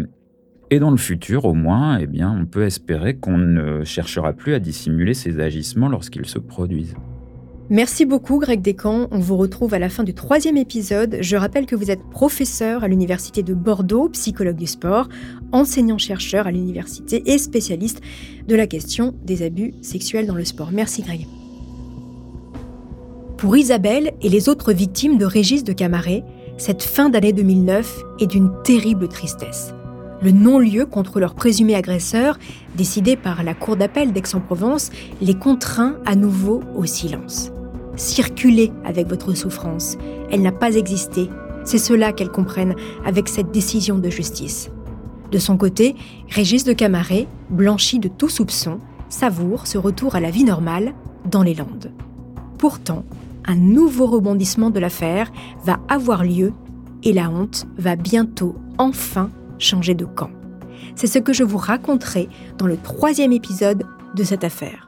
et 0.70 0.80
dans 0.80 0.90
le 0.90 0.96
futur, 0.96 1.44
au 1.44 1.54
moins, 1.54 1.98
eh 1.98 2.08
bien, 2.08 2.30
on 2.30 2.44
peut 2.44 2.64
espérer 2.64 3.16
qu'on 3.16 3.38
ne 3.38 3.84
cherchera 3.84 4.32
plus 4.32 4.54
à 4.54 4.58
dissimuler 4.58 5.14
ces 5.14 5.38
agissements 5.38 5.88
lorsqu'ils 5.88 6.26
se 6.26 6.40
produisent. 6.40 6.96
Merci 7.68 8.04
beaucoup 8.04 8.38
Greg 8.38 8.62
Descamps. 8.62 9.08
On 9.10 9.18
vous 9.18 9.36
retrouve 9.36 9.74
à 9.74 9.80
la 9.80 9.88
fin 9.88 10.04
du 10.04 10.14
troisième 10.14 10.56
épisode. 10.56 11.16
Je 11.20 11.36
rappelle 11.36 11.66
que 11.66 11.74
vous 11.74 11.90
êtes 11.90 12.02
professeur 12.10 12.84
à 12.84 12.88
l'Université 12.88 13.42
de 13.42 13.54
Bordeaux, 13.54 14.08
psychologue 14.10 14.54
du 14.54 14.68
sport, 14.68 15.08
enseignant-chercheur 15.50 16.46
à 16.46 16.52
l'université 16.52 17.24
et 17.26 17.38
spécialiste 17.38 18.02
de 18.46 18.54
la 18.54 18.68
question 18.68 19.16
des 19.24 19.42
abus 19.42 19.74
sexuels 19.82 20.28
dans 20.28 20.36
le 20.36 20.44
sport. 20.44 20.70
Merci 20.70 21.02
Greg. 21.02 21.26
Pour 23.36 23.56
Isabelle 23.56 24.12
et 24.22 24.28
les 24.28 24.48
autres 24.48 24.72
victimes 24.72 25.18
de 25.18 25.26
Régis 25.26 25.64
de 25.64 25.72
Camaret, 25.72 26.22
cette 26.58 26.84
fin 26.84 27.08
d'année 27.08 27.32
2009 27.32 28.00
est 28.20 28.28
d'une 28.28 28.52
terrible 28.62 29.08
tristesse. 29.08 29.74
Le 30.22 30.30
non-lieu 30.30 30.86
contre 30.86 31.18
leur 31.18 31.34
présumé 31.34 31.74
agresseur, 31.74 32.38
décidé 32.76 33.16
par 33.16 33.42
la 33.42 33.54
Cour 33.54 33.76
d'appel 33.76 34.12
d'Aix-en-Provence, 34.12 34.90
les 35.20 35.34
contraint 35.34 35.96
à 36.06 36.14
nouveau 36.14 36.62
au 36.76 36.86
silence. 36.86 37.50
Circulez 37.96 38.72
avec 38.84 39.08
votre 39.08 39.34
souffrance. 39.34 39.96
Elle 40.30 40.42
n'a 40.42 40.52
pas 40.52 40.74
existé. 40.74 41.30
C'est 41.64 41.78
cela 41.78 42.12
qu'elles 42.12 42.30
comprennent 42.30 42.76
avec 43.04 43.28
cette 43.28 43.50
décision 43.50 43.98
de 43.98 44.10
justice. 44.10 44.70
De 45.32 45.38
son 45.38 45.56
côté, 45.56 45.96
Régis 46.28 46.64
de 46.64 46.72
Camaret, 46.72 47.26
blanchi 47.50 47.98
de 47.98 48.08
tout 48.08 48.28
soupçon, 48.28 48.78
savoure 49.08 49.66
ce 49.66 49.78
retour 49.78 50.14
à 50.14 50.20
la 50.20 50.30
vie 50.30 50.44
normale 50.44 50.92
dans 51.30 51.42
les 51.42 51.54
Landes. 51.54 51.90
Pourtant, 52.58 53.04
un 53.44 53.56
nouveau 53.56 54.06
rebondissement 54.06 54.70
de 54.70 54.78
l'affaire 54.78 55.32
va 55.64 55.78
avoir 55.88 56.24
lieu 56.24 56.52
et 57.02 57.12
la 57.12 57.30
honte 57.30 57.66
va 57.78 57.96
bientôt 57.96 58.56
enfin 58.78 59.30
changer 59.58 59.94
de 59.94 60.04
camp. 60.04 60.30
C'est 60.94 61.06
ce 61.06 61.18
que 61.18 61.32
je 61.32 61.44
vous 61.44 61.58
raconterai 61.58 62.28
dans 62.58 62.66
le 62.66 62.76
troisième 62.76 63.32
épisode 63.32 63.84
de 64.14 64.24
cette 64.24 64.44
affaire. 64.44 64.85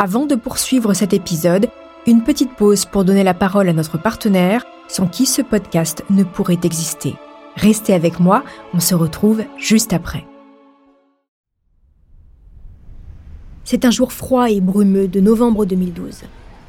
Avant 0.00 0.26
de 0.26 0.36
poursuivre 0.36 0.94
cet 0.94 1.12
épisode, 1.12 1.70
une 2.06 2.22
petite 2.22 2.54
pause 2.54 2.84
pour 2.84 3.04
donner 3.04 3.24
la 3.24 3.34
parole 3.34 3.68
à 3.68 3.72
notre 3.72 3.98
partenaire, 3.98 4.64
sans 4.86 5.08
qui 5.08 5.26
ce 5.26 5.42
podcast 5.42 6.04
ne 6.08 6.22
pourrait 6.22 6.60
exister. 6.62 7.16
Restez 7.56 7.94
avec 7.94 8.20
moi, 8.20 8.44
on 8.74 8.78
se 8.78 8.94
retrouve 8.94 9.42
juste 9.56 9.92
après. 9.92 10.24
C'est 13.64 13.84
un 13.84 13.90
jour 13.90 14.12
froid 14.12 14.48
et 14.48 14.60
brumeux 14.60 15.08
de 15.08 15.18
novembre 15.18 15.66
2012. 15.66 16.22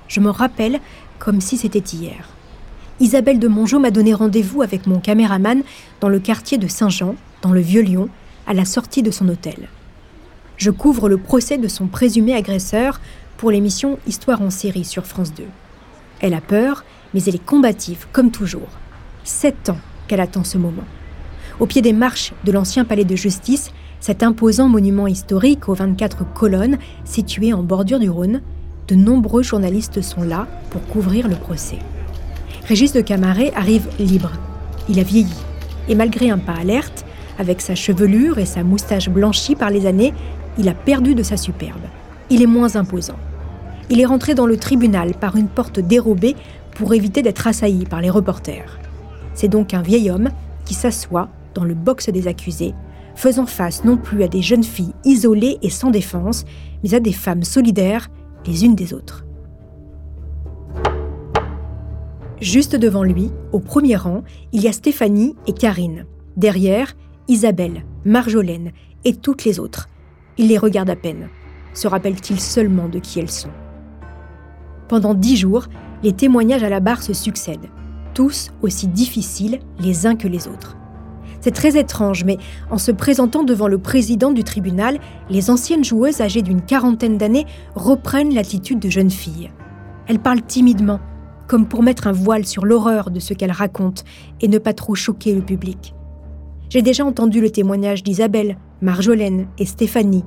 Je 0.07 0.19
m'en 0.21 0.31
rappelle 0.31 0.79
comme 1.19 1.39
si 1.39 1.55
c'était 1.55 1.77
hier. 1.77 2.29
Isabelle 2.99 3.37
de 3.37 3.47
Mongeau 3.47 3.77
m'a 3.77 3.91
donné 3.91 4.15
rendez-vous 4.15 4.63
avec 4.63 4.87
mon 4.87 4.99
caméraman 4.99 5.61
dans 6.01 6.09
le 6.09 6.19
quartier 6.19 6.57
de 6.57 6.67
Saint-Jean, 6.67 7.13
dans 7.43 7.51
le 7.51 7.61
Vieux-Lyon, 7.61 8.09
à 8.47 8.55
la 8.55 8.65
sortie 8.65 9.03
de 9.03 9.11
son 9.11 9.29
hôtel 9.29 9.69
je 10.59 10.71
couvre 10.71 11.07
le 11.07 11.17
procès 11.17 11.57
de 11.57 11.69
son 11.69 11.87
présumé 11.87 12.35
agresseur 12.35 12.99
pour 13.37 13.49
l'émission 13.49 13.97
Histoire 14.05 14.41
en 14.41 14.49
série 14.49 14.83
sur 14.83 15.05
France 15.05 15.33
2. 15.33 15.43
Elle 16.19 16.33
a 16.33 16.41
peur, 16.41 16.83
mais 17.13 17.23
elle 17.23 17.35
est 17.35 17.45
combative, 17.45 18.07
comme 18.11 18.29
toujours. 18.29 18.67
Sept 19.23 19.69
ans 19.69 19.77
qu'elle 20.07 20.19
attend 20.19 20.43
ce 20.43 20.57
moment. 20.57 20.83
Au 21.61 21.65
pied 21.65 21.81
des 21.81 21.93
marches 21.93 22.33
de 22.43 22.51
l'ancien 22.51 22.83
palais 22.83 23.05
de 23.05 23.15
justice, 23.15 23.71
cet 24.01 24.21
imposant 24.21 24.67
monument 24.67 25.07
historique 25.07 25.69
aux 25.69 25.73
24 25.73 26.25
colonnes, 26.33 26.77
situé 27.05 27.53
en 27.53 27.63
bordure 27.63 27.99
du 27.99 28.09
Rhône, 28.09 28.41
de 28.89 28.95
nombreux 28.95 29.43
journalistes 29.43 30.01
sont 30.01 30.23
là 30.23 30.47
pour 30.71 30.85
couvrir 30.87 31.29
le 31.29 31.35
procès. 31.35 31.79
Régis 32.67 32.91
de 32.91 33.01
Camaret 33.01 33.53
arrive 33.55 33.87
libre. 33.97 34.31
Il 34.89 34.99
a 34.99 35.03
vieilli. 35.03 35.33
Et 35.87 35.95
malgré 35.95 36.29
un 36.29 36.37
pas 36.37 36.53
alerte, 36.53 37.05
avec 37.37 37.61
sa 37.61 37.73
chevelure 37.73 38.37
et 38.37 38.45
sa 38.45 38.63
moustache 38.63 39.09
blanchie 39.09 39.55
par 39.55 39.69
les 39.69 39.85
années, 39.85 40.13
il 40.57 40.67
a 40.69 40.73
perdu 40.73 41.15
de 41.15 41.23
sa 41.23 41.37
superbe. 41.37 41.81
Il 42.29 42.41
est 42.41 42.47
moins 42.47 42.75
imposant. 42.75 43.17
Il 43.89 43.99
est 43.99 44.05
rentré 44.05 44.35
dans 44.35 44.45
le 44.45 44.57
tribunal 44.57 45.13
par 45.13 45.35
une 45.35 45.47
porte 45.47 45.79
dérobée 45.79 46.35
pour 46.75 46.93
éviter 46.93 47.21
d'être 47.21 47.47
assailli 47.47 47.85
par 47.85 48.01
les 48.01 48.09
reporters. 48.09 48.79
C'est 49.33 49.47
donc 49.47 49.73
un 49.73 49.81
vieil 49.81 50.09
homme 50.09 50.29
qui 50.65 50.73
s'assoit 50.73 51.29
dans 51.55 51.63
le 51.63 51.73
box 51.73 52.09
des 52.09 52.27
accusés, 52.27 52.73
faisant 53.15 53.45
face 53.45 53.83
non 53.83 53.97
plus 53.97 54.23
à 54.23 54.27
des 54.27 54.41
jeunes 54.41 54.63
filles 54.63 54.93
isolées 55.03 55.57
et 55.61 55.69
sans 55.69 55.91
défense, 55.91 56.45
mais 56.83 56.93
à 56.93 56.99
des 56.99 57.13
femmes 57.13 57.43
solidaires 57.43 58.09
les 58.45 58.65
unes 58.65 58.75
des 58.75 58.93
autres. 58.93 59.25
Juste 62.41 62.75
devant 62.75 63.03
lui, 63.03 63.31
au 63.51 63.59
premier 63.59 63.97
rang, 63.97 64.23
il 64.53 64.61
y 64.61 64.67
a 64.67 64.71
Stéphanie 64.71 65.35
et 65.47 65.53
Karine. 65.53 66.05
Derrière, 66.37 66.95
Isabelle, 67.27 67.83
Marjolaine 68.05 68.71
et 69.03 69.13
toutes 69.13 69.43
les 69.43 69.59
autres, 69.59 69.89
il 70.39 70.47
les 70.47 70.57
regarde 70.57 70.89
à 70.89 70.95
peine. 70.95 71.29
Se 71.73 71.87
rappelle-t-il 71.87 72.39
seulement 72.39 72.87
de 72.87 72.97
qui 72.97 73.19
elles 73.19 73.29
sont 73.29 73.51
Pendant 74.87 75.13
dix 75.13 75.35
jours, 75.35 75.67
les 76.01 76.13
témoignages 76.13 76.63
à 76.63 76.69
la 76.69 76.79
barre 76.79 77.03
se 77.03 77.13
succèdent, 77.13 77.69
tous 78.13 78.49
aussi 78.61 78.87
difficiles 78.87 79.59
les 79.79 80.07
uns 80.07 80.15
que 80.15 80.29
les 80.29 80.47
autres. 80.47 80.77
C'est 81.41 81.51
très 81.51 81.77
étrange, 81.77 82.23
mais 82.23 82.37
en 82.71 82.77
se 82.77 82.91
présentant 82.91 83.43
devant 83.43 83.67
le 83.67 83.77
président 83.77 84.31
du 84.31 84.43
tribunal, 84.43 84.99
les 85.29 85.49
anciennes 85.49 85.83
joueuses 85.83 86.21
âgées 86.21 86.41
d'une 86.41 86.61
quarantaine 86.61 87.17
d'années 87.17 87.45
reprennent 87.75 88.33
l'attitude 88.33 88.79
de 88.79 88.89
jeunes 88.89 89.11
filles. 89.11 89.51
Elles 90.07 90.19
parlent 90.19 90.41
timidement, 90.41 91.01
comme 91.47 91.67
pour 91.67 91.83
mettre 91.83 92.07
un 92.07 92.13
voile 92.13 92.45
sur 92.45 92.65
l'horreur 92.65 93.11
de 93.11 93.19
ce 93.19 93.33
qu'elles 93.33 93.51
racontent 93.51 94.03
et 94.39 94.47
ne 94.47 94.57
pas 94.57 94.73
trop 94.73 94.95
choquer 94.95 95.35
le 95.35 95.41
public. 95.41 95.93
J'ai 96.69 96.83
déjà 96.83 97.03
entendu 97.03 97.41
le 97.41 97.49
témoignage 97.49 98.03
d'Isabelle, 98.03 98.57
Marjolaine 98.81 99.47
et 99.57 99.65
Stéphanie. 99.65 100.23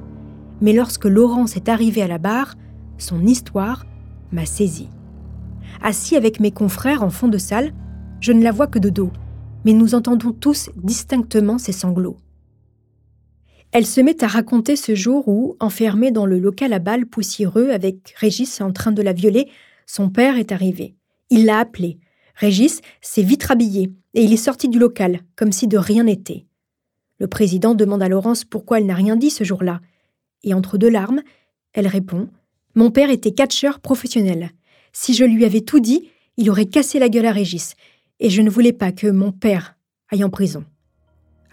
Mais 0.61 0.73
lorsque 0.73 1.05
Laurence 1.05 1.57
est 1.57 1.69
arrivée 1.69 2.03
à 2.03 2.09
la 2.09 2.19
barre, 2.19 2.57
son 2.99 3.25
histoire 3.25 3.87
m'a 4.33 4.45
saisi. 4.45 4.89
Assis 5.81 6.17
avec 6.17 6.41
mes 6.41 6.51
confrères 6.51 7.03
en 7.03 7.11
fond 7.11 7.29
de 7.29 7.39
salle, 7.39 7.73
je 8.21 8.33
ne 8.33 8.43
la 8.43 8.51
vois 8.51 8.67
que 8.67 8.81
de 8.81 8.91
dos, 8.91 9.11
mais 9.65 9.73
nous 9.73 9.95
entendons 9.95 10.33
tous 10.33 10.71
distinctement 10.77 11.59
ses 11.59 11.73
sanglots. 11.73 12.17
Elle 13.71 13.87
se 13.87 14.01
met 14.01 14.23
à 14.23 14.27
raconter 14.27 14.77
ce 14.77 14.95
jour 14.95 15.29
où, 15.29 15.57
enfermée 15.61 16.11
dans 16.11 16.27
le 16.27 16.39
local 16.39 16.73
à 16.73 16.79
balles 16.79 17.07
poussiéreux 17.07 17.71
avec 17.71 18.15
Régis 18.19 18.61
en 18.61 18.73
train 18.73 18.93
de 18.93 19.01
la 19.01 19.13
violer, 19.13 19.49
son 19.87 20.11
père 20.11 20.37
est 20.37 20.53
arrivé. 20.53 20.95
Il 21.31 21.47
l'a 21.47 21.61
appelé. 21.61 21.99
Régis 22.35 22.81
s'est 23.01 23.23
vite 23.23 23.45
rhabillé 23.45 23.93
et 24.15 24.23
il 24.23 24.33
est 24.33 24.37
sorti 24.37 24.69
du 24.69 24.79
local, 24.79 25.21
comme 25.37 25.53
si 25.53 25.69
de 25.69 25.79
rien 25.79 26.05
n'était. 26.05 26.47
Le 27.19 27.27
président 27.27 27.75
demande 27.75 28.03
à 28.03 28.09
Laurence 28.09 28.45
pourquoi 28.45 28.79
elle 28.79 28.87
n'a 28.87 28.95
rien 28.95 29.17
dit 29.17 29.31
ce 29.31 29.45
jour-là. 29.45 29.81
Et 30.43 30.55
entre 30.55 30.77
deux 30.77 30.91
larmes, 30.91 31.23
elle 31.73 31.87
répond 31.87 32.29
Mon 32.75 32.91
père 32.91 33.11
était 33.11 33.33
catcheur 33.33 33.81
professionnel. 33.81 34.51
Si 34.93 35.15
je 35.15 35.25
lui 35.25 35.45
avais 35.45 35.61
tout 35.61 35.81
dit, 35.81 36.09
il 36.37 36.51
aurait 36.51 36.67
cassé 36.67 36.99
la 36.99 37.09
gueule 37.09 37.27
à 37.27 37.33
Régis, 37.33 37.75
et 38.21 38.31
je 38.31 38.43
ne 38.43 38.51
voulais 38.51 38.73
pas 38.73 38.93
que 38.93 39.07
mon 39.07 39.33
père 39.33 39.77
aille 40.11 40.25
en 40.25 40.31
prison. 40.31 40.65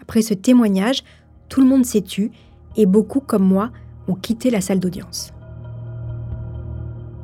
Après 0.00 0.22
ce 0.22 0.34
témoignage, 0.34 1.02
tout 1.48 1.60
le 1.60 1.66
monde 1.66 1.84
s'est 1.84 2.02
tu 2.02 2.30
et 2.76 2.86
beaucoup 2.86 3.20
comme 3.20 3.44
moi 3.44 3.70
ont 4.08 4.14
quitté 4.14 4.50
la 4.50 4.60
salle 4.60 4.80
d'audience. 4.80 5.32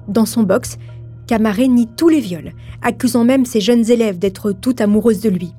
Dans 0.08 0.26
son 0.26 0.42
box, 0.42 0.78
Camaré 1.26 1.66
nie 1.66 1.88
tous 1.88 2.08
les 2.08 2.20
viols, 2.20 2.52
accusant 2.82 3.24
même 3.24 3.44
ses 3.44 3.60
jeunes 3.60 3.90
élèves 3.90 4.18
d'être 4.18 4.52
toutes 4.52 4.80
amoureuses 4.80 5.20
de 5.20 5.28
lui. 5.28 5.52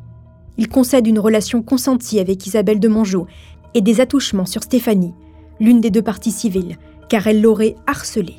Il 0.57 0.69
concède 0.69 1.07
une 1.07 1.19
relation 1.19 1.61
consentie 1.61 2.19
avec 2.19 2.47
Isabelle 2.47 2.79
de 2.79 2.87
Mongeau 2.87 3.27
et 3.73 3.81
des 3.81 3.99
attouchements 3.99 4.45
sur 4.45 4.63
Stéphanie, 4.63 5.13
l'une 5.59 5.81
des 5.81 5.91
deux 5.91 6.01
parties 6.01 6.31
civiles, 6.31 6.77
car 7.09 7.27
elle 7.27 7.41
l'aurait 7.41 7.75
harcelée. 7.85 8.37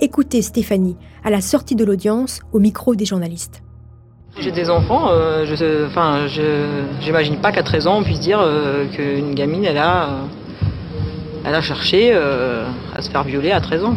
Écoutez 0.00 0.42
Stéphanie 0.42 0.96
à 1.24 1.30
la 1.30 1.40
sortie 1.40 1.74
de 1.74 1.84
l'audience 1.84 2.40
au 2.52 2.58
micro 2.58 2.94
des 2.94 3.06
journalistes. 3.06 3.62
J'ai 4.38 4.52
des 4.52 4.68
enfants, 4.68 5.08
euh, 5.08 5.46
j'imagine 7.00 7.36
pas 7.36 7.52
qu'à 7.52 7.62
13 7.62 7.86
ans 7.86 7.98
on 8.00 8.02
puisse 8.02 8.20
dire 8.20 8.38
euh, 8.38 8.84
qu'une 8.88 9.34
gamine 9.34 9.64
elle 9.64 9.78
a, 9.78 10.10
euh, 11.46 11.60
cherché 11.62 12.12
à 12.14 13.00
se 13.00 13.10
faire 13.10 13.24
violer 13.24 13.52
à 13.52 13.62
13 13.62 13.84
ans. 13.84 13.96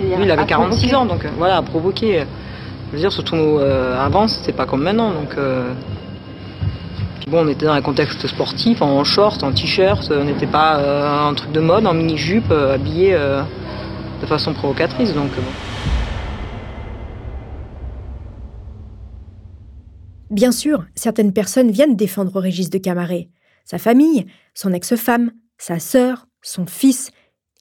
Lui 0.00 0.24
il 0.24 0.30
avait 0.30 0.46
46 0.46 0.94
ans 0.94 1.06
donc 1.06 1.26
voilà, 1.38 1.58
à 1.58 1.62
provoquer. 1.62 2.24
Je 2.88 2.92
veux 2.92 2.98
dire 2.98 3.12
surtout 3.12 3.58
avant 3.98 4.28
c'était 4.28 4.52
pas 4.52 4.66
comme 4.66 4.82
maintenant 4.82 5.12
donc. 5.12 5.36
Puis 7.20 7.30
bon 7.30 7.44
on 7.44 7.48
était 7.48 7.66
dans 7.66 7.72
un 7.72 7.82
contexte 7.82 8.26
sportif, 8.26 8.82
en 8.82 9.02
short, 9.04 9.42
en 9.42 9.52
t-shirt, 9.52 10.10
on 10.10 10.24
n'était 10.24 10.46
pas 10.46 11.28
un 11.28 11.34
truc 11.34 11.52
de 11.52 11.60
mode, 11.60 11.86
en 11.86 11.94
mini-jupe, 11.94 12.50
habillé 12.50 13.16
de 14.20 14.26
façon 14.26 14.52
provocatrice 14.52 15.14
donc. 15.14 15.30
Bien 20.30 20.52
sûr, 20.52 20.84
certaines 20.94 21.32
personnes 21.32 21.70
viennent 21.70 21.96
défendre 21.96 22.40
Régis 22.40 22.68
de 22.68 22.78
Camaret. 22.78 23.28
Sa 23.64 23.78
famille, 23.78 24.26
son 24.52 24.72
ex-femme, 24.72 25.30
sa 25.58 25.78
sœur, 25.78 26.26
son 26.42 26.66
fils 26.66 27.12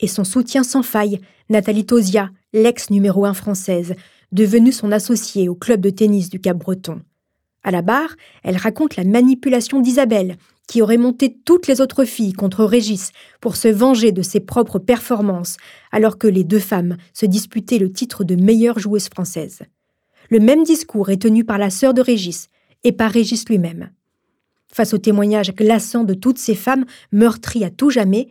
et 0.03 0.07
son 0.07 0.25
soutien 0.25 0.63
sans 0.63 0.83
faille, 0.83 1.21
Nathalie 1.49 1.85
Tosia, 1.85 2.29
l'ex 2.51 2.89
numéro 2.89 3.23
1 3.23 3.33
française, 3.33 3.95
devenue 4.33 4.73
son 4.73 4.91
associée 4.91 5.47
au 5.47 5.55
club 5.55 5.79
de 5.79 5.89
tennis 5.89 6.29
du 6.29 6.41
Cap-Breton. 6.41 6.99
À 7.63 7.71
la 7.71 7.81
barre, 7.81 8.13
elle 8.43 8.57
raconte 8.57 8.97
la 8.97 9.05
manipulation 9.05 9.79
d'Isabelle, 9.79 10.35
qui 10.67 10.81
aurait 10.81 10.97
monté 10.97 11.37
toutes 11.45 11.67
les 11.67 11.79
autres 11.79 12.03
filles 12.03 12.33
contre 12.33 12.65
Régis 12.65 13.13
pour 13.39 13.55
se 13.55 13.69
venger 13.69 14.11
de 14.11 14.21
ses 14.21 14.41
propres 14.41 14.77
performances, 14.77 15.55
alors 15.93 16.17
que 16.17 16.27
les 16.27 16.43
deux 16.43 16.59
femmes 16.59 16.97
se 17.13 17.25
disputaient 17.25 17.79
le 17.79 17.91
titre 17.91 18.25
de 18.25 18.35
meilleure 18.35 18.79
joueuse 18.79 19.07
française. 19.07 19.61
Le 20.29 20.41
même 20.41 20.65
discours 20.65 21.11
est 21.11 21.21
tenu 21.21 21.45
par 21.45 21.57
la 21.57 21.69
sœur 21.69 21.93
de 21.93 22.01
Régis, 22.01 22.49
et 22.83 22.91
par 22.91 23.09
Régis 23.09 23.47
lui-même. 23.47 23.89
Face 24.67 24.93
au 24.93 24.97
témoignage 24.97 25.55
glaçant 25.55 26.03
de 26.03 26.13
toutes 26.13 26.39
ces 26.39 26.55
femmes 26.55 26.83
meurtries 27.13 27.63
à 27.63 27.69
tout 27.69 27.89
jamais, 27.89 28.27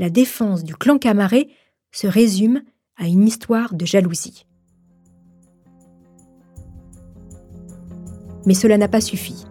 la 0.00 0.08
défense 0.08 0.64
du 0.64 0.74
clan 0.74 0.98
Camaret 0.98 1.48
se 1.92 2.06
résume 2.06 2.62
à 2.96 3.06
une 3.06 3.28
histoire 3.28 3.74
de 3.74 3.84
jalousie. 3.84 4.46
Mais 8.46 8.54
cela 8.54 8.78
n'a 8.78 8.88
pas 8.88 9.02
suffi. 9.02 9.44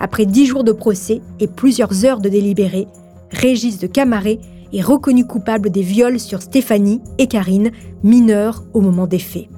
Après 0.00 0.24
dix 0.24 0.46
jours 0.46 0.64
de 0.64 0.72
procès 0.72 1.20
et 1.38 1.46
plusieurs 1.46 2.06
heures 2.06 2.20
de 2.20 2.30
délibéré, 2.30 2.88
Régis 3.30 3.78
de 3.78 3.86
Camaret 3.86 4.40
est 4.72 4.80
reconnu 4.80 5.26
coupable 5.26 5.68
des 5.68 5.82
viols 5.82 6.18
sur 6.18 6.40
Stéphanie 6.40 7.02
et 7.18 7.26
Karine, 7.26 7.70
mineures 8.02 8.64
au 8.72 8.80
moment 8.80 9.06
des 9.06 9.18
faits. 9.18 9.48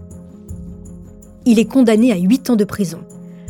Il 1.47 1.61
est 1.61 1.71
condamné 1.71 2.13
à 2.13 2.17
huit 2.17 2.51
ans 2.51 2.57
de 2.57 2.65
prison 2.65 3.05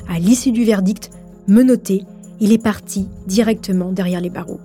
à 0.08 0.18
l'issue 0.18 0.52
du 0.52 0.64
verdict, 0.64 1.10
menotté, 1.48 2.04
il 2.38 2.52
est 2.52 2.62
parti 2.62 3.08
directement 3.26 3.92
derrière 3.92 4.20
les 4.20 4.28
barreaux. 4.28 4.60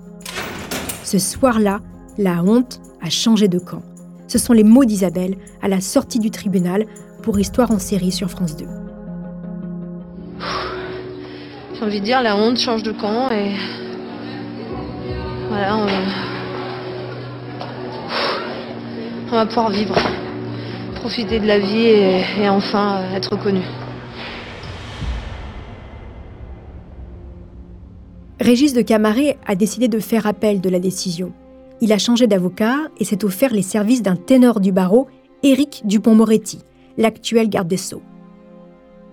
Ce 1.04 1.18
soir-là, 1.18 1.80
la 2.18 2.42
honte 2.42 2.80
a 3.00 3.10
changé 3.10 3.46
de 3.46 3.60
camp. 3.60 3.82
Ce 4.26 4.38
sont 4.38 4.52
les 4.52 4.64
mots 4.64 4.84
d'Isabelle 4.84 5.36
à 5.62 5.68
la 5.68 5.80
sortie 5.80 6.18
du 6.18 6.30
tribunal 6.30 6.84
pour 7.22 7.38
Histoire 7.38 7.70
en 7.70 7.78
série 7.78 8.10
sur 8.12 8.28
France 8.28 8.56
2. 8.56 8.66
J'ai 11.74 11.84
envie 11.84 12.00
de 12.00 12.04
dire, 12.04 12.20
la 12.20 12.36
honte 12.36 12.58
change 12.58 12.82
de 12.82 12.90
camp 12.92 13.30
et. 13.30 13.52
Voilà, 15.48 15.76
on, 15.76 15.86
on 19.28 19.36
va 19.36 19.46
pouvoir 19.46 19.70
vivre, 19.70 19.96
profiter 20.96 21.38
de 21.38 21.46
la 21.46 21.58
vie 21.58 21.86
et, 21.86 22.22
et 22.40 22.48
enfin 22.48 23.00
être 23.14 23.30
reconnu. 23.32 23.62
Régis 28.40 28.72
de 28.72 28.82
Camaret 28.82 29.38
a 29.46 29.54
décidé 29.54 29.88
de 29.88 30.00
faire 30.00 30.26
appel 30.26 30.60
de 30.60 30.68
la 30.68 30.80
décision. 30.80 31.32
Il 31.80 31.92
a 31.92 31.98
changé 31.98 32.26
d'avocat 32.26 32.88
et 32.98 33.04
s'est 33.04 33.24
offert 33.24 33.52
les 33.52 33.62
services 33.62 34.02
d'un 34.02 34.16
ténor 34.16 34.60
du 34.60 34.72
barreau, 34.72 35.06
Éric 35.42 35.82
Dupont-Moretti, 35.84 36.58
l'actuel 36.96 37.48
garde 37.48 37.68
des 37.68 37.76
Sceaux. 37.76 38.02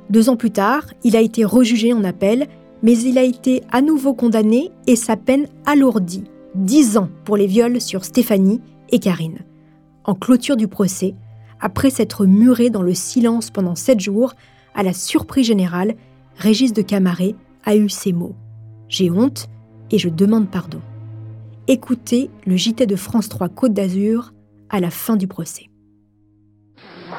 Deux 0.09 0.29
ans 0.29 0.35
plus 0.35 0.51
tard, 0.51 0.85
il 1.03 1.15
a 1.15 1.21
été 1.21 1.45
rejugé 1.45 1.93
en 1.93 2.03
appel, 2.03 2.47
mais 2.83 2.97
il 2.97 3.17
a 3.17 3.23
été 3.23 3.63
à 3.71 3.81
nouveau 3.81 4.13
condamné 4.13 4.71
et 4.87 4.95
sa 4.95 5.15
peine 5.17 5.47
alourdie. 5.65 6.23
Dix 6.55 6.97
ans 6.97 7.09
pour 7.25 7.37
les 7.37 7.47
viols 7.47 7.81
sur 7.81 8.05
Stéphanie 8.05 8.61
et 8.89 8.99
Karine. 8.99 9.39
En 10.03 10.15
clôture 10.15 10.55
du 10.55 10.67
procès, 10.67 11.15
après 11.59 11.89
s'être 11.89 12.25
muré 12.25 12.69
dans 12.69 12.81
le 12.81 12.93
silence 12.93 13.49
pendant 13.49 13.75
sept 13.75 13.99
jours, 13.99 14.33
à 14.73 14.83
la 14.83 14.93
surprise 14.93 15.47
générale, 15.47 15.95
Régis 16.37 16.73
de 16.73 16.81
Camaret 16.81 17.35
a 17.63 17.75
eu 17.75 17.89
ces 17.89 18.13
mots. 18.13 18.35
J'ai 18.87 19.09
honte 19.09 19.49
et 19.91 19.97
je 19.97 20.09
demande 20.09 20.49
pardon. 20.49 20.79
Écoutez 21.67 22.29
le 22.45 22.57
JT 22.57 22.85
de 22.85 22.95
France 22.95 23.27
3 23.27 23.49
Côte 23.49 23.73
d'Azur 23.73 24.33
à 24.69 24.79
la 24.79 24.91
fin 24.91 25.15
du 25.15 25.25
procès. 25.25 25.63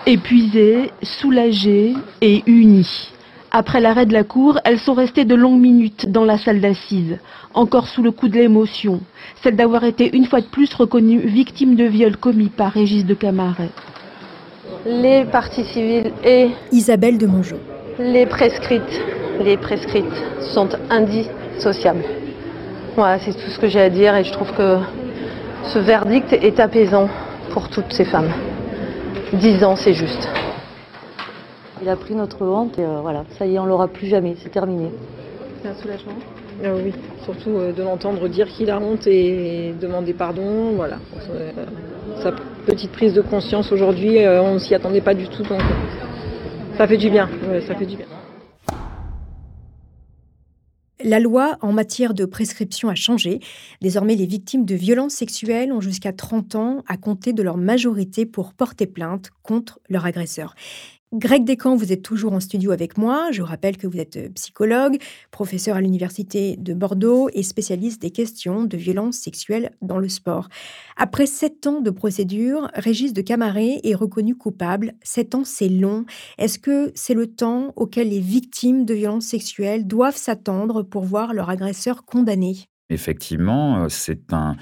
Épuisées, 0.07 0.93
soulagées 1.03 1.95
et 2.21 2.45
unies. 2.47 3.11
Après 3.51 3.81
l'arrêt 3.81 4.07
de 4.07 4.13
la 4.13 4.23
cour, 4.23 4.61
elles 4.65 4.79
sont 4.79 4.95
restées 4.95 5.25
de 5.25 5.35
longues 5.35 5.61
minutes 5.61 6.13
dans 6.13 6.25
la 6.25 6.39
salle 6.39 6.61
d'assises, 6.61 7.19
encore 7.55 7.89
sous 7.89 8.05
le 8.05 8.13
coup 8.13 8.29
de 8.29 8.35
l'émotion, 8.37 9.01
celle 9.43 9.57
d'avoir 9.57 9.83
été 9.83 10.17
une 10.17 10.27
fois 10.27 10.41
de 10.41 10.47
plus 10.47 10.73
reconnue 10.75 11.27
victime 11.27 11.75
de 11.75 11.85
viol 11.85 12.17
commis 12.17 12.49
par 12.49 12.71
Régis 12.71 13.05
de 13.05 13.15
Camaret. 13.15 13.71
Les 14.85 15.25
parties 15.25 15.65
civiles 15.65 16.13
et 16.25 16.51
Isabelle 16.71 17.19
de 17.19 17.27
Mongeau. 17.27 17.59
Les 17.99 18.27
prescrites, 18.27 19.03
les 19.41 19.57
prescrites 19.57 20.05
sont 20.55 20.69
indices 20.89 21.31
sociable. 21.59 22.05
Voilà, 22.97 23.19
c'est 23.19 23.33
tout 23.33 23.51
ce 23.51 23.59
que 23.59 23.69
j'ai 23.69 23.83
à 23.83 23.91
dire 23.91 24.17
et 24.17 24.25
je 24.25 24.33
trouve 24.33 24.51
que 24.55 24.79
ce 25.65 25.79
verdict 25.79 26.33
est 26.33 26.59
apaisant 26.59 27.11
pour 27.51 27.69
toutes 27.69 27.93
ces 27.93 28.07
femmes. 28.07 28.31
Dix 29.35 29.63
ans, 29.65 29.77
c'est 29.77 29.93
juste. 29.93 30.27
Il 31.83 31.91
a 31.91 31.97
pris 31.97 32.15
notre 32.15 32.43
honte 32.47 32.79
et 32.79 32.83
euh, 32.83 33.01
voilà, 33.03 33.25
ça 33.39 33.45
y 33.45 33.55
est, 33.55 33.59
on 33.59 33.67
l'aura 33.67 33.89
plus 33.89 34.07
jamais, 34.07 34.35
c'est 34.43 34.49
terminé. 34.49 34.89
C'est 35.63 35.69
un 35.69 35.75
soulagement 35.75 36.15
ah 36.65 36.69
Oui, 36.75 36.95
surtout 37.25 37.51
euh, 37.51 37.73
de 37.73 37.83
l'entendre 37.83 38.29
dire 38.29 38.49
qu'il 38.49 38.71
a 38.71 38.81
honte 38.81 39.07
et 39.07 39.75
demander 39.79 40.15
pardon, 40.15 40.73
voilà. 40.75 40.97
Euh, 41.35 41.51
sa 42.23 42.33
petite 42.65 42.93
prise 42.93 43.13
de 43.13 43.21
conscience 43.21 43.73
aujourd'hui, 43.73 44.21
on 44.27 44.55
ne 44.55 44.59
s'y 44.59 44.75
attendait 44.75 45.03
pas 45.03 45.13
du 45.13 45.29
tout, 45.29 45.43
donc 45.43 45.61
ça 46.79 46.87
fait 46.87 46.97
du 46.97 47.11
bien, 47.11 47.29
ça 47.67 47.75
fait 47.75 47.85
du 47.85 47.97
bien. 47.97 48.07
La 51.05 51.21
loi 51.21 51.59
en 51.61 51.73
matière 51.73 52.15
de 52.15 52.25
prescription 52.25 52.89
a 52.89 52.95
changé. 52.95 53.41
Désormais, 53.83 54.15
les 54.15 54.25
victimes 54.25 54.65
de 54.65 54.75
violences 54.75 55.13
sexuelles 55.13 55.71
ont 55.71 55.83
jusqu'à 55.83 56.15
30 56.15 56.55
ans 56.55 56.85
à 56.89 56.97
compter 56.97 57.35
de 57.35 57.43
leur 57.43 57.59
majorité 57.59 58.25
pour 58.25 58.55
porter 58.55 58.87
plainte 58.87 59.31
contre 59.43 59.79
leur 59.91 60.07
agresseur. 60.07 60.55
Greg 61.19 61.45
Descamps, 61.45 61.77
vous 61.77 61.95
êtes 61.95 62.03
toujours 62.03 62.35
en 62.35 62.41
studio 62.41 62.73
avec 62.73 62.99
moi. 62.99 63.31
Je 63.33 63.41
rappelle 63.41 63.79
que 63.79 63.87
vous 63.87 63.99
êtes 63.99 64.17
euh, 64.19 64.29
psychologue, 64.35 64.99
professeur 65.31 65.75
à 65.75 65.81
l'Université 65.81 66.57
de 66.59 66.75
Bordeaux 66.75 67.31
et 67.33 67.43
spécialiste 67.43 68.03
des 68.03 68.11
questions 68.11 68.65
de 68.65 68.77
violences 68.77 69.17
sexuelles 69.17 69.71
dans 69.81 69.97
le 69.97 70.11
sport. 70.11 70.49
Après 70.99 71.25
sept 71.25 71.67
ans 71.67 71.81
de 71.81 71.89
procédure, 71.89 72.71
Régis 72.75 73.15
de 73.15 73.23
Camaret 73.23 73.81
est 73.83 73.95
reconnu 73.95 74.35
coupable. 74.35 74.93
Sept 75.03 75.35
ans, 75.35 75.45
c'est 75.45 75.71
long. 75.71 76.05
Est-ce 76.37 76.59
que 76.59 76.93
c'est 76.95 77.15
le 77.15 77.27
temps 77.27 77.73
auquel 77.77 78.11
les 78.11 78.21
victimes 78.21 78.85
de 78.85 78.93
violences 78.93 79.25
sexuelles 79.25 79.87
doivent 79.87 80.19
s'attendre 80.19 80.83
pour 80.83 81.05
voir 81.05 81.33
leur 81.33 81.49
agresseur 81.49 82.05
condamné? 82.05 82.69
Effectivement, 82.89 83.83
euh, 83.83 83.89
c'est 83.89 84.33
un, 84.33 84.57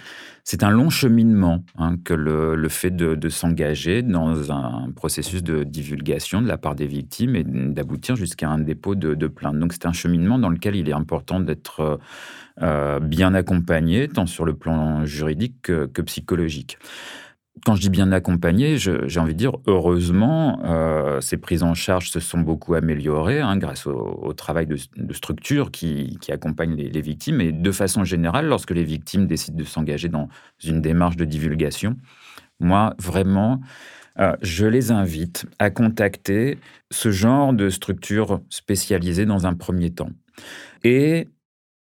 c'est 0.45 0.62
un 0.62 0.70
long 0.70 0.89
cheminement 0.89 1.62
hein, 1.77 1.97
que 2.03 2.14
le, 2.14 2.55
le 2.55 2.68
fait 2.70 2.91
de, 2.91 3.29
s'engager 3.29 4.03
dans 4.03 4.51
un 4.51 4.91
processus 4.97 5.43
de 5.43 5.62
divulgation 5.62 6.41
de 6.41 6.49
la 6.49 6.57
part 6.57 6.75
des 6.75 6.87
victimes 6.87 7.37
et 7.37 7.45
d'aboutir 7.45 8.16
jusqu'à 8.16 8.49
un 8.49 8.59
dépôt 8.59 8.95
de, 8.95 9.27
plainte. 9.27 9.59
Donc 9.59 9.75
c'est 9.75 9.85
un 9.85 9.93
cheminement 9.93 10.39
dans 10.39 10.49
lequel 10.49 10.75
il 10.75 10.89
est 10.89 10.95
important 10.95 11.39
d'être 11.39 12.01
euh, 12.62 12.99
bien 12.99 13.35
accompagné, 13.35 14.09
tant 14.09 14.27
sur 14.27 14.47
le 14.47 14.55
plan 14.55 15.05
juridique 15.05 15.57
que, 15.61 15.87
que 15.87 16.01
psychologique 16.01 16.79
quand 17.65 17.77
je 17.77 17.81
dis 17.81 17.89
bien 17.89 18.13
accompagné, 18.13 18.77
j'ai 18.79 19.21
envie 19.21 19.33
de 19.33 19.39
dire 19.39 19.53
heureusement, 19.67 20.61
euh, 20.65 21.21
ces 21.21 21.37
prises 21.37 21.63
en 21.63 21.75
charge 21.75 22.11
se 22.11 22.21
sont 22.21 22.41
beaucoup 22.41 22.75
améliorées 22.75 23.41
hein, 23.41 23.57
grâce 23.57 23.87
au, 23.87 24.33
travail 24.33 24.67
de, 24.67 24.77
de 24.97 25.13
structures 25.13 25.71
qui, 25.71 26.19
qui 26.21 26.33
accompagnent 26.33 26.75
les, 26.75 26.91
les, 26.91 27.01
victimes. 27.01 27.41
Et 27.41 27.53
de 27.53 27.73
façon 27.73 28.05
générale, 28.05 28.47
lorsque 28.47 28.73
les 28.73 28.85
victimes 28.85 29.27
décident 29.27 29.57
de 29.57 29.65
s'engager 29.65 30.09
dans 30.09 30.29
une 30.65 30.81
démarche 30.81 31.17
de 31.17 31.25
divulgation, 31.25 31.97
moi, 32.61 32.95
vraiment, 32.99 33.61
euh, 34.19 34.37
je 34.43 34.67
les 34.67 34.91
invite 34.91 35.47
à 35.59 35.71
contacter 35.71 36.59
ce 36.91 37.11
genre 37.11 37.53
de 37.53 37.69
structure 37.69 38.41
spécialisée 38.49 39.27
dans 39.27 39.47
un 39.47 39.55
premier 39.55 39.91
temps. 39.91 40.11
Et 40.85 41.29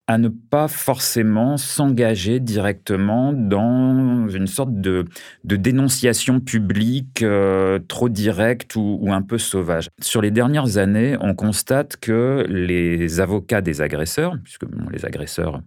à 0.07 0.19
ne 0.19 0.29
pas 0.29 0.69
forcément 0.69 1.57
s'engager 1.57 2.39
directement 2.39 3.33
dans 3.33 4.29
une 4.29 4.47
sorte 4.47 4.81
de, 4.81 5.07
dénonciation 5.45 6.41
publique 6.41 7.23
euh, 7.23 7.79
trop 7.89 8.09
directe 8.09 8.77
ou, 8.77 9.09
un 9.11 9.23
peu 9.23 9.39
sauvage. 9.39 9.89
Sur 10.01 10.21
les 10.21 10.31
dernières 10.31 10.77
années, 10.77 11.17
on 11.21 11.35
constate 11.35 11.97
que 11.97 12.45
les 12.49 13.21
avocats 13.21 13.63
des 13.63 13.81
agresseurs, 13.81 14.37
puisque 14.43 14.65
les 14.93 15.05
agresseurs 15.07 15.63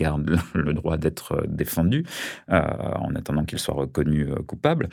gardent 0.00 0.36
le 0.54 0.72
droit 0.72 0.96
d'être 0.96 1.44
défendus 1.48 2.04
euh, 2.50 2.60
en 2.96 3.14
attendant 3.14 3.44
qu'ils 3.44 3.58
soient 3.58 3.74
reconnus 3.74 4.28
euh, 4.30 4.42
coupables, 4.42 4.88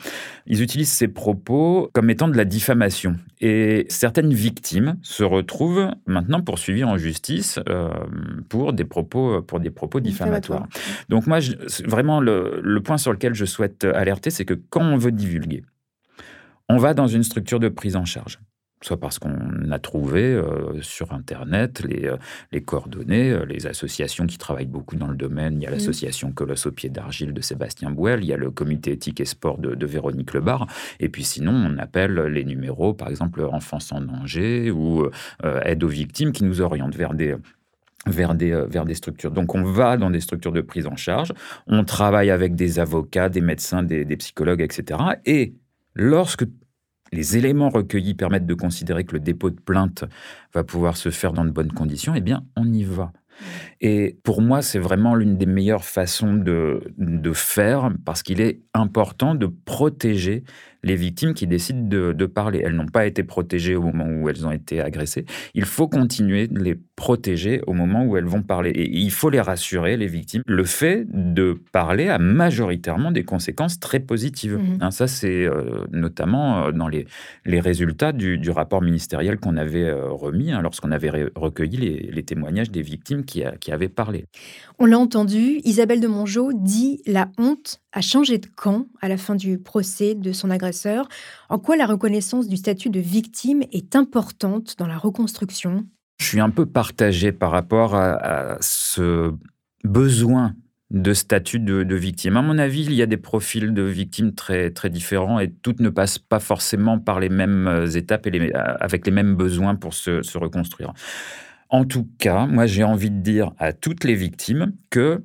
ils 0.46 0.62
utilisent 0.62 0.92
ces 0.92 1.08
propos 1.08 1.90
comme 1.92 2.10
étant 2.10 2.28
de 2.28 2.36
la 2.36 2.44
diffamation. 2.44 3.16
Et 3.40 3.86
certaines 3.88 4.32
victimes 4.32 4.96
se 5.02 5.24
retrouvent 5.24 5.88
maintenant 6.06 6.42
poursuivies 6.42 6.84
en 6.84 6.96
justice 6.96 7.58
euh, 7.68 7.90
pour 8.48 8.72
des 8.72 8.84
propos, 8.84 9.42
pour 9.42 9.60
des 9.60 9.70
propos 9.70 10.00
diffamatoires. 10.00 10.66
Donc 11.08 11.26
moi, 11.26 11.40
je, 11.40 11.52
vraiment, 11.86 12.20
le, 12.20 12.60
le 12.62 12.80
point 12.82 12.98
sur 12.98 13.12
lequel 13.12 13.34
je 13.34 13.44
souhaite 13.44 13.84
alerter, 13.84 14.30
c'est 14.30 14.44
que 14.44 14.54
quand 14.54 14.82
on 14.82 14.96
veut 14.96 15.12
divulguer, 15.12 15.64
on 16.68 16.76
va 16.76 16.92
dans 16.94 17.06
une 17.06 17.22
structure 17.22 17.60
de 17.60 17.68
prise 17.68 17.96
en 17.96 18.04
charge 18.04 18.38
soit 18.82 18.98
parce 18.98 19.18
qu'on 19.18 19.70
a 19.70 19.78
trouvé 19.78 20.22
euh, 20.22 20.80
sur 20.82 21.12
Internet 21.12 21.82
les, 21.84 22.06
euh, 22.06 22.16
les 22.52 22.62
coordonnées, 22.62 23.30
euh, 23.30 23.44
les 23.44 23.66
associations 23.66 24.26
qui 24.26 24.38
travaillent 24.38 24.66
beaucoup 24.66 24.96
dans 24.96 25.08
le 25.08 25.16
domaine. 25.16 25.60
Il 25.60 25.64
y 25.64 25.66
a 25.66 25.70
l'association 25.70 26.32
Colosse 26.32 26.66
au 26.66 26.72
pied 26.72 26.88
d'argile 26.88 27.32
de 27.32 27.40
Sébastien 27.40 27.90
Bouel, 27.90 28.20
il 28.22 28.26
y 28.26 28.32
a 28.32 28.36
le 28.36 28.50
comité 28.50 28.92
éthique 28.92 29.20
et 29.20 29.24
sport 29.24 29.58
de, 29.58 29.74
de, 29.74 29.86
Véronique 29.86 30.34
Lebar, 30.34 30.66
et 31.00 31.08
puis 31.08 31.24
sinon 31.24 31.52
on 31.52 31.78
appelle 31.78 32.14
les 32.14 32.44
numéros, 32.44 32.94
par 32.94 33.08
exemple 33.08 33.42
Enfance 33.42 33.90
en 33.92 34.00
danger 34.00 34.70
ou 34.70 35.08
Aide 35.64 35.82
aux 35.82 35.88
victimes, 35.88 36.32
qui 36.32 36.44
nous 36.44 36.60
orientent 36.60 36.94
vers 36.94 37.14
des 37.14 37.36
vers 38.06 38.34
des, 38.34 38.50
vers 38.68 38.84
des 38.84 38.94
structures. 38.94 39.30
Donc 39.30 39.54
on 39.54 39.62
va 39.62 39.96
dans 39.96 40.10
des 40.10 40.20
structures 40.20 40.52
de 40.52 40.60
prise 40.60 40.86
en 40.86 40.96
charge, 40.96 41.32
on 41.66 41.84
travaille 41.84 42.30
avec 42.30 42.54
des 42.54 42.78
avocats, 42.78 43.28
des 43.28 43.40
médecins, 43.40 43.82
des, 43.82 44.04
des 44.04 44.16
psychologues, 44.16 44.60
etc. 44.60 45.00
Et 45.24 45.54
lorsque 45.94 46.44
les 47.12 47.36
éléments 47.36 47.70
recueillis 47.70 48.14
permettent 48.14 48.46
de 48.46 48.54
considérer 48.54 49.04
que 49.04 49.12
le 49.12 49.20
dépôt 49.20 49.50
de 49.50 49.60
plainte 49.60 50.04
va 50.54 50.64
pouvoir 50.64 50.96
se 50.96 51.10
faire 51.10 51.32
dans 51.32 51.44
de 51.44 51.50
bonnes 51.50 51.72
conditions, 51.72 52.14
eh 52.14 52.20
bien, 52.20 52.44
on 52.56 52.72
y 52.72 52.84
va. 52.84 53.12
Et 53.80 54.16
pour 54.24 54.42
moi, 54.42 54.62
c'est 54.62 54.78
vraiment 54.78 55.14
l'une 55.14 55.36
des 55.36 55.46
meilleures 55.46 55.84
façons 55.84 56.34
de, 56.34 56.82
de 56.98 57.32
faire 57.32 57.90
parce 58.04 58.22
qu'il 58.22 58.40
est 58.40 58.60
important 58.74 59.34
de 59.34 59.46
protéger 59.46 60.44
les 60.84 60.96
victimes 60.96 61.34
qui 61.34 61.46
décident 61.46 61.86
de, 61.86 62.12
de 62.12 62.26
parler. 62.26 62.62
Elles 62.64 62.74
n'ont 62.74 62.86
pas 62.86 63.06
été 63.06 63.22
protégées 63.22 63.74
au 63.74 63.82
moment 63.82 64.06
où 64.06 64.28
elles 64.28 64.46
ont 64.46 64.52
été 64.52 64.80
agressées. 64.80 65.24
Il 65.54 65.64
faut 65.64 65.88
continuer 65.88 66.46
de 66.46 66.60
les 66.60 66.78
protéger 66.96 67.60
au 67.66 67.72
moment 67.72 68.04
où 68.04 68.16
elles 68.16 68.26
vont 68.26 68.42
parler. 68.42 68.70
Et 68.70 68.88
il 68.88 69.10
faut 69.10 69.30
les 69.30 69.40
rassurer, 69.40 69.96
les 69.96 70.06
victimes. 70.06 70.42
Le 70.46 70.64
fait 70.64 71.04
de 71.08 71.60
parler 71.72 72.08
a 72.08 72.18
majoritairement 72.18 73.10
des 73.12 73.24
conséquences 73.24 73.80
très 73.80 74.00
positives. 74.00 74.58
Mmh. 74.58 74.78
Hein, 74.80 74.90
ça, 74.90 75.06
c'est 75.06 75.44
euh, 75.44 75.84
notamment 75.92 76.66
euh, 76.66 76.72
dans 76.72 76.88
les, 76.88 77.06
les 77.44 77.60
résultats 77.60 78.12
du, 78.12 78.38
du 78.38 78.50
rapport 78.50 78.82
ministériel 78.82 79.38
qu'on 79.38 79.56
avait 79.56 79.84
euh, 79.84 80.10
remis 80.10 80.52
hein, 80.52 80.60
lorsqu'on 80.62 80.92
avait 80.92 81.30
recueilli 81.34 81.76
les, 81.76 82.10
les, 82.12 82.22
témoignages 82.22 82.70
des 82.70 82.82
victimes 82.82 83.24
qui, 83.24 83.44
a, 83.44 83.52
qui 83.52 83.67
avaient 83.70 83.88
parlé. 83.88 84.26
On 84.78 84.86
l'a 84.86 84.98
entendu, 84.98 85.60
Isabelle 85.64 86.00
de 86.00 86.08
Mongeau 86.08 86.52
dit 86.54 87.00
la 87.06 87.30
honte 87.38 87.80
a 87.92 88.00
changé 88.00 88.38
de 88.38 88.46
camp 88.46 88.86
à 89.00 89.08
la 89.08 89.16
fin 89.16 89.34
du 89.34 89.58
procès 89.58 90.14
de 90.14 90.32
son 90.32 90.50
agresseur. 90.50 91.08
En 91.48 91.58
quoi 91.58 91.76
la 91.76 91.86
reconnaissance 91.86 92.48
du 92.48 92.56
statut 92.56 92.90
de 92.90 93.00
victime 93.00 93.62
est 93.72 93.96
importante 93.96 94.76
dans 94.78 94.86
la 94.86 94.98
reconstruction? 94.98 95.86
Je 96.20 96.26
suis 96.26 96.40
un 96.40 96.50
peu 96.50 96.66
partagé 96.66 97.32
par 97.32 97.50
rapport 97.50 97.94
à, 97.94 98.54
à 98.54 98.58
ce 98.60 99.32
besoin 99.84 100.54
de 100.90 101.12
statut 101.12 101.58
de, 101.60 101.82
de, 101.82 101.94
victime. 101.94 102.36
À 102.36 102.42
mon 102.42 102.58
avis, 102.58 102.84
il 102.84 102.94
y 102.94 103.02
a 103.02 103.06
des 103.06 103.18
profils 103.18 103.74
de 103.74 103.82
victimes 103.82 104.34
très, 104.34 104.70
très 104.70 104.88
différents 104.88 105.38
et 105.38 105.50
toutes 105.50 105.80
ne 105.80 105.90
passent 105.90 106.18
pas 106.18 106.40
forcément 106.40 106.98
par 106.98 107.20
les 107.20 107.28
mêmes 107.28 107.86
étapes 107.94 108.26
et 108.26 108.30
les, 108.30 108.52
avec 108.52 109.04
les 109.04 109.12
mêmes 109.12 109.34
besoins 109.34 109.74
pour 109.74 109.92
se, 109.92 110.22
se 110.22 110.38
reconstruire. 110.38 110.94
En 111.70 111.84
tout 111.84 112.08
cas, 112.18 112.46
moi 112.46 112.66
j'ai 112.66 112.84
envie 112.84 113.10
de 113.10 113.20
dire 113.20 113.52
à 113.58 113.72
toutes 113.72 114.04
les 114.04 114.14
victimes 114.14 114.72
que 114.90 115.22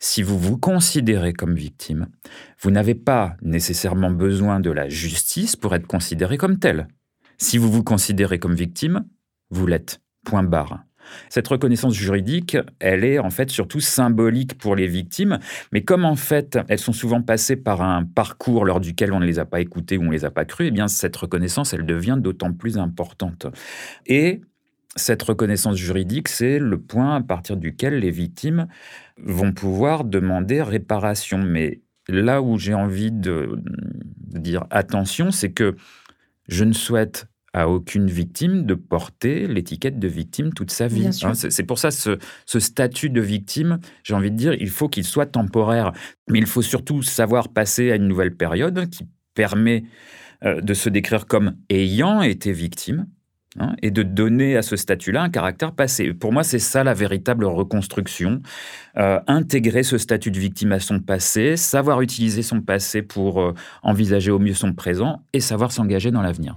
si 0.00 0.22
vous 0.22 0.38
vous 0.38 0.58
considérez 0.58 1.32
comme 1.32 1.54
victime, 1.54 2.08
vous 2.60 2.70
n'avez 2.70 2.94
pas 2.94 3.36
nécessairement 3.42 4.10
besoin 4.10 4.60
de 4.60 4.70
la 4.70 4.88
justice 4.88 5.56
pour 5.56 5.74
être 5.74 5.86
considéré 5.86 6.36
comme 6.36 6.58
tel. 6.58 6.88
Si 7.36 7.58
vous 7.58 7.70
vous 7.70 7.84
considérez 7.84 8.38
comme 8.38 8.54
victime, 8.54 9.04
vous 9.50 9.66
l'êtes. 9.66 10.00
Point 10.24 10.42
barre. 10.42 10.84
Cette 11.30 11.48
reconnaissance 11.48 11.94
juridique, 11.94 12.56
elle 12.80 13.04
est 13.04 13.18
en 13.18 13.30
fait 13.30 13.50
surtout 13.50 13.80
symbolique 13.80 14.58
pour 14.58 14.76
les 14.76 14.86
victimes, 14.86 15.38
mais 15.72 15.82
comme 15.82 16.04
en 16.04 16.16
fait 16.16 16.58
elles 16.68 16.78
sont 16.78 16.92
souvent 16.92 17.22
passées 17.22 17.56
par 17.56 17.82
un 17.82 18.04
parcours 18.04 18.64
lors 18.64 18.80
duquel 18.80 19.12
on 19.12 19.20
ne 19.20 19.26
les 19.26 19.38
a 19.38 19.44
pas 19.44 19.60
écoutées 19.60 19.96
ou 19.96 20.02
on 20.02 20.06
ne 20.06 20.12
les 20.12 20.24
a 20.24 20.30
pas 20.30 20.44
crues, 20.44 20.66
eh 20.66 20.70
bien 20.70 20.88
cette 20.88 21.16
reconnaissance, 21.16 21.72
elle 21.72 21.86
devient 21.86 22.18
d'autant 22.18 22.52
plus 22.52 22.78
importante. 22.78 23.46
Et 24.06 24.42
cette 24.98 25.22
reconnaissance 25.22 25.76
juridique, 25.76 26.28
c'est 26.28 26.58
le 26.58 26.78
point 26.78 27.16
à 27.16 27.20
partir 27.22 27.56
duquel 27.56 27.98
les 27.98 28.10
victimes 28.10 28.66
vont 29.16 29.52
pouvoir 29.52 30.04
demander 30.04 30.62
réparation. 30.62 31.38
Mais 31.38 31.80
là 32.08 32.42
où 32.42 32.58
j'ai 32.58 32.74
envie 32.74 33.10
de, 33.10 33.58
de, 34.26 34.38
dire 34.38 34.64
attention, 34.70 35.30
c'est 35.30 35.52
que 35.52 35.76
je 36.48 36.64
ne 36.64 36.72
souhaite 36.72 37.26
à 37.54 37.68
aucune 37.68 38.08
victime 38.08 38.66
de 38.66 38.74
porter 38.74 39.46
l'étiquette 39.46 39.98
de 39.98 40.08
victime 40.08 40.52
toute 40.52 40.70
sa 40.70 40.86
vie. 40.86 41.08
Hein, 41.22 41.32
c'est 41.34 41.62
pour 41.62 41.78
ça 41.78 41.90
ce, 41.90 42.18
ce 42.44 42.60
statut 42.60 43.10
de 43.10 43.20
victime, 43.20 43.78
j'ai 44.04 44.14
envie 44.14 44.30
de 44.30 44.36
dire, 44.36 44.52
il 44.52 44.68
faut 44.68 44.88
qu'il 44.88 45.04
soit 45.04 45.26
temporaire, 45.26 45.92
mais 46.28 46.38
il 46.38 46.46
faut 46.46 46.62
surtout 46.62 47.02
savoir 47.02 47.48
passer 47.48 47.90
à 47.90 47.96
une 47.96 48.06
nouvelle 48.06 48.36
période 48.36 48.88
qui 48.90 49.08
permet 49.34 49.84
euh, 50.44 50.60
de 50.60 50.74
se 50.74 50.88
décrire 50.88 51.26
comme 51.26 51.56
ayant 51.70 52.22
été 52.22 52.52
victime 52.52 53.06
Hein, 53.60 53.74
et 53.82 53.90
de 53.90 54.04
donner 54.04 54.56
à 54.56 54.62
ce 54.62 54.76
statut-là 54.76 55.22
un 55.22 55.30
caractère 55.30 55.72
passé. 55.72 56.12
Pour 56.12 56.32
moi, 56.32 56.44
c'est 56.44 56.60
ça 56.60 56.84
la 56.84 56.94
véritable 56.94 57.44
reconstruction. 57.44 58.40
Euh, 58.96 59.18
intégrer 59.26 59.82
ce 59.82 59.98
statut 59.98 60.30
de 60.30 60.38
victime 60.38 60.70
à 60.70 60.78
son 60.78 61.00
passé, 61.00 61.56
savoir 61.56 62.00
utiliser 62.00 62.42
son 62.42 62.60
passé 62.60 63.02
pour 63.02 63.40
euh, 63.40 63.54
envisager 63.82 64.30
au 64.30 64.38
mieux 64.38 64.54
son 64.54 64.74
présent 64.74 65.22
et 65.32 65.40
savoir 65.40 65.72
s'engager 65.72 66.12
dans 66.12 66.22
l'avenir. 66.22 66.56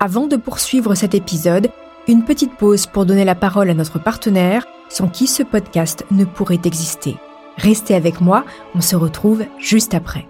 Avant 0.00 0.26
de 0.26 0.36
poursuivre 0.36 0.96
cet 0.96 1.14
épisode, 1.14 1.70
une 2.08 2.24
petite 2.24 2.56
pause 2.56 2.86
pour 2.86 3.06
donner 3.06 3.24
la 3.24 3.36
parole 3.36 3.70
à 3.70 3.74
notre 3.74 4.00
partenaire, 4.00 4.66
sans 4.88 5.08
qui 5.08 5.28
ce 5.28 5.44
podcast 5.44 6.04
ne 6.10 6.24
pourrait 6.24 6.60
exister. 6.64 7.14
Restez 7.58 7.94
avec 7.94 8.20
moi, 8.20 8.44
on 8.74 8.80
se 8.80 8.96
retrouve 8.96 9.44
juste 9.60 9.94
après. 9.94 10.26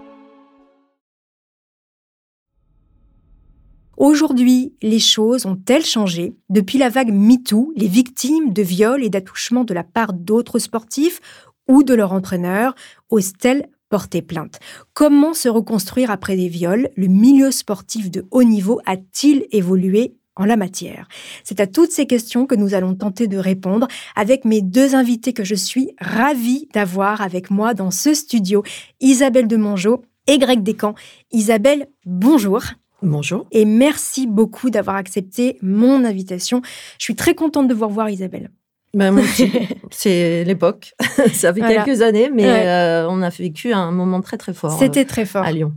Aujourd'hui, 3.97 4.73
les 4.81 4.99
choses 4.99 5.45
ont-elles 5.45 5.85
changé? 5.85 6.35
Depuis 6.49 6.77
la 6.77 6.89
vague 6.89 7.13
MeToo, 7.13 7.71
les 7.77 7.87
victimes 7.87 8.51
de 8.51 8.61
viols 8.61 9.03
et 9.03 9.09
d'attouchements 9.09 9.63
de 9.63 9.73
la 9.73 9.83
part 9.83 10.11
d'autres 10.11 10.59
sportifs 10.59 11.21
ou 11.69 11.81
de 11.81 11.93
leur 11.93 12.11
entraîneur 12.11 12.75
osent-elles 13.09 13.69
porté 13.89 14.21
plainte? 14.21 14.59
Comment 14.93 15.33
se 15.33 15.47
reconstruire 15.47 16.11
après 16.11 16.35
des 16.35 16.49
viols? 16.49 16.89
Le 16.97 17.07
milieu 17.07 17.51
sportif 17.51 18.11
de 18.11 18.25
haut 18.31 18.43
niveau 18.43 18.81
a-t-il 18.85 19.45
évolué 19.51 20.17
en 20.35 20.43
la 20.43 20.57
matière? 20.57 21.07
C'est 21.45 21.61
à 21.61 21.67
toutes 21.67 21.91
ces 21.91 22.05
questions 22.05 22.45
que 22.45 22.55
nous 22.55 22.73
allons 22.73 22.95
tenter 22.95 23.27
de 23.27 23.37
répondre 23.37 23.87
avec 24.17 24.43
mes 24.43 24.61
deux 24.61 24.93
invités 24.95 25.31
que 25.31 25.45
je 25.45 25.55
suis 25.55 25.91
ravie 26.01 26.67
d'avoir 26.73 27.21
avec 27.21 27.49
moi 27.49 27.73
dans 27.73 27.91
ce 27.91 28.13
studio, 28.13 28.61
Isabelle 28.99 29.47
de 29.47 29.55
Mongeau 29.55 30.01
et 30.27 30.37
Greg 30.37 30.63
Descamps. 30.63 30.95
Isabelle, 31.31 31.87
bonjour. 32.05 32.61
Bonjour. 33.05 33.45
Et 33.51 33.65
merci 33.65 34.27
beaucoup 34.27 34.69
d'avoir 34.69 34.95
accepté 34.95 35.57
mon 35.61 36.03
invitation. 36.03 36.61
Je 36.97 37.03
suis 37.03 37.15
très 37.15 37.35
contente 37.35 37.67
de 37.67 37.73
vous 37.73 37.87
revoir, 37.87 38.09
Isabelle. 38.09 38.49
Ben, 38.93 39.15
c'est 39.91 40.43
l'époque. 40.43 40.93
Ça 41.33 41.53
fait 41.53 41.61
quelques 41.61 42.01
années, 42.01 42.31
mais 42.33 42.47
euh, 42.47 43.07
on 43.09 43.21
a 43.21 43.29
vécu 43.29 43.73
un 43.73 43.91
moment 43.91 44.21
très 44.21 44.37
très 44.37 44.53
fort. 44.53 44.77
C'était 44.77 45.05
très 45.05 45.25
fort. 45.25 45.45
À 45.45 45.51
Lyon. 45.51 45.73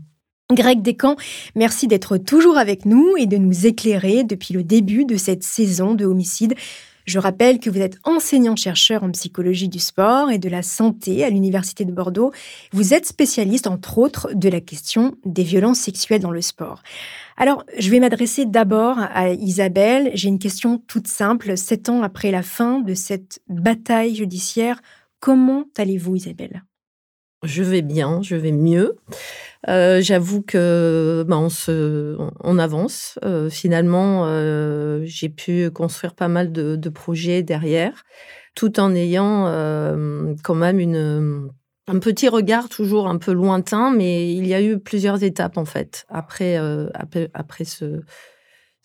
Greg 0.50 0.80
Descamps, 0.80 1.16
merci 1.56 1.88
d'être 1.88 2.16
toujours 2.16 2.56
avec 2.56 2.86
nous 2.86 3.16
et 3.18 3.26
de 3.26 3.36
nous 3.36 3.66
éclairer 3.66 4.24
depuis 4.24 4.54
le 4.54 4.64
début 4.64 5.04
de 5.04 5.16
cette 5.16 5.42
saison 5.42 5.94
de 5.94 6.06
homicide. 6.06 6.54
Je 7.08 7.18
rappelle 7.18 7.58
que 7.58 7.70
vous 7.70 7.80
êtes 7.80 7.96
enseignant-chercheur 8.04 9.02
en 9.02 9.10
psychologie 9.12 9.70
du 9.70 9.78
sport 9.78 10.30
et 10.30 10.36
de 10.36 10.50
la 10.50 10.62
santé 10.62 11.24
à 11.24 11.30
l'Université 11.30 11.86
de 11.86 11.90
Bordeaux. 11.90 12.32
Vous 12.72 12.92
êtes 12.92 13.06
spécialiste, 13.06 13.66
entre 13.66 13.96
autres, 13.96 14.34
de 14.34 14.50
la 14.50 14.60
question 14.60 15.14
des 15.24 15.42
violences 15.42 15.78
sexuelles 15.78 16.20
dans 16.20 16.30
le 16.30 16.42
sport. 16.42 16.82
Alors, 17.38 17.64
je 17.78 17.88
vais 17.88 17.98
m'adresser 17.98 18.44
d'abord 18.44 18.98
à 18.98 19.30
Isabelle. 19.30 20.10
J'ai 20.12 20.28
une 20.28 20.38
question 20.38 20.82
toute 20.86 21.08
simple. 21.08 21.56
Sept 21.56 21.88
ans 21.88 22.02
après 22.02 22.30
la 22.30 22.42
fin 22.42 22.80
de 22.80 22.92
cette 22.92 23.40
bataille 23.48 24.14
judiciaire, 24.14 24.78
comment 25.18 25.64
allez-vous, 25.78 26.16
Isabelle? 26.16 26.62
Je 27.44 27.62
vais 27.62 27.82
bien, 27.82 28.20
je 28.22 28.34
vais 28.34 28.52
mieux. 28.52 28.96
Euh, 29.68 30.00
j'avoue 30.00 30.42
que 30.42 31.24
ben, 31.28 31.36
on, 31.36 31.48
se, 31.48 32.16
on, 32.40 32.58
avance. 32.58 33.18
Euh, 33.24 33.48
finalement, 33.48 34.26
euh, 34.26 35.02
j'ai 35.04 35.28
pu 35.28 35.70
construire 35.70 36.14
pas 36.14 36.28
mal 36.28 36.50
de, 36.50 36.74
de, 36.76 36.88
projets 36.88 37.42
derrière, 37.42 38.04
tout 38.54 38.80
en 38.80 38.94
ayant 38.94 39.44
quand 40.42 40.54
même 40.54 40.80
une, 40.80 41.50
un 41.86 41.98
petit 42.00 42.28
regard 42.28 42.68
toujours 42.68 43.08
un 43.08 43.18
peu 43.18 43.32
lointain, 43.32 43.92
mais 43.92 44.32
il 44.32 44.46
y 44.46 44.54
a 44.54 44.62
eu 44.62 44.78
plusieurs 44.80 45.22
étapes 45.22 45.58
en 45.58 45.64
fait 45.64 46.06
après, 46.08 46.56
après, 46.94 47.30
après 47.34 47.64
ce, 47.64 48.02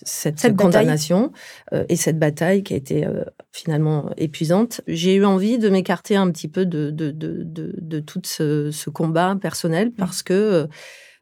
cette, 0.04 0.56
condamnation 0.56 1.32
euh, 1.74 1.86
et 1.89 1.95
cette 1.95 2.20
bataille 2.20 2.64
qui 2.64 2.74
a 2.74 2.78
été 2.78 3.06
euh, 3.06 3.24
finalement 3.51 4.12
épuisante. 4.18 4.82
J'ai 4.88 5.16
eu 5.16 5.26
envie 5.26 5.58
de 5.58 5.70
m'écarter 5.70 6.16
un 6.16 6.30
petit 6.32 6.47
peu 6.47 6.66
de, 6.66 6.89
de, 6.89 7.12
de, 7.12 7.43
de, 7.43 7.99
tout 7.99 8.22
ce, 8.24 8.89
combat 8.89 9.36
personnel 9.41 9.89
mmh. 9.89 9.93
parce 9.93 10.24
que, 10.24 10.68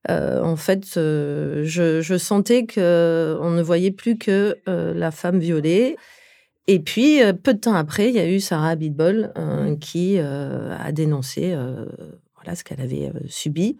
euh, 0.09 0.41
en 0.43 0.55
fait, 0.55 0.85
je, 0.95 1.99
je, 2.01 2.17
sentais 2.17 2.65
qu'on 2.65 3.51
ne 3.51 3.61
voyait 3.61 3.91
plus 3.91 4.17
que 4.17 4.57
la 4.65 5.11
femme 5.11 5.39
violée. 5.39 5.95
Et 6.67 6.79
puis, 6.79 7.19
peu 7.43 7.53
de 7.53 7.59
temps 7.59 7.75
après, 7.75 8.09
il 8.09 8.15
y 8.15 8.19
a 8.19 8.27
eu 8.27 8.39
Sarah 8.39 8.69
Abitbol 8.69 9.31
mmh. 9.35 9.77
qui 9.79 10.19
a 10.19 10.91
dénoncé 10.91 11.55
voilà, 12.35 12.55
ce 12.55 12.63
qu'elle 12.63 12.81
avait 12.81 13.11
subi. 13.27 13.77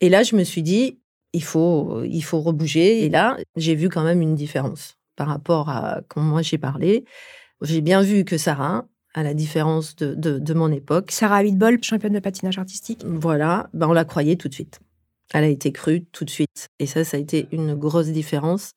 Et 0.00 0.08
là, 0.08 0.22
je 0.22 0.36
me 0.36 0.44
suis 0.44 0.62
dit, 0.62 0.98
il 1.32 1.42
faut, 1.42 2.02
il 2.04 2.22
faut 2.22 2.40
rebouger. 2.40 3.04
Et 3.04 3.08
là, 3.08 3.36
j'ai 3.56 3.74
vu 3.74 3.88
quand 3.88 4.04
même 4.04 4.22
une 4.22 4.34
différence 4.34 4.96
par 5.16 5.28
rapport 5.28 5.68
à 5.68 6.00
quand 6.08 6.20
moi 6.20 6.42
j'ai 6.42 6.58
parlé. 6.58 7.04
J'ai 7.62 7.80
bien 7.80 8.02
vu 8.02 8.24
que 8.24 8.38
Sarah, 8.38 8.86
à 9.14 9.22
la 9.22 9.34
différence 9.34 9.96
de, 9.96 10.14
de, 10.14 10.54
mon 10.54 10.70
époque. 10.70 11.10
Sarah 11.10 11.42
Huitbol, 11.42 11.82
championne 11.82 12.12
de 12.12 12.20
patinage 12.20 12.58
artistique. 12.58 13.02
Voilà, 13.04 13.68
ben 13.72 13.88
on 13.88 13.92
la 13.92 14.04
croyait 14.04 14.36
tout 14.36 14.48
de 14.48 14.54
suite. 14.54 14.80
Elle 15.34 15.44
a 15.44 15.48
été 15.48 15.72
crue 15.72 16.04
tout 16.12 16.24
de 16.24 16.30
suite. 16.30 16.68
Et 16.78 16.86
ça, 16.86 17.04
ça 17.04 17.16
a 17.16 17.20
été 17.20 17.48
une 17.52 17.74
grosse 17.74 18.08
différence. 18.08 18.74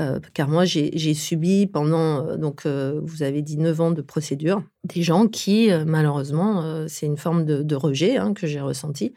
Euh, 0.00 0.18
car 0.34 0.48
moi, 0.48 0.64
j'ai 0.64 1.14
subi 1.14 1.66
pendant, 1.66 2.26
euh, 2.26 2.36
donc, 2.36 2.64
euh, 2.64 3.00
vous 3.04 3.22
avez 3.22 3.42
dit 3.42 3.58
9 3.58 3.80
ans 3.80 3.90
de 3.90 4.00
procédure, 4.00 4.62
des 4.84 5.02
gens 5.02 5.26
qui, 5.28 5.68
malheureusement, 5.86 6.86
c'est 6.88 7.06
une 7.06 7.18
forme 7.18 7.44
de, 7.44 7.62
de 7.62 7.74
rejet 7.74 8.16
hein, 8.16 8.32
que 8.32 8.46
j'ai 8.46 8.60
ressenti, 8.60 9.12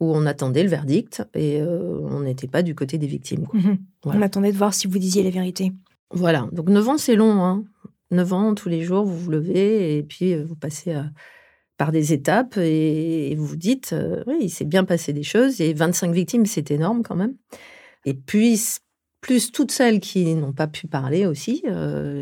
où 0.00 0.14
on 0.14 0.26
attendait 0.26 0.62
le 0.62 0.68
verdict 0.68 1.26
et 1.34 1.60
euh, 1.60 2.00
on 2.02 2.20
n'était 2.20 2.48
pas 2.48 2.62
du 2.62 2.74
côté 2.74 2.98
des 2.98 3.06
victimes. 3.06 3.46
Mhm. 3.52 3.78
On 4.04 4.22
attendait 4.22 4.52
de 4.52 4.56
voir 4.56 4.74
si 4.74 4.86
vous 4.86 4.98
disiez 4.98 5.22
la 5.22 5.30
vérité. 5.30 5.72
Voilà, 6.10 6.48
donc 6.52 6.68
9 6.68 6.88
ans, 6.88 6.98
c'est 6.98 7.16
long. 7.16 7.42
Hein. 7.42 7.64
9 8.10 8.32
ans, 8.32 8.54
tous 8.54 8.68
les 8.68 8.82
jours, 8.82 9.04
vous 9.04 9.18
vous 9.18 9.30
levez 9.30 9.96
et 9.96 10.02
puis 10.02 10.34
euh, 10.34 10.44
vous 10.44 10.54
passez 10.54 10.94
euh, 10.94 11.02
par 11.78 11.92
des 11.92 12.12
étapes 12.12 12.56
et, 12.58 13.34
vous 13.36 13.46
vous 13.46 13.56
dites, 13.56 13.94
oui, 14.26 14.36
il 14.42 14.50
s'est 14.50 14.64
bien 14.64 14.84
passé 14.84 15.12
des 15.12 15.22
choses. 15.22 15.60
Et 15.60 15.74
25 15.74 16.12
victimes, 16.12 16.46
c'est 16.46 16.70
énorme 16.70 17.02
quand 17.02 17.16
même. 17.16 17.34
Et 18.04 18.14
puis, 18.14 18.58
plus 19.20 19.52
toutes 19.52 19.72
celles 19.72 20.00
qui 20.00 20.34
n'ont 20.34 20.54
pas 20.54 20.68
pu 20.68 20.86
parler 20.86 21.26
aussi, 21.26 21.62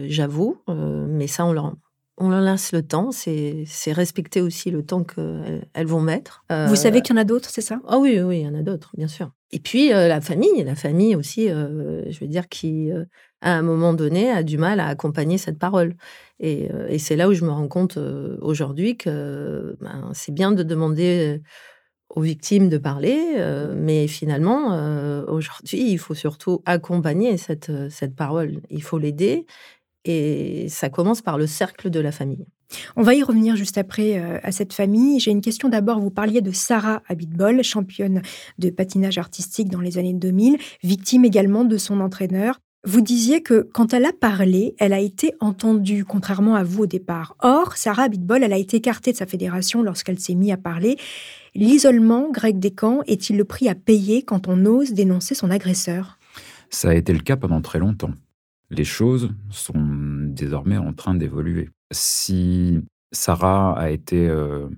j'avoue, 0.09 0.57
mais 0.67 1.29
ça, 1.29 1.47
on 1.47 1.53
leur, 1.53 1.77
on 2.17 2.29
leur 2.29 2.41
laisse 2.41 2.73
le 2.73 2.83
temps, 2.83 3.11
c'est 3.13 3.67
respecter 3.93 4.41
aussi 4.41 4.71
le 4.71 4.85
temps 4.85 5.05
qu'elles 5.05 5.67
elles 5.75 5.87
vont 5.87 6.01
mettre. 6.01 6.45
Vous 6.51 6.77
savez 6.77 7.01
qu'il 7.03 7.15
y 7.15 7.19
en 7.19 7.21
a 7.21 7.25
d'autres, 7.25 7.51
c'est 7.51 7.61
ça? 7.61 7.81
Ah 7.89 7.99
oui, 7.99 8.21
oui, 8.21 8.41
il 8.41 8.45
y 8.45 8.49
en 8.49 8.55
a 8.55 8.63
d'autres, 8.63 8.93
bien 8.97 9.09
sûr. 9.09 9.31
Et 9.55 9.61
puis 9.61 9.93
euh, 9.93 10.09
la 10.09 10.21
famille, 10.21 10.65
la 10.65 10.75
famille 10.75 11.15
aussi, 11.15 11.49
euh, 11.49 12.03
je 12.11 12.19
veux 12.19 12.27
dire, 12.27 12.49
qui 12.49 12.91
euh, 12.91 13.05
à 13.41 13.53
un 13.53 13.63
moment 13.63 13.95
donné 13.95 14.29
a 14.29 14.43
du 14.43 14.59
mal 14.59 14.81
à 14.81 14.89
accompagner 14.89 15.39
cette 15.39 15.61
parole. 15.61 15.95
Et, 16.41 16.69
c'est 16.99 17.15
là 17.15 17.29
où 17.29 17.35
je 17.35 17.45
me 17.45 17.51
rends 17.51 17.69
compte 17.69 17.97
aujourd'hui 18.41 18.97
que 18.97 19.77
ben, 19.81 20.11
c'est 20.13 20.33
bien 20.33 20.51
de 20.51 20.65
demander 20.65 21.41
aux 22.09 22.23
victimes 22.23 22.69
de 22.69 22.79
parler, 22.79 23.17
mais 23.77 24.09
finalement, 24.09 25.25
aujourd'hui, 25.29 25.93
il 25.93 25.99
faut 25.99 26.15
surtout 26.15 26.63
accompagner 26.65 27.37
cette, 27.37 27.71
cette 27.91 28.17
parole. 28.17 28.61
Il 28.71 28.83
faut 28.83 28.99
l'aider 28.99 29.47
et 30.05 30.67
ça 30.69 30.89
commence 30.89 31.23
par 31.23 31.39
le 31.39 31.47
cercle 31.47 31.91
de 31.91 32.01
la 32.01 32.13
famille. 32.13 32.47
On 32.97 33.03
va 33.03 33.15
y 33.15 33.23
revenir 33.23 33.57
juste 33.57 33.79
après 33.79 34.19
euh, 34.19 34.39
à 34.43 34.53
cette 34.53 34.73
famille. 34.73 35.21
J'ai 35.21 35.31
une 35.31 35.41
question 35.41 35.69
d'abord. 35.69 36.01
Vous 36.01 36.11
parliez 36.11 36.41
de 36.41 36.51
Sarah 36.51 37.03
Abitbol, 37.09 37.63
championne 37.63 38.23
de 38.59 38.71
patinage 38.71 39.19
artistique 39.19 39.69
dans 39.69 39.81
les 39.81 39.99
années 39.99 40.15
2000, 40.15 40.59
victime 40.83 41.25
également 41.25 41.65
de 41.65 41.77
son 41.77 42.01
entraîneur. 42.01 42.59
Vous 42.87 43.01
disiez 43.01 43.43
que 43.43 43.67
quand 43.73 43.95
elle 43.95 44.05
a 44.05 44.13
parlé, 44.13 44.75
elle 44.79 44.93
a 44.93 45.01
été 45.01 45.33
entendue, 45.41 46.05
contrairement 46.05 46.55
à 46.55 46.65
vous 46.65 46.83
au 46.83 46.87
départ. 46.87 47.35
Or, 47.41 47.79
Sarah 47.79 48.05
Abitbol, 48.05 48.43
elle 48.43 48.53
a 48.53 48.59
été 48.59 48.77
écartée 48.77 49.13
de 49.13 49.17
sa 49.17 49.25
fédération 49.25 49.83
lorsqu'elle 49.83 50.19
s'est 50.19 50.35
mise 50.35 50.53
à 50.53 50.59
parler. 50.59 50.99
L'isolement, 51.55 52.31
Greg 52.31 52.59
Descamps, 52.59 53.01
est-il 53.07 53.39
le 53.39 53.45
prix 53.45 53.71
à 53.71 53.75
payer 53.75 54.23
quand 54.23 54.49
on 54.49 54.67
ose 54.67 54.93
dénoncer 54.93 55.35
son 55.35 55.51
agresseur? 55.51 56.19
Ça 56.69 56.91
a 56.91 56.95
été 56.95 57.15
le 57.15 57.21
cas 57.21 57.37
pendant 57.37 57.63
très 57.63 57.79
longtemps 57.79 58.11
les 58.71 58.85
choses 58.85 59.31
sont 59.51 59.83
désormais 60.29 60.77
en 60.77 60.93
train 60.93 61.15
d'évoluer. 61.15 61.71
Si 61.93 62.81
Sarah 63.13 63.79
a 63.79 63.91
été 63.91 64.29
euh, 64.29 64.69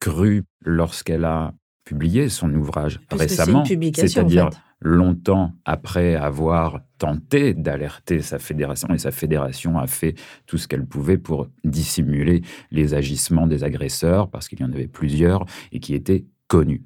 crue 0.00 0.44
lorsqu'elle 0.64 1.24
a 1.24 1.54
publié 1.84 2.28
son 2.28 2.52
ouvrage 2.54 3.00
récemment, 3.10 3.64
c'est-à-dire 3.64 4.50
longtemps 4.80 5.54
après 5.64 6.14
avoir 6.14 6.80
tenté 6.98 7.54
d'alerter 7.54 8.20
sa 8.20 8.38
fédération, 8.38 8.88
et 8.92 8.98
sa 8.98 9.10
fédération 9.10 9.78
a 9.78 9.86
fait 9.86 10.14
tout 10.46 10.58
ce 10.58 10.68
qu'elle 10.68 10.84
pouvait 10.84 11.18
pour 11.18 11.48
dissimuler 11.64 12.42
les 12.70 12.94
agissements 12.94 13.46
des 13.46 13.64
agresseurs, 13.64 14.28
parce 14.28 14.48
qu'il 14.48 14.60
y 14.60 14.64
en 14.64 14.72
avait 14.72 14.86
plusieurs 14.86 15.46
et 15.72 15.80
qui 15.80 15.94
étaient 15.94 16.26
connus 16.46 16.82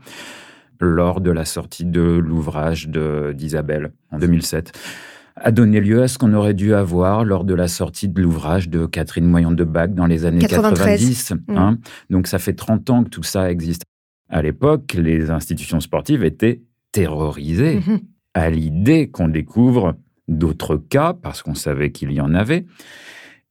lors 0.80 1.20
de 1.20 1.30
la 1.30 1.44
sortie 1.44 1.84
de 1.84 2.00
l'ouvrage 2.00 2.88
d'Isabelle 2.88 3.92
en 4.10 4.18
2007 4.18 4.72
a 5.36 5.50
donné 5.50 5.80
lieu 5.80 6.02
à 6.02 6.08
ce 6.08 6.18
qu'on 6.18 6.34
aurait 6.34 6.54
dû 6.54 6.74
avoir 6.74 7.24
lors 7.24 7.44
de 7.44 7.54
la 7.54 7.68
sortie 7.68 8.08
de 8.08 8.20
l'ouvrage 8.20 8.68
de 8.68 8.86
Catherine 8.86 9.26
Moyon 9.26 9.52
de 9.52 9.64
Bac 9.64 9.94
dans 9.94 10.06
les 10.06 10.24
années 10.24 10.44
90. 10.46 11.32
Mmh. 11.32 11.56
Hein. 11.56 11.78
Donc 12.10 12.26
ça 12.26 12.38
fait 12.38 12.52
30 12.52 12.90
ans 12.90 13.04
que 13.04 13.08
tout 13.08 13.22
ça 13.22 13.50
existe. 13.50 13.82
À 14.28 14.42
l'époque, 14.42 14.94
les 14.94 15.30
institutions 15.30 15.80
sportives 15.80 16.24
étaient 16.24 16.62
terrorisées 16.92 17.80
mmh 17.80 17.98
à 18.34 18.50
l'idée 18.50 19.10
qu'on 19.10 19.28
découvre 19.28 19.96
d'autres 20.28 20.76
cas, 20.76 21.12
parce 21.12 21.42
qu'on 21.42 21.54
savait 21.54 21.90
qu'il 21.90 22.12
y 22.12 22.20
en 22.20 22.34
avait. 22.34 22.64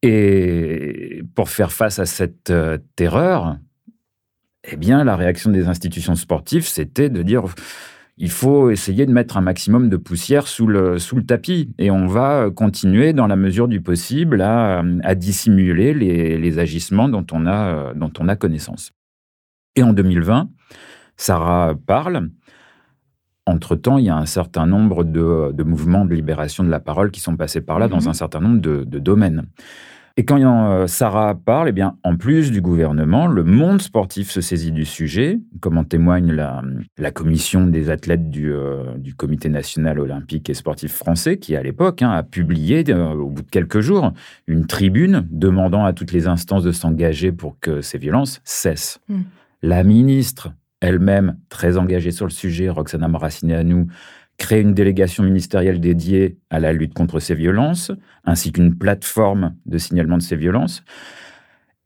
Et 0.02 1.22
pour 1.36 1.50
faire 1.50 1.72
face 1.72 2.00
à 2.00 2.06
cette 2.06 2.50
euh, 2.50 2.80
terreur, 2.96 3.58
eh 4.64 4.76
bien, 4.76 5.04
la 5.04 5.16
réaction 5.16 5.52
des 5.52 5.68
institutions 5.68 6.16
sportives, 6.16 6.68
c'était 6.68 7.10
de 7.10 7.22
dire 7.22 7.44
il 8.18 8.30
faut 8.30 8.70
essayer 8.70 9.06
de 9.06 9.12
mettre 9.12 9.38
un 9.38 9.42
maximum 9.42 9.90
de 9.90 9.98
poussière 9.98 10.48
sous 10.48 10.68
le, 10.68 11.00
sous 11.00 11.16
le 11.16 11.26
tapis. 11.26 11.74
Et 11.78 11.90
on 11.92 12.08
va 12.08 12.50
continuer, 12.54 13.14
dans 13.14 13.28
la 13.28 13.36
mesure 13.36 13.68
du 13.68 13.82
possible, 13.82 14.42
à, 14.42 14.84
dissimuler 15.16 15.94
les, 15.94 16.60
agissements 16.60 17.10
dont 17.10 17.26
on, 17.32 17.48
a, 17.48 17.94
dont 17.94 18.12
on 18.20 18.28
a 18.28 18.36
connaissance. 18.36 18.92
Et 19.76 19.84
en 19.84 19.94
2020, 19.94 20.50
Sarah 21.18 21.76
parle. 21.86 22.30
Entre-temps, 23.48 23.98
il 23.98 24.06
y 24.06 24.10
a 24.10 24.16
un 24.16 24.28
certain 24.28 24.68
nombre 24.68 25.04
de, 25.04 25.64
mouvements 25.64 26.06
de 26.06 26.14
libération 26.14 26.64
de 26.64 26.70
la 26.70 26.80
parole 26.80 27.10
qui 27.10 27.22
sont 27.22 27.38
passés 27.38 27.62
par 27.62 27.80
là 27.80 27.88
dans 27.88 28.02
mhm. 28.02 28.08
un 28.10 28.14
certain 28.14 28.40
nombre 28.40 28.62
de, 28.62 29.00
domaines. 29.00 29.48
Et 30.18 30.26
quand 30.26 30.40
euh, 30.42 30.88
Sarah 30.88 31.36
parle, 31.36 31.70
eh 31.70 31.72
bien, 31.72 31.98
en 32.04 32.18
plus 32.18 32.52
du 32.52 32.62
gouvernement, 32.62 33.28
le 33.28 33.44
monde 33.44 33.82
sportif 33.82 34.30
se 34.30 34.42
saisit 34.42 34.72
du 34.72 34.86
sujet, 34.86 35.40
comme 35.62 35.78
en 35.78 35.84
témoigne 35.84 36.32
la, 36.32 36.62
la 36.98 37.12
commission 37.12 37.66
des 37.68 37.90
athlètes 37.90 38.30
du, 38.30 38.52
euh, 38.52 38.98
du, 38.98 39.16
Comité 39.16 39.50
national 39.50 40.00
olympique 40.00 40.50
et 40.50 40.54
sportif 40.54 40.94
français, 40.94 41.38
qui 41.38 41.56
à 41.56 41.64
l'époque 41.64 42.02
hein, 42.02 42.12
a 42.12 42.24
publié, 42.24 42.84
euh, 42.90 43.14
au 43.14 43.30
bout 43.30 43.44
de 43.44 43.50
quelques 43.50 43.82
jours, 43.82 44.14
une 44.48 44.66
tribune 44.66 45.28
demandant 45.30 45.86
à 45.86 45.94
toutes 45.94 46.12
les 46.12 46.28
instances 46.28 46.64
de 46.64 46.72
s'engager 46.72 47.32
pour 47.32 47.60
que 47.60 47.82
ces 47.82 47.98
violences 47.98 48.42
cessent. 48.44 49.00
Mm. 49.08 49.22
La 49.62 49.84
ministre 49.84 50.52
elle-même, 50.82 51.38
très 51.50 51.78
engagée 51.78 52.12
sur 52.12 52.26
le 52.26 52.32
sujet, 52.32 52.68
Roxana 52.68 53.08
Maracineanu, 53.08 53.88
créer 54.38 54.62
une 54.62 54.74
délégation 54.74 55.24
ministérielle 55.24 55.80
dédiée 55.80 56.38
à 56.50 56.60
la 56.60 56.74
lutte 56.74 56.94
contre 56.94 57.20
ces 57.20 57.36
violences, 57.36 57.92
ainsi 58.26 58.52
qu'une 58.52 58.76
plateforme 58.76 59.56
de 59.66 59.78
signalement 59.78 60.18
de 60.18 60.24
ces 60.24 60.36
violences. 60.36 60.84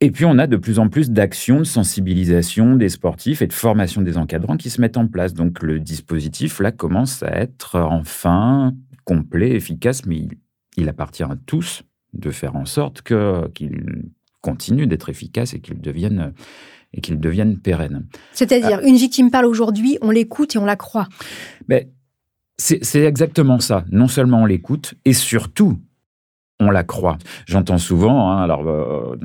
Et 0.02 0.12
puis, 0.12 0.26
on 0.26 0.38
a 0.38 0.48
de 0.48 0.58
plus 0.58 0.80
en 0.80 0.89
plus 0.89 1.10
d'actions 1.10 1.60
de 1.60 1.64
sensibilisation 1.64 2.76
des 2.76 2.89
sportifs 2.89 3.41
et 3.41 3.48
de 3.48 3.54
formation 3.54 4.02
des 4.02 4.18
encadrants 4.18 4.58
qui 4.58 4.70
se 4.70 4.82
mettent 4.82 4.98
en 4.98 5.08
place. 5.08 5.34
Donc, 5.34 5.64
le 5.64 5.80
dispositif, 5.80 6.60
là, 6.60 6.72
commence 6.72 7.24
à 7.24 7.32
être 7.32 7.80
enfin 7.80 8.74
complet, 9.06 9.52
efficace, 9.52 10.06
mais 10.06 10.28
il, 10.78 10.89
appartient 10.89 11.24
à 11.24 11.36
tous 11.46 11.84
de 12.14 12.32
faire 12.32 12.56
en 12.56 12.66
sorte 12.66 13.02
qu'il 13.04 14.04
continue 14.41 14.86
d'être 14.88 15.10
efficace 15.10 15.54
et 15.54 15.60
qu'il 15.60 15.80
devienne 15.80 16.34
et 16.93 17.02
qu'il 17.02 17.20
devienne 17.20 17.60
pérenne. 17.60 18.06
C'est-à-dire, 18.32 18.80
une 18.82 18.96
victime 18.96 19.30
parle 19.30 19.46
aujourd'hui, 19.46 19.98
on 20.02 20.12
l'écoute 20.12 20.56
et 20.56 20.60
on 20.60 20.66
la 20.66 20.78
croit. 20.78 21.08
Mais 21.68 21.89
c'est 22.58 23.03
exactement 23.03 23.60
ça. 23.60 23.84
Non 23.91 24.08
seulement 24.08 24.43
on 24.43 24.45
l'écoute, 24.45 24.95
et 25.03 25.14
surtout, 25.14 25.80
on 26.60 26.72
la 26.72 26.84
croit. 26.84 27.18
J'entends 27.45 27.78
souvent, 27.78 28.32
hein, 28.32 28.41
alors, 28.41 28.68
euh, 28.68 29.16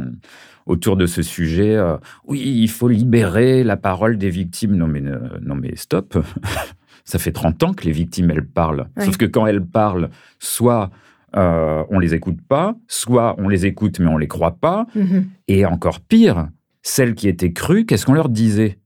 autour 0.66 0.96
de 0.96 1.06
ce 1.06 1.22
sujet, 1.22 1.76
euh, 1.76 1.96
oui, 2.26 2.40
il 2.40 2.68
faut 2.68 2.88
libérer 2.88 3.64
la 3.64 3.76
parole 3.76 4.18
des 4.18 4.30
victimes. 4.30 4.76
Non, 4.76 4.86
mais, 4.86 5.02
euh, 5.04 5.18
non, 5.42 5.54
mais 5.54 5.76
stop. 5.76 6.18
ça 7.04 7.18
fait 7.18 7.32
30 7.32 7.62
ans 7.62 7.72
que 7.72 7.84
les 7.84 7.92
victimes, 7.92 8.30
elles 8.30 8.46
parlent. 8.46 8.88
Sauf 8.98 9.16
que 9.16 9.26
quand 9.26 9.46
elles 9.46 9.64
parlent, 9.64 10.10
soit 10.38 10.90
on 11.32 12.00
les 12.00 12.14
écoute 12.14 12.40
pas, 12.48 12.74
soit 12.88 13.36
on 13.38 13.48
les 13.48 13.64
écoute 13.64 14.00
mais 14.00 14.08
on 14.08 14.18
les 14.18 14.26
croit 14.26 14.56
pas. 14.56 14.86
Mm-hmm. 14.96 15.24
Et 15.46 15.64
encore 15.64 16.00
pire, 16.00 16.48
celles 16.82 17.14
qui 17.14 17.28
étaient 17.28 17.52
crues, 17.52 17.86
qu'est-ce 17.86 18.04
qu'on 18.04 18.14
leur 18.14 18.28
disait? 18.28 18.78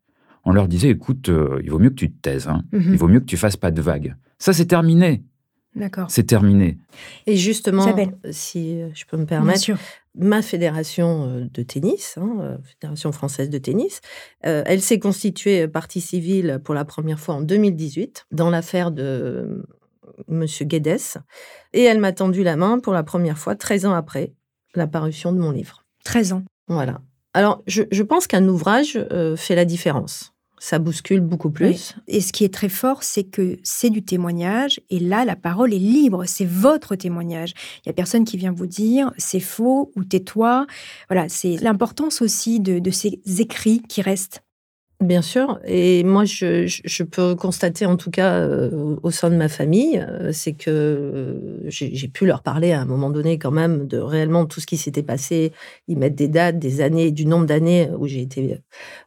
On 0.44 0.52
leur 0.52 0.68
disait, 0.68 0.90
écoute, 0.90 1.30
il 1.62 1.70
vaut 1.70 1.78
mieux 1.78 1.88
que 1.88 1.94
tu 1.94 2.12
te 2.12 2.20
taises. 2.20 2.48
Hein. 2.48 2.62
Mm-hmm. 2.74 2.92
Il 2.92 2.98
vaut 2.98 3.08
mieux 3.08 3.20
que 3.20 3.24
tu 3.24 3.38
fasses 3.38 3.56
pas 3.56 3.70
de 3.70 3.80
vagues. 3.80 4.14
Ça, 4.38 4.52
c'est 4.52 4.66
terminé. 4.66 5.22
D'accord. 5.74 6.06
C'est 6.08 6.24
terminé. 6.24 6.78
Et 7.26 7.36
justement, 7.36 7.96
si 8.30 8.80
je 8.94 9.04
peux 9.06 9.16
me 9.16 9.26
permettre, 9.26 9.72
ma 10.14 10.42
fédération 10.42 11.28
euh, 11.28 11.48
de 11.52 11.62
tennis, 11.62 12.16
hein, 12.18 12.36
euh, 12.40 12.56
Fédération 12.62 13.12
française 13.12 13.50
de 13.50 13.58
tennis, 13.58 14.00
euh, 14.46 14.62
elle 14.66 14.80
s'est 14.80 14.98
constituée 14.98 15.66
partie 15.68 16.00
civile 16.00 16.60
pour 16.62 16.74
la 16.74 16.84
première 16.84 17.18
fois 17.18 17.36
en 17.36 17.40
2018 17.40 18.26
dans 18.30 18.50
l'affaire 18.50 18.90
de 18.90 19.64
M. 20.28 20.46
Guedes. 20.62 21.22
Et 21.72 21.82
elle 21.82 21.98
m'a 21.98 22.12
tendu 22.12 22.42
la 22.42 22.56
main 22.56 22.78
pour 22.78 22.92
la 22.92 23.02
première 23.02 23.38
fois 23.38 23.56
13 23.56 23.86
ans 23.86 23.94
après 23.94 24.32
la 24.74 24.86
parution 24.86 25.32
de 25.32 25.38
mon 25.38 25.50
livre. 25.50 25.84
13 26.04 26.34
ans. 26.34 26.44
Voilà. 26.68 27.00
Alors, 27.32 27.62
je, 27.66 27.82
je 27.90 28.02
pense 28.04 28.28
qu'un 28.28 28.46
ouvrage 28.46 28.98
fait 29.36 29.56
la 29.56 29.64
différence 29.64 30.33
ça 30.64 30.78
bouscule 30.78 31.20
beaucoup 31.20 31.50
plus. 31.50 31.94
Et 32.08 32.22
ce 32.22 32.32
qui 32.32 32.42
est 32.42 32.52
très 32.52 32.70
fort, 32.70 33.02
c'est 33.02 33.24
que 33.24 33.58
c'est 33.62 33.90
du 33.90 34.02
témoignage, 34.02 34.80
et 34.88 34.98
là, 34.98 35.26
la 35.26 35.36
parole 35.36 35.74
est 35.74 35.78
libre, 35.78 36.24
c'est 36.24 36.46
votre 36.46 36.96
témoignage. 36.96 37.52
Il 37.84 37.88
y 37.88 37.90
a 37.90 37.92
personne 37.92 38.24
qui 38.24 38.38
vient 38.38 38.50
vous 38.50 38.66
dire 38.66 39.12
c'est 39.18 39.40
faux 39.40 39.92
ou 39.94 40.04
tais-toi. 40.04 40.66
Voilà, 41.10 41.28
c'est 41.28 41.56
l'importance 41.56 42.22
aussi 42.22 42.60
de, 42.60 42.90
ces 42.90 43.20
écrits 43.38 43.82
qui 43.86 44.00
restent. 44.00 44.42
Bien 45.00 45.20
sûr, 45.20 45.60
et 45.66 46.02
moi 46.02 46.24
je, 46.24 47.02
peux 47.02 47.34
constater 47.34 47.84
en 47.84 47.96
tout 47.96 48.10
cas 48.10 48.38
euh, 48.38 48.96
au 49.02 49.10
sein 49.10 49.28
de 49.28 49.36
ma 49.36 49.48
famille, 49.48 49.98
euh, 49.98 50.30
c'est 50.32 50.52
que 50.52 50.70
euh, 50.70 51.60
j'ai 51.66 52.08
pu 52.08 52.24
leur 52.24 52.42
parler 52.42 52.72
à 52.72 52.80
un 52.80 52.86
moment 52.86 53.10
donné 53.10 53.38
quand 53.38 53.50
même 53.50 53.86
de 53.86 53.98
réellement 53.98 54.46
tout 54.46 54.60
ce 54.60 54.66
qui 54.66 54.78
s'était 54.78 55.02
passé. 55.02 55.52
Ils 55.88 55.98
mettent 55.98 56.14
des 56.14 56.28
dates, 56.28 56.58
des 56.58 56.80
années, 56.80 57.10
du 57.10 57.26
nombre 57.26 57.44
d'années 57.44 57.90
où 57.98 58.06
j'ai 58.06 58.22
été 58.22 58.62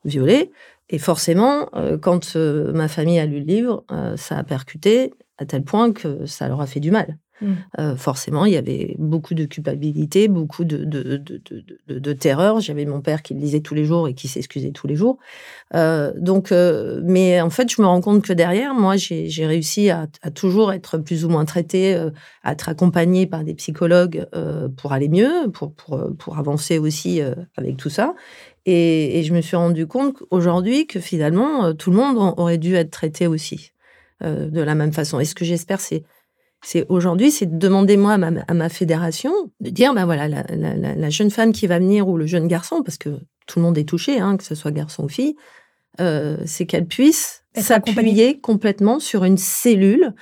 violée. 0.05 0.51
Et 0.89 0.99
forcément, 0.99 1.69
euh, 1.75 1.97
quand 1.97 2.35
euh, 2.35 2.71
ma 2.73 2.87
famille 2.87 3.19
a 3.19 3.25
lu 3.25 3.39
le 3.39 3.45
livre, 3.45 3.85
euh, 3.91 4.15
ça 4.15 4.37
a 4.37 4.43
percuté 4.43 5.13
à 5.37 5.45
tel 5.45 5.63
point 5.63 5.91
que 5.91 6.25
ça 6.25 6.47
leur 6.47 6.61
a 6.61 6.67
fait 6.67 6.79
du 6.79 6.91
mal. 6.91 7.17
Mmh. 7.41 7.95
forcément, 7.97 8.45
il 8.45 8.53
y 8.53 8.57
avait 8.57 8.95
beaucoup 8.97 9.33
de 9.33 9.45
culpabilité, 9.45 10.27
beaucoup 10.27 10.65
de, 10.65 12.13
terreur. 12.13 12.59
J'avais 12.59 12.85
mon 12.85 13.01
père 13.01 13.21
qui 13.21 13.33
le 13.33 13.39
lisait 13.39 13.59
tous 13.59 13.75
les 13.75 13.85
jours 13.85 14.07
et 14.07 14.13
qui 14.13 14.27
s'excusait 14.27 14.71
tous 14.71 14.87
les 14.87 14.95
jours. 14.95 15.19
donc, 15.73 16.51
mais 17.03 17.39
en 17.41 17.49
fait, 17.49 17.71
je 17.71 17.81
me 17.81 17.87
rends 17.87 18.01
compte 18.01 18.23
que 18.23 18.33
derrière, 18.33 18.73
moi, 18.73 18.95
j'ai 18.97 19.45
réussi 19.45 19.89
à, 19.89 20.07
toujours 20.33 20.73
être 20.73 20.97
plus 20.97 21.25
ou 21.25 21.29
moins 21.29 21.45
traitée, 21.45 21.95
à 22.43 22.53
être 22.53 22.69
accompagnée 22.69 23.27
par 23.27 23.43
des 23.43 23.53
psychologues 23.53 24.25
pour 24.77 24.93
aller 24.93 25.09
mieux, 25.09 25.49
pour, 25.53 25.73
pour, 25.73 26.09
pour 26.17 26.37
avancer 26.39 26.79
aussi 26.79 27.21
avec 27.55 27.77
tout 27.77 27.89
ça. 27.89 28.15
Et, 28.69 29.23
je 29.23 29.33
me 29.33 29.39
suis 29.39 29.55
rendu 29.55 29.87
compte 29.87 30.21
aujourd'hui 30.29 30.87
que 30.87 30.99
finalement, 30.99 31.65
euh, 31.65 31.73
tout 31.73 31.89
le 31.89 31.95
monde 31.95 32.17
aurait 32.37 32.57
dû 32.57 32.75
être 32.75 32.91
traité 32.91 33.25
aussi 33.25 33.71
euh, 34.23 34.49
de 34.49 34.61
la 34.61 34.75
même 34.75 34.91
façon. 34.91 35.21
Et 35.21 35.25
ce 35.25 35.33
que 35.33 35.45
j'espère, 35.45 35.79
c'est 35.79 36.03
c'est 36.63 36.85
aujourd'hui, 36.89 37.31
c'est 37.31 37.45
de 37.45 37.57
demander 37.57 37.97
moi 37.97 38.13
à 38.13 38.53
ma, 38.53 38.69
fédération 38.69 39.31
de 39.59 39.69
dire, 39.69 39.93
ben 39.93 40.05
voilà, 40.05 40.27
la, 40.27 41.09
jeune 41.09 41.29
femme 41.29 41.51
qui 41.51 41.67
va 41.67 41.79
venir 41.79 42.07
ou 42.07 42.17
le 42.17 42.25
jeune 42.25 42.47
garçon, 42.47 42.81
parce 42.83 42.97
que 42.97 43.09
tout 43.45 43.59
le 43.59 43.63
monde 43.63 43.77
est 43.77 43.87
touché, 43.87 44.19
hein, 44.19 44.37
que 44.37 44.43
ce 44.43 44.55
soit 44.55 44.71
garçon 44.71 45.05
ou 45.05 45.09
fille, 45.09 45.35
euh, 45.99 46.37
c'est 46.45 46.65
qu'elle 46.65 46.85
puisse 46.85 47.43
s'appuyer 47.55 48.39
complètement 48.39 48.99
sur 48.99 49.23
une 49.23 49.37
cellule. 49.37 50.13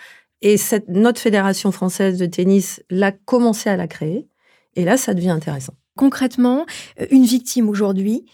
Et 0.41 0.57
cette, 0.57 0.87
notre 0.89 1.19
fédération 1.19 1.71
française 1.71 2.17
de 2.17 2.25
tennis 2.25 2.83
l'a 2.89 3.11
commencé 3.11 3.69
à 3.69 3.77
la 3.77 3.87
créer. 3.87 4.27
Et 4.75 4.85
là, 4.85 4.97
ça 4.97 5.13
devient 5.13 5.29
intéressant. 5.29 5.73
Concrètement, 5.97 6.65
euh, 6.99 7.07
une 7.09 7.23
victime 7.23 7.69
aujourd'hui, 7.69 8.25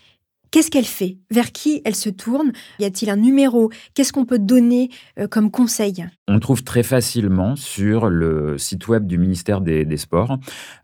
Qu'est-ce 0.52 0.70
qu'elle 0.70 0.84
fait? 0.84 1.18
Vers 1.32 1.54
qui 1.54 1.82
elle 1.86 1.95
se 1.95 2.10
tourne? 2.10 2.52
Y 2.78 2.84
a-t-il 2.84 3.10
un 3.10 3.16
numéro? 3.16 3.72
Qu'est-ce 3.93 4.12
qu'on 4.12 4.26
peut 4.26 4.38
donner 4.38 4.89
euh, 5.18 5.26
comme 5.26 5.49
conseil? 5.49 6.06
On 6.28 6.39
trouve 6.39 6.62
très 6.66 6.84
facilement 6.84 7.56
sur 7.56 8.10
le 8.10 8.58
site 8.58 8.89
web 8.89 9.08
du 9.08 9.18
ministère 9.18 9.62
des, 9.62 9.86
Sports 9.95 10.39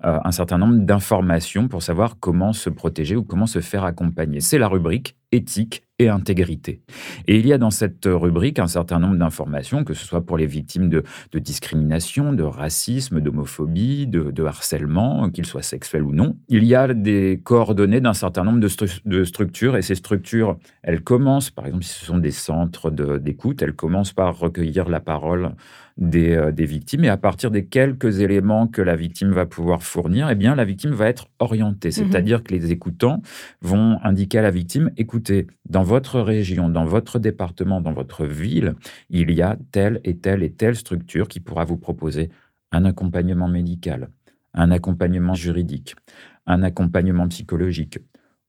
euh, 0.06 0.20
un 0.24 0.32
certain 0.32 0.58
nombre 0.58 0.78
d'informations 0.78 1.68
pour 1.68 1.84
savoir 1.84 2.16
comment 2.18 2.54
se 2.54 2.70
protéger 2.70 3.18
ou 3.18 3.24
comment 3.24 3.46
se 3.46 3.60
faire 3.60 3.84
accompagner. 3.84 4.40
C'est 4.40 4.58
la 4.58 4.70
rubrique 4.70 5.18
éthique 5.32 5.84
et 6.00 6.10
intégrité. 6.10 6.82
Et 7.28 7.40
il 7.40 7.48
y 7.48 7.54
a 7.54 7.58
dans 7.58 7.72
cette 7.72 8.06
rubrique 8.06 8.60
un 8.60 8.68
certain 8.68 9.00
nombre 9.00 9.16
d'informations, 9.16 9.84
que 9.84 9.94
ce 9.94 10.06
soit 10.06 10.26
pour 10.26 10.38
les 10.38 10.46
victimes 10.46 10.90
de, 10.90 11.04
discrimination, 11.34 12.34
de 12.34 12.44
racisme, 12.44 13.20
d'homophobie, 13.20 14.06
de, 14.08 14.44
harcèlement, 14.46 15.30
qu'ils 15.30 15.46
soient 15.46 15.64
sexuels 15.64 16.04
ou 16.04 16.14
non. 16.14 16.38
Il 16.50 16.64
y 16.66 16.76
a 16.76 16.94
des 16.94 17.42
coordonnées 17.44 18.00
d'un 18.00 18.14
certain 18.14 18.44
nombre 18.44 18.60
de, 18.60 18.70
de, 19.06 19.24
structures, 19.24 19.76
et 19.76 19.82
ces 19.82 19.96
structures, 19.96 20.58
elles 20.84 21.02
commencent, 21.02 21.50
par 21.50 21.66
exemple, 21.66 21.84
si 21.84 22.00
ce 22.00 22.06
sont 22.06 22.20
des 22.20 22.32
centres 22.32 22.92
d'écoute, 22.92 23.62
elles 23.62 23.74
commencent 23.74 24.14
par 24.14 24.38
recueillir 24.38 24.88
la 24.88 25.00
parole 25.00 25.54
euh, 26.00 26.52
des, 26.52 26.66
victimes. 26.66 27.06
Et 27.06 27.10
à 27.10 27.18
partir 27.18 27.50
des 27.50 27.66
quelques 27.66 28.20
éléments 28.20 28.68
que 28.68 28.84
la 28.84 28.96
victime 28.96 29.32
va 29.32 29.48
pouvoir 29.48 29.82
fournir, 29.82 30.30
eh 30.30 30.36
bien, 30.36 30.54
la 30.54 30.64
victime 30.64 30.92
va 30.92 31.08
être 31.08 31.28
orientée. 31.40 31.88
Mhm. 31.88 31.92
C'est-à-dire 31.92 32.44
que 32.44 32.54
les 32.54 32.72
écoutants 32.72 33.24
vont 33.62 33.98
indiquer 34.04 34.38
à 34.38 34.42
la 34.44 34.52
victime, 34.52 34.92
écoutez, 34.98 35.48
dans 35.68 35.82
votre 35.82 36.20
région, 36.20 36.70
dans 36.70 36.86
votre 36.86 37.18
département, 37.18 37.82
dans 37.82 37.94
votre 37.94 38.26
ville, 38.26 38.76
il 39.10 39.32
y 39.32 39.42
a 39.42 39.58
telle 39.72 40.00
et 40.04 40.18
telle 40.18 40.44
et 40.44 40.52
telle 40.52 40.76
structure 40.76 41.28
qui 41.28 41.40
pourra 41.40 41.66
vous 41.66 41.78
proposer 41.78 42.30
un 42.72 42.86
accompagnement 42.86 43.48
médical, 43.48 44.10
un 44.54 44.70
accompagnement 44.70 45.34
juridique, 45.34 45.96
un 46.46 46.62
accompagnement 46.62 47.28
psychologique 47.28 47.98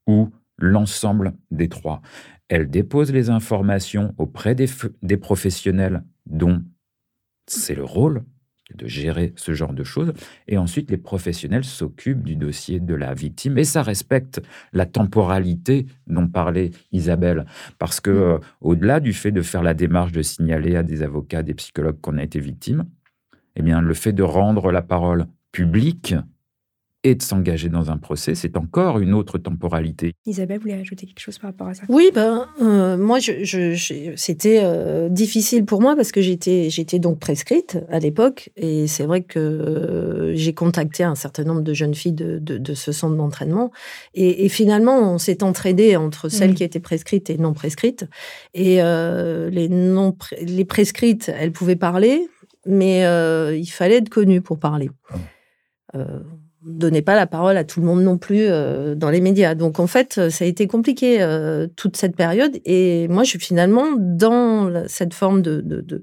ou 0.06 0.28
l'ensemble 0.58 1.32
des 1.50 1.70
trois. 1.70 2.02
Elle 2.48 2.68
dépose 2.68 3.10
les 3.10 3.30
informations 3.30 4.14
auprès 4.18 4.54
des, 4.54 4.66
des 5.02 5.16
professionnels 5.16 6.02
dont 6.26 6.62
c'est 7.50 7.74
le 7.74 7.84
rôle 7.84 8.22
de 8.74 8.86
gérer 8.86 9.32
ce 9.36 9.54
genre 9.54 9.72
de 9.72 9.84
choses. 9.84 10.12
Et 10.46 10.58
ensuite, 10.58 10.90
les 10.90 10.98
professionnels 10.98 11.64
s'occupent 11.64 12.22
du 12.22 12.36
dossier 12.36 12.80
de 12.80 12.94
la 12.94 13.14
victime. 13.14 13.58
Et 13.58 13.64
ça 13.64 13.82
respecte 13.82 14.42
la 14.72 14.86
temporalité 14.86 15.86
dont 16.06 16.28
parlait 16.28 16.70
Isabelle. 16.92 17.46
Parce 17.78 18.00
que, 18.00 18.10
mmh. 18.10 18.14
euh, 18.14 18.38
au-delà 18.60 19.00
du 19.00 19.12
fait 19.12 19.32
de 19.32 19.42
faire 19.42 19.62
la 19.62 19.74
démarche 19.74 20.12
de 20.12 20.22
signaler 20.22 20.76
à 20.76 20.82
des 20.82 21.02
avocats, 21.02 21.42
des 21.42 21.54
psychologues 21.54 22.00
qu'on 22.00 22.18
a 22.18 22.22
été 22.22 22.40
victime, 22.40 22.84
eh 23.56 23.62
bien, 23.62 23.80
le 23.80 23.94
fait 23.94 24.12
de 24.12 24.22
rendre 24.22 24.70
la 24.70 24.82
parole 24.82 25.26
publique 25.50 26.14
et 27.04 27.14
de 27.14 27.22
s'engager 27.22 27.68
dans 27.68 27.90
un 27.90 27.96
procès, 27.96 28.34
c'est 28.34 28.56
encore 28.56 28.98
une 28.98 29.14
autre 29.14 29.38
temporalité. 29.38 30.14
Isabelle, 30.26 30.58
vous 30.58 30.62
voulez 30.62 30.74
ajouter 30.74 31.06
quelque 31.06 31.20
chose 31.20 31.38
par 31.38 31.50
rapport 31.50 31.68
à 31.68 31.74
ça 31.74 31.84
Oui, 31.88 32.10
ben, 32.12 32.48
euh, 32.60 32.96
moi, 32.96 33.20
je, 33.20 34.12
c'était 34.16 34.60
euh, 34.64 35.08
difficile 35.08 35.64
pour 35.64 35.80
moi 35.80 35.94
parce 35.94 36.10
que 36.10 36.20
j'étais, 36.20 36.70
j'étais 36.70 36.98
donc 36.98 37.20
prescrite 37.20 37.78
à 37.88 38.00
l'époque. 38.00 38.50
Et 38.56 38.88
c'est 38.88 39.04
vrai 39.04 39.22
que 39.22 39.38
euh, 39.38 40.34
j'ai 40.34 40.54
contacté 40.54 41.04
un 41.04 41.14
certain 41.14 41.44
nombre 41.44 41.62
de 41.62 41.72
jeunes 41.72 41.94
filles 41.94 42.14
de, 42.14 42.38
de, 42.38 42.74
ce 42.74 42.90
centre 42.90 43.14
d'entraînement. 43.14 43.70
Et, 44.14 44.48
finalement, 44.48 45.14
on 45.14 45.18
s'est 45.18 45.44
entraîné 45.44 45.96
entre 45.96 46.28
celles 46.28 46.54
qui 46.54 46.64
étaient 46.64 46.80
prescrites 46.80 47.30
et 47.30 47.38
non 47.38 47.54
prescrites. 47.54 48.06
Et 48.54 48.76
les, 48.76 49.68
non, 49.68 50.16
les 50.40 50.64
prescrites, 50.64 51.30
elles 51.38 51.52
pouvaient 51.52 51.76
parler, 51.76 52.28
mais 52.66 53.02
il 53.56 53.66
fallait 53.66 53.96
être 53.96 54.08
connu 54.08 54.40
pour 54.40 54.58
parler 54.58 54.90
donnait 56.62 57.02
pas 57.02 57.14
la 57.14 57.26
parole 57.26 57.56
à 57.56 57.64
tout 57.64 57.80
le 57.80 57.86
monde 57.86 58.02
non 58.02 58.18
plus 58.18 58.46
euh, 58.48 58.94
dans 58.94 59.10
les 59.10 59.20
médias. 59.20 59.54
Donc 59.54 59.78
en 59.80 59.86
fait, 59.86 60.28
ça 60.30 60.44
a 60.44 60.48
été 60.48 60.66
compliqué 60.66 61.22
euh, 61.22 61.66
toute 61.76 61.96
cette 61.96 62.16
période. 62.16 62.58
Et 62.64 63.08
moi, 63.08 63.24
je 63.24 63.30
suis 63.30 63.38
finalement 63.38 63.86
dans 63.96 64.86
cette 64.86 65.14
forme 65.14 65.42
de, 65.42 66.02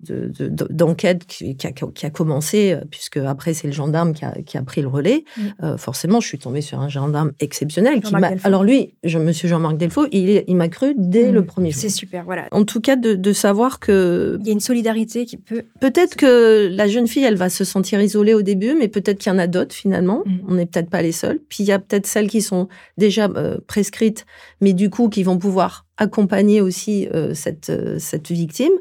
d'enquête 0.00 1.26
qui, 1.26 1.56
a, 1.64 2.10
commencé, 2.10 2.72
euh, 2.72 2.84
puisque 2.90 3.16
après 3.16 3.54
c'est 3.54 3.66
le 3.66 3.72
gendarme 3.72 4.12
qui 4.12 4.24
a, 4.24 4.62
pris 4.62 4.82
le 4.82 4.88
relais. 4.88 5.24
Mm. 5.36 5.42
Euh, 5.62 5.78
forcément, 5.78 6.20
je 6.20 6.28
suis 6.28 6.38
tombée 6.38 6.60
sur 6.60 6.80
un 6.80 6.88
gendarme 6.88 7.32
exceptionnel. 7.40 8.02
Qui 8.02 8.14
Alors 8.44 8.62
lui, 8.62 8.94
je, 9.04 9.18
Monsieur 9.18 9.48
Jean-Marc 9.48 9.78
Delfaux, 9.78 10.06
il, 10.12 10.44
il 10.46 10.56
m'a 10.56 10.68
cru 10.68 10.94
dès 10.98 11.32
le 11.32 11.40
mm. 11.40 11.46
premier 11.46 11.70
jour. 11.70 11.80
C'est 11.80 11.88
super, 11.88 12.24
voilà. 12.24 12.46
En 12.52 12.64
tout 12.64 12.80
cas, 12.80 12.96
de, 12.96 13.32
savoir 13.32 13.80
que 13.80 14.38
il 14.40 14.46
y 14.46 14.50
a 14.50 14.52
une 14.52 14.60
solidarité 14.60 15.26
qui 15.26 15.36
peut. 15.36 15.62
Peut-être 15.80 16.16
que 16.16 16.68
la 16.70 16.88
jeune 16.88 17.06
fille, 17.06 17.24
elle 17.24 17.36
va 17.36 17.48
se 17.48 17.64
sentir 17.64 18.00
isolée 18.00 18.34
au 18.34 18.42
début, 18.42 18.74
mais 18.74 18.88
peut-être 18.88 19.18
qu'il 19.18 19.32
y 19.32 19.34
en 19.34 19.38
a 19.38 19.46
d'autres 19.46 19.74
finalement. 19.74 20.22
Mm. 20.26 20.38
On 20.48 20.54
n'est 20.54 20.66
peut-être 20.66 20.90
pas 20.90 21.02
les 21.02 21.12
seuls. 21.12 21.40
Puis 21.48 21.64
il 21.64 21.66
y 21.66 21.72
a 21.72 21.78
peut-être 21.78 22.06
celles 22.06 22.28
qui 22.28 22.42
sont 22.42 22.68
déjà 22.98 23.26
euh, 23.26 23.58
prescrites, 23.66 24.26
mais 24.60 24.74
du 24.74 24.90
coup 24.90 25.08
qui 25.08 25.22
vont 25.22 25.38
pouvoir 25.38 25.85
accompagner 25.98 26.60
aussi 26.60 27.08
euh, 27.14 27.34
cette, 27.34 27.70
euh, 27.70 27.98
cette 27.98 28.30
victime. 28.30 28.72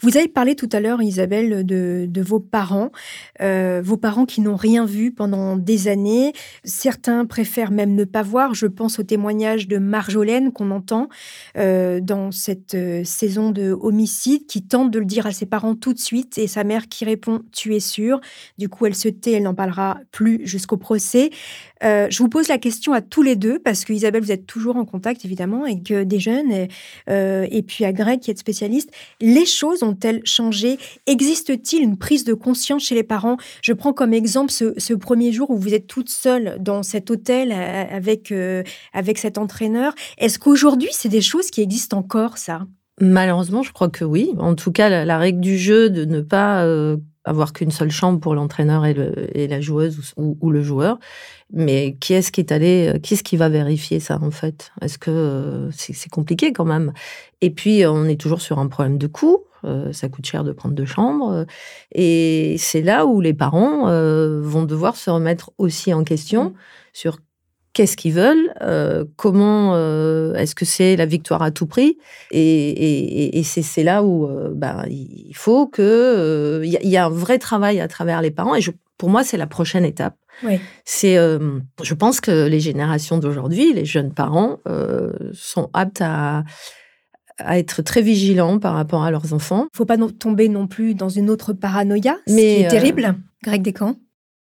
Vous 0.00 0.16
avez 0.16 0.28
parlé 0.28 0.54
tout 0.54 0.68
à 0.72 0.80
l'heure, 0.80 1.02
Isabelle, 1.02 1.64
de, 1.64 2.06
de 2.08 2.22
vos 2.22 2.40
parents, 2.40 2.90
euh, 3.40 3.80
vos 3.82 3.96
parents 3.96 4.26
qui 4.26 4.40
n'ont 4.40 4.56
rien 4.56 4.84
vu 4.84 5.12
pendant 5.12 5.56
des 5.56 5.88
années. 5.88 6.32
Certains 6.64 7.24
préfèrent 7.24 7.70
même 7.70 7.94
ne 7.94 8.04
pas 8.04 8.22
voir. 8.22 8.54
Je 8.54 8.66
pense 8.66 8.98
au 8.98 9.02
témoignage 9.02 9.66
de 9.68 9.78
Marjolaine 9.78 10.52
qu'on 10.52 10.70
entend 10.70 11.08
dans 11.54 12.30
cette 12.32 12.76
saison 13.04 13.50
de 13.50 13.72
homicide, 13.72 14.46
qui 14.46 14.62
tente 14.62 14.90
de 14.90 14.98
le 14.98 15.04
dire 15.04 15.26
à 15.26 15.32
ses 15.32 15.46
parents 15.46 15.74
tout 15.74 15.92
de 15.92 15.98
suite 15.98 16.38
et 16.38 16.46
sa 16.46 16.64
mère 16.64 16.88
qui 16.88 17.04
répond 17.04 17.40
«tu 17.52 17.74
es 17.74 17.80
sûr». 17.80 18.20
Du 18.58 18.68
coup, 18.68 18.86
elle 18.86 18.94
se 18.94 19.08
tait, 19.08 19.32
elle 19.32 19.42
n'en 19.44 19.54
parlera 19.54 19.98
plus 20.12 20.46
jusqu'au 20.46 20.76
procès. 20.76 21.30
Je 21.82 22.18
vous 22.18 22.28
pose 22.28 22.48
la 22.48 22.58
question 22.58 22.92
à 22.92 23.00
tous 23.00 23.22
les 23.22 23.36
deux 23.36 23.58
parce 23.58 23.84
que 23.84 23.92
Isabelle, 23.92 24.22
vous 24.22 24.32
êtes 24.32 24.46
toujours 24.46 24.76
en 24.76 24.84
contact 24.84 25.24
évidemment 25.24 25.64
avec 25.64 25.92
des 25.92 26.18
jeunes 26.18 26.68
euh, 27.08 27.46
et, 27.50 27.62
puis 27.62 27.84
à 27.84 27.92
Greg 27.92 28.20
qui 28.20 28.30
est 28.30 28.38
spécialiste. 28.38 28.90
Les 29.20 29.46
choses 29.46 29.82
ont-elles 29.82 30.20
changé? 30.24 30.78
Existe-t-il 31.06 31.82
une 31.82 31.96
prise 31.96 32.24
de 32.24 32.34
conscience 32.34 32.84
chez 32.84 32.94
les 32.94 33.02
parents? 33.02 33.36
Je 33.62 33.72
prends 33.72 33.92
comme 33.92 34.12
exemple 34.12 34.50
ce, 34.52 34.94
premier 34.94 35.32
jour 35.32 35.50
où 35.50 35.56
vous 35.56 35.74
êtes 35.74 35.86
toute 35.86 36.08
seule 36.08 36.56
dans 36.60 36.82
cet 36.82 37.10
hôtel 37.10 37.52
euh, 37.52 37.84
avec, 37.90 38.32
euh, 38.32 38.62
avec 38.92 39.18
cet 39.18 39.38
entraîneur. 39.38 39.94
Est-ce 40.18 40.38
qu'aujourd'hui, 40.38 40.88
c'est 40.92 41.08
des 41.08 41.20
choses 41.20 41.50
qui 41.50 41.60
existent 41.60 41.98
encore, 41.98 42.38
ça? 42.38 42.66
Malheureusement, 43.00 43.62
je 43.62 43.72
crois 43.72 43.88
que 43.88 44.04
oui. 44.04 44.32
En 44.38 44.54
tout 44.54 44.72
cas, 44.72 45.04
la, 45.04 45.18
règle 45.18 45.40
du 45.40 45.56
jeu 45.56 45.88
de 45.88 46.04
ne 46.04 46.20
pas 46.20 46.66
avoir 47.28 47.52
qu'une 47.52 47.70
seule 47.70 47.90
chambre 47.90 48.20
pour 48.20 48.34
l'entraîneur 48.34 48.84
et, 48.86 49.46
la 49.46 49.60
joueuse 49.60 50.14
ou, 50.16 50.50
le 50.50 50.62
joueur. 50.62 50.98
Mais 51.52 51.96
qui 52.00 52.14
est-ce 52.14 52.32
qui 52.32 52.40
est 52.40 52.52
allé, 52.52 52.92
euh, 52.94 52.98
qui 52.98 53.14
est-ce 53.14 53.22
qui 53.22 53.36
va 53.36 53.48
vérifier 53.48 54.00
ça 54.00 54.18
en 54.20 54.30
fait? 54.30 54.72
Est-ce 54.82 54.98
que 54.98 55.10
euh, 55.10 55.70
c'est 55.72 56.10
compliqué 56.10 56.52
quand 56.52 56.64
même? 56.64 56.92
Et 57.40 57.50
puis 57.50 57.86
on 57.86 58.04
est 58.04 58.20
toujours 58.20 58.40
sur 58.40 58.58
un 58.58 58.66
problème 58.66 58.98
de 58.98 59.06
coût. 59.06 59.44
Euh, 59.64 59.92
ça 59.92 60.08
coûte 60.08 60.26
cher 60.26 60.44
de 60.44 60.52
prendre 60.52 60.74
deux 60.74 60.84
chambres. 60.84 61.46
Et 61.92 62.56
c'est 62.58 62.82
là 62.82 63.06
où 63.06 63.20
les 63.20 63.34
parents 63.34 63.86
vont 64.40 64.64
devoir 64.64 64.96
se 64.96 65.10
remettre 65.10 65.50
aussi 65.58 65.92
en 65.94 66.04
question 66.04 66.54
sur 66.92 67.18
qu'est-ce 67.72 67.96
qu'ils 67.96 68.14
veulent, 68.14 68.52
comment 69.16 69.76
est-ce 70.34 70.54
que 70.54 70.64
c'est 70.64 70.96
la 70.96 71.06
victoire 71.06 71.42
à 71.42 71.50
tout 71.50 71.66
prix, 71.66 71.98
et, 72.30 73.42
c'est 73.44 73.82
là 73.82 74.02
où 74.02 74.28
ben, 74.54 74.84
il 74.88 75.34
faut 75.34 75.66
que 75.66 76.62
il 76.64 76.88
y, 76.88 76.96
a 76.96 77.06
un 77.06 77.10
vrai 77.10 77.38
travail 77.38 77.80
à 77.80 77.88
travers 77.88 78.22
les 78.22 78.30
parents, 78.30 78.54
et 78.54 78.60
pour 78.96 79.10
moi 79.10 79.22
c'est 79.24 79.36
la 79.36 79.46
prochaine 79.46 79.84
étape. 79.84 80.16
C'est, 80.84 81.14
je 81.14 81.94
pense 81.94 82.20
que 82.20 82.46
les 82.46 82.60
générations 82.60 83.18
d'aujourd'hui, 83.18 83.72
les 83.72 83.84
jeunes 83.84 84.12
parents, 84.12 84.58
sont 85.32 85.70
aptes 85.72 86.00
à, 86.00 86.44
à 87.38 87.58
être 87.58 87.82
très 87.82 88.02
vigilants 88.02 88.58
par 88.58 88.74
rapport 88.74 89.04
à 89.04 89.10
leurs 89.10 89.32
enfants. 89.32 89.68
Il 89.72 89.76
faut 89.76 89.84
pas 89.84 89.96
tomber 90.18 90.48
non 90.48 90.66
plus 90.66 90.94
dans 90.94 91.08
une 91.08 91.30
autre 91.30 91.52
paranoïa, 91.52 92.16
ce 92.26 92.34
qui 92.34 92.40
est 92.40 92.68
terrible. 92.68 93.16
Greg 93.42 93.62
Descamps? 93.62 93.96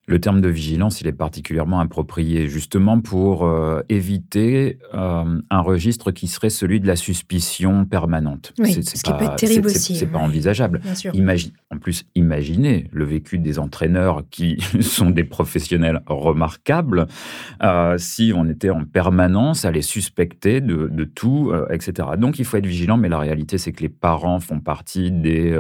Le 0.08 0.20
terme 0.20 0.40
de 0.40 0.50
vigilance, 0.50 1.02
il 1.02 1.08
est 1.08 1.14
particulièrement 1.14 1.80
approprié 1.80 2.48
justement 2.48 3.02
pour 3.02 3.46
euh, 3.46 3.82
éviter 3.90 4.78
euh, 4.94 5.42
un 5.50 5.60
registre 5.62 6.12
qui 6.12 6.28
serait 6.28 6.52
celui 6.52 6.80
de 6.80 6.86
la 6.86 6.96
suspicion 6.96 7.86
permanente. 7.86 8.54
c'est, 8.64 8.84
ce 8.84 9.04
qui 9.04 9.12
peut 9.12 9.26
être 9.26 9.36
terrible 9.36 9.68
aussi. 9.68 9.96
C'est, 9.96 10.06
pas 10.06 10.20
envisageable. 10.20 10.82
Imagine, 11.14 11.52
en 11.72 11.80
plus, 11.80 12.06
imaginez 12.14 12.88
le 12.92 13.04
vécu 13.04 13.40
des 13.40 13.58
entraîneurs 13.58 14.24
qui 14.30 14.58
sont 14.82 15.10
des 15.10 15.24
professionnels 15.24 16.02
remarquables 16.06 17.08
euh, 17.64 17.98
si 17.98 18.32
on 18.36 18.48
était 18.48 18.70
en 18.70 18.86
permanence 18.86 19.66
à 19.66 19.72
les 19.72 19.82
suspecter 19.82 20.62
de, 20.62 20.88
de 20.88 21.04
tout, 21.04 21.52
etc. 21.72 22.10
Donc 22.18 22.38
il 22.38 22.46
faut 22.46 22.58
être 22.58 22.68
vigilant, 22.68 22.98
mais 22.98 23.10
la 23.10 23.18
réalité, 23.20 23.58
c'est 23.58 23.72
que 23.72 23.82
les 23.82 23.90
parents 23.90 24.40
font 24.40 24.60
partie 24.60 25.12
des, 25.12 25.60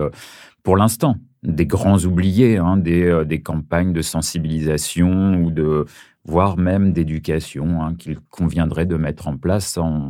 pour 0.61 0.77
l'instant, 0.77 1.17
des 1.45 1.65
grands 1.65 1.99
oubliés, 1.99 2.57
hein, 2.57 2.81
euh, 2.87 3.23
des, 3.23 3.41
campagnes 3.41 3.93
de 3.93 4.01
sensibilisation 4.01 5.35
ou 5.35 5.51
de 5.51 5.85
voire 6.25 6.57
même 6.57 6.91
d'éducation 6.91 7.83
hein, 7.83 7.95
qu'il 7.95 8.19
conviendrait 8.29 8.85
de 8.85 8.95
mettre 8.95 9.27
en 9.27 9.37
place. 9.37 9.77
On, 9.77 10.09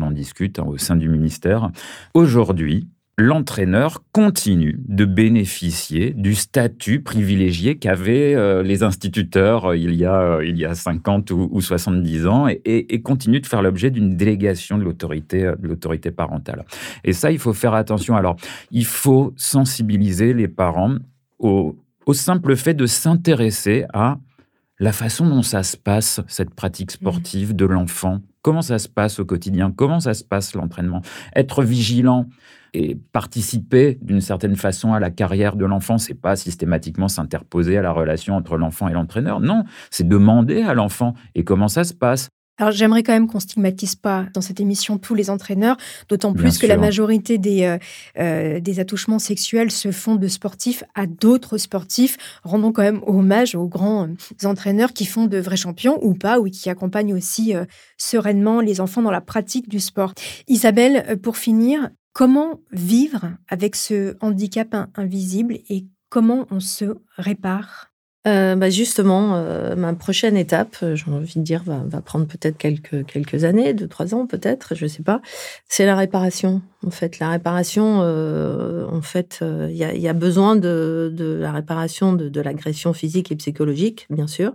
en 0.00 0.10
discute 0.10 0.58
hein, 0.58 0.64
au 0.66 0.76
sein 0.76 0.96
du 0.96 1.08
ministère. 1.08 1.70
Aujourd'hui, 2.12 2.88
l'entraîneur 3.16 4.02
continue 4.12 4.80
de 4.88 5.04
bénéficier 5.04 6.10
du 6.10 6.34
statut 6.34 7.00
privilégié 7.00 7.76
qu'avaient 7.76 8.34
euh, 8.34 8.62
les 8.62 8.82
instituteurs 8.82 9.66
euh, 9.66 9.76
il, 9.76 9.94
y 9.94 10.04
a, 10.04 10.20
euh, 10.20 10.44
il 10.44 10.58
y 10.58 10.64
a 10.64 10.74
50 10.74 11.30
ou, 11.30 11.60
70 11.60 12.26
ans 12.26 12.48
et, 12.48 13.02
continue 13.02 13.40
de 13.40 13.46
faire 13.46 13.62
l'objet 13.62 13.90
d'une 13.90 14.16
délégation 14.16 14.78
de 14.78 14.82
l'autorité, 14.82 15.52
l'autorité 15.62 16.10
parentale. 16.10 16.64
Et 17.04 17.12
ça, 17.12 17.30
il 17.30 17.38
faut 17.38 17.52
faire 17.52 17.74
attention. 17.74 18.16
Alors, 18.16 18.36
il 18.70 18.86
faut 18.86 19.32
sensibiliser 19.36 20.32
les 20.32 20.48
parents 20.48 20.96
au 21.38 21.76
simple 22.12 22.56
fait 22.56 22.74
de 22.74 22.86
s'intéresser 22.86 23.84
à 23.92 24.18
la 24.84 24.92
façon 24.92 25.26
dont 25.26 25.40
ça 25.40 25.62
se 25.62 25.78
passe, 25.78 26.20
cette 26.28 26.54
pratique 26.54 26.90
sportive 26.90 27.56
de 27.56 27.64
l'enfant. 27.64 28.20
Comment 28.42 28.60
ça 28.60 28.78
se 28.78 28.86
passe 28.86 29.18
au 29.18 29.24
quotidien 29.24 29.72
Comment 29.74 29.98
ça 29.98 30.12
se 30.12 30.22
passe 30.22 30.54
l'entraînement? 30.54 31.00
Être 31.34 31.62
vigilant 31.62 32.26
et 32.74 32.94
participer 32.94 33.98
d'une 34.02 34.20
certaine 34.20 34.56
façon 34.56 34.92
à 34.92 35.00
la 35.00 35.10
carrière 35.10 35.56
de 35.56 35.64
l'enfant, 35.64 35.96
c'est 35.96 36.12
pas 36.12 36.36
systématiquement 36.36 37.08
s'interposer 37.08 37.78
à 37.78 37.82
la 37.82 37.92
relation 37.92 38.36
entre 38.36 38.58
l'enfant 38.58 38.86
et 38.88 38.92
l'entraîneur. 38.92 39.40
Non, 39.40 39.64
c'est 39.90 40.06
demander 40.06 40.60
à 40.60 40.74
l'enfant 40.74 41.14
et 41.34 41.44
comment 41.44 41.68
ça 41.68 41.84
se 41.84 41.94
passe. 41.94 42.28
Alors 42.58 42.72
j'aimerais 42.72 43.02
quand 43.02 43.12
même 43.12 43.26
qu'on 43.26 43.40
stigmatise 43.40 43.96
pas 43.96 44.26
dans 44.32 44.40
cette 44.40 44.60
émission 44.60 44.98
tous 44.98 45.14
les 45.14 45.28
entraîneurs, 45.30 45.76
d'autant 46.08 46.32
plus 46.32 46.58
que 46.58 46.66
la 46.66 46.76
majorité 46.76 47.36
des, 47.38 47.64
euh, 47.64 47.78
euh, 48.18 48.60
des 48.60 48.80
attouchements 48.80 49.18
sexuels 49.18 49.70
se 49.70 49.90
font 49.90 50.14
de 50.14 50.28
sportifs 50.28 50.84
à 50.94 51.06
d'autres 51.06 51.58
sportifs. 51.58 52.16
Rendons 52.44 52.72
quand 52.72 52.82
même 52.82 53.02
hommage 53.06 53.54
aux 53.54 53.66
grands 53.66 54.08
euh, 54.08 54.46
entraîneurs 54.46 54.92
qui 54.92 55.04
font 55.04 55.26
de 55.26 55.38
vrais 55.38 55.56
champions 55.56 55.98
ou 56.02 56.14
pas, 56.14 56.38
ou 56.38 56.44
qui 56.44 56.70
accompagnent 56.70 57.14
aussi 57.14 57.54
sereinement 57.98 58.60
les 58.60 58.80
enfants 58.80 59.02
dans 59.02 59.10
la 59.10 59.20
pratique 59.20 59.68
du 59.68 59.80
sport. 59.80 60.12
Isabelle, 60.48 61.18
pour 61.22 61.36
finir, 61.36 61.90
Comment 62.14 62.60
vivre 62.70 63.32
avec 63.48 63.74
ce 63.74 64.16
handicap 64.20 64.76
invisible 64.94 65.54
et 65.68 65.86
comment 66.10 66.46
on 66.52 66.60
se 66.60 66.94
répare? 67.16 67.93
Euh, 68.26 68.56
bah 68.56 68.70
justement, 68.70 69.34
euh, 69.34 69.76
ma 69.76 69.92
prochaine 69.92 70.38
étape, 70.38 70.76
euh, 70.82 70.96
j'ai 70.96 71.10
envie 71.10 71.38
de 71.38 71.42
dire, 71.42 71.62
va, 71.66 72.00
prendre 72.00 72.26
peut-être 72.26 72.56
quelques, 72.56 73.04
quelques 73.04 73.44
années, 73.44 73.74
deux, 73.74 73.86
trois 73.86 74.14
ans 74.14 74.26
peut-être, 74.26 74.74
je 74.74 74.84
ne 74.84 74.88
sais 74.88 75.02
pas. 75.02 75.20
C'est 75.68 75.84
la 75.84 75.94
réparation, 75.94 76.62
en 76.86 76.90
fait. 76.90 77.18
La 77.18 77.28
réparation, 77.28 77.98
en 78.00 79.02
fait, 79.02 79.40
il 79.42 79.76
y, 79.76 80.08
a, 80.08 80.12
besoin 80.14 80.56
de, 80.56 81.12
de 81.14 81.34
la 81.34 81.52
réparation 81.52 82.14
de, 82.14 82.28
de 82.30 82.40
l'agression 82.40 82.94
physique 82.94 83.30
et 83.30 83.36
psychologique, 83.36 84.06
bien 84.08 84.26
sûr. 84.26 84.54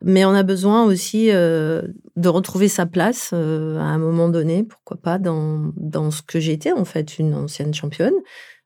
Mais 0.00 0.24
on 0.24 0.34
a 0.34 0.44
besoin 0.44 0.84
aussi 0.84 1.28
de 1.28 2.28
retrouver 2.28 2.68
sa 2.68 2.86
place 2.86 3.32
à 3.32 3.36
un 3.36 3.98
moment 3.98 4.28
donné, 4.28 4.62
pourquoi 4.62 4.96
pas, 4.96 5.18
dans, 5.18 5.72
dans 5.76 6.10
ce 6.10 6.22
que 6.22 6.38
j'étais, 6.38 6.72
en 6.72 6.84
fait, 6.84 7.18
une 7.18 7.34
ancienne 7.34 7.74
championne. 7.74 8.14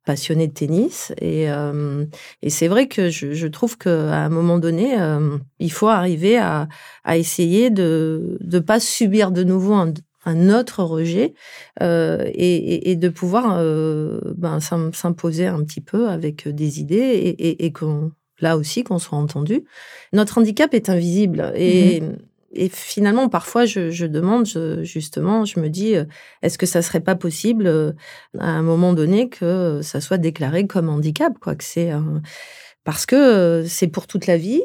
Passionné 0.05 0.49
de 0.49 0.53
tennis. 0.53 1.13
Et, 1.21 1.51
euh, 1.51 2.05
et 2.43 2.51
c'est 2.51 2.69
vrai 2.69 2.89
que 2.89 3.11
je, 3.11 3.33
je 3.33 3.47
trouve 3.47 3.79
qu'à 3.79 4.25
un 4.25 4.29
moment 4.29 4.59
donné, 4.59 5.01
euh, 5.01 5.39
il 5.59 5.73
faut 5.73 5.89
arriver 5.89 6.39
à, 6.39 6.69
à 7.05 7.17
essayer 7.17 7.71
de 7.71 8.39
ne 8.41 8.59
pas 8.59 8.81
subir 8.81 9.31
de 9.31 9.45
nouveau 9.45 9.75
un, 9.75 9.93
un 10.25 10.51
autre 10.51 10.83
rejet 10.83 11.35
euh, 11.83 12.25
et, 12.27 12.57
et, 12.57 12.91
et, 12.91 12.97
de 12.97 13.09
pouvoir 13.09 13.57
euh, 13.59 14.21
ben, 14.37 14.61
s'imposer 14.61 15.47
un 15.47 15.63
petit 15.65 15.81
peu 15.81 16.09
avec 16.09 16.49
des 16.49 16.81
idées 16.81 16.97
et, 16.97 17.49
et, 17.49 17.65
et 17.67 17.73
qu'on 17.73 18.13
là 18.41 18.57
aussi 18.57 18.83
qu'on 18.83 18.99
soit 18.99 19.19
entendu. 19.19 19.65
Notre 20.13 20.39
handicap 20.39 20.75
est 20.75 20.89
invisible 20.89 21.53
et, 21.55 22.01
mmh 22.01 22.17
et 22.55 22.69
finalement, 22.69 23.29
parfois, 23.29 23.65
je, 23.65 23.91
je, 23.91 24.07
demande 24.07 24.47
justement, 24.83 25.45
je 25.45 25.59
me 25.59 25.69
dis, 25.69 25.97
euh, 25.97 26.05
est-ce 26.43 26.59
que 26.59 26.67
ça 26.67 26.83
serait 26.83 27.01
pas 27.01 27.15
possible 27.15 27.67
euh, 27.67 27.93
à 28.39 28.51
un 28.51 28.63
moment 28.63 28.93
donné 28.93 29.29
que 29.29 29.81
ça 29.83 30.01
soit 30.01 30.19
déclaré 30.19 30.67
comme 30.67 30.89
handicap, 30.89 31.33
quoi, 31.41 31.55
que 31.55 31.65
c'est 31.65 31.93
parce 32.85 33.07
que 33.07 33.15
euh, 33.15 33.65
c'est 33.67 33.87
pour 33.87 34.07
toute 34.07 34.27
la 34.27 34.37
vie. 34.37 34.63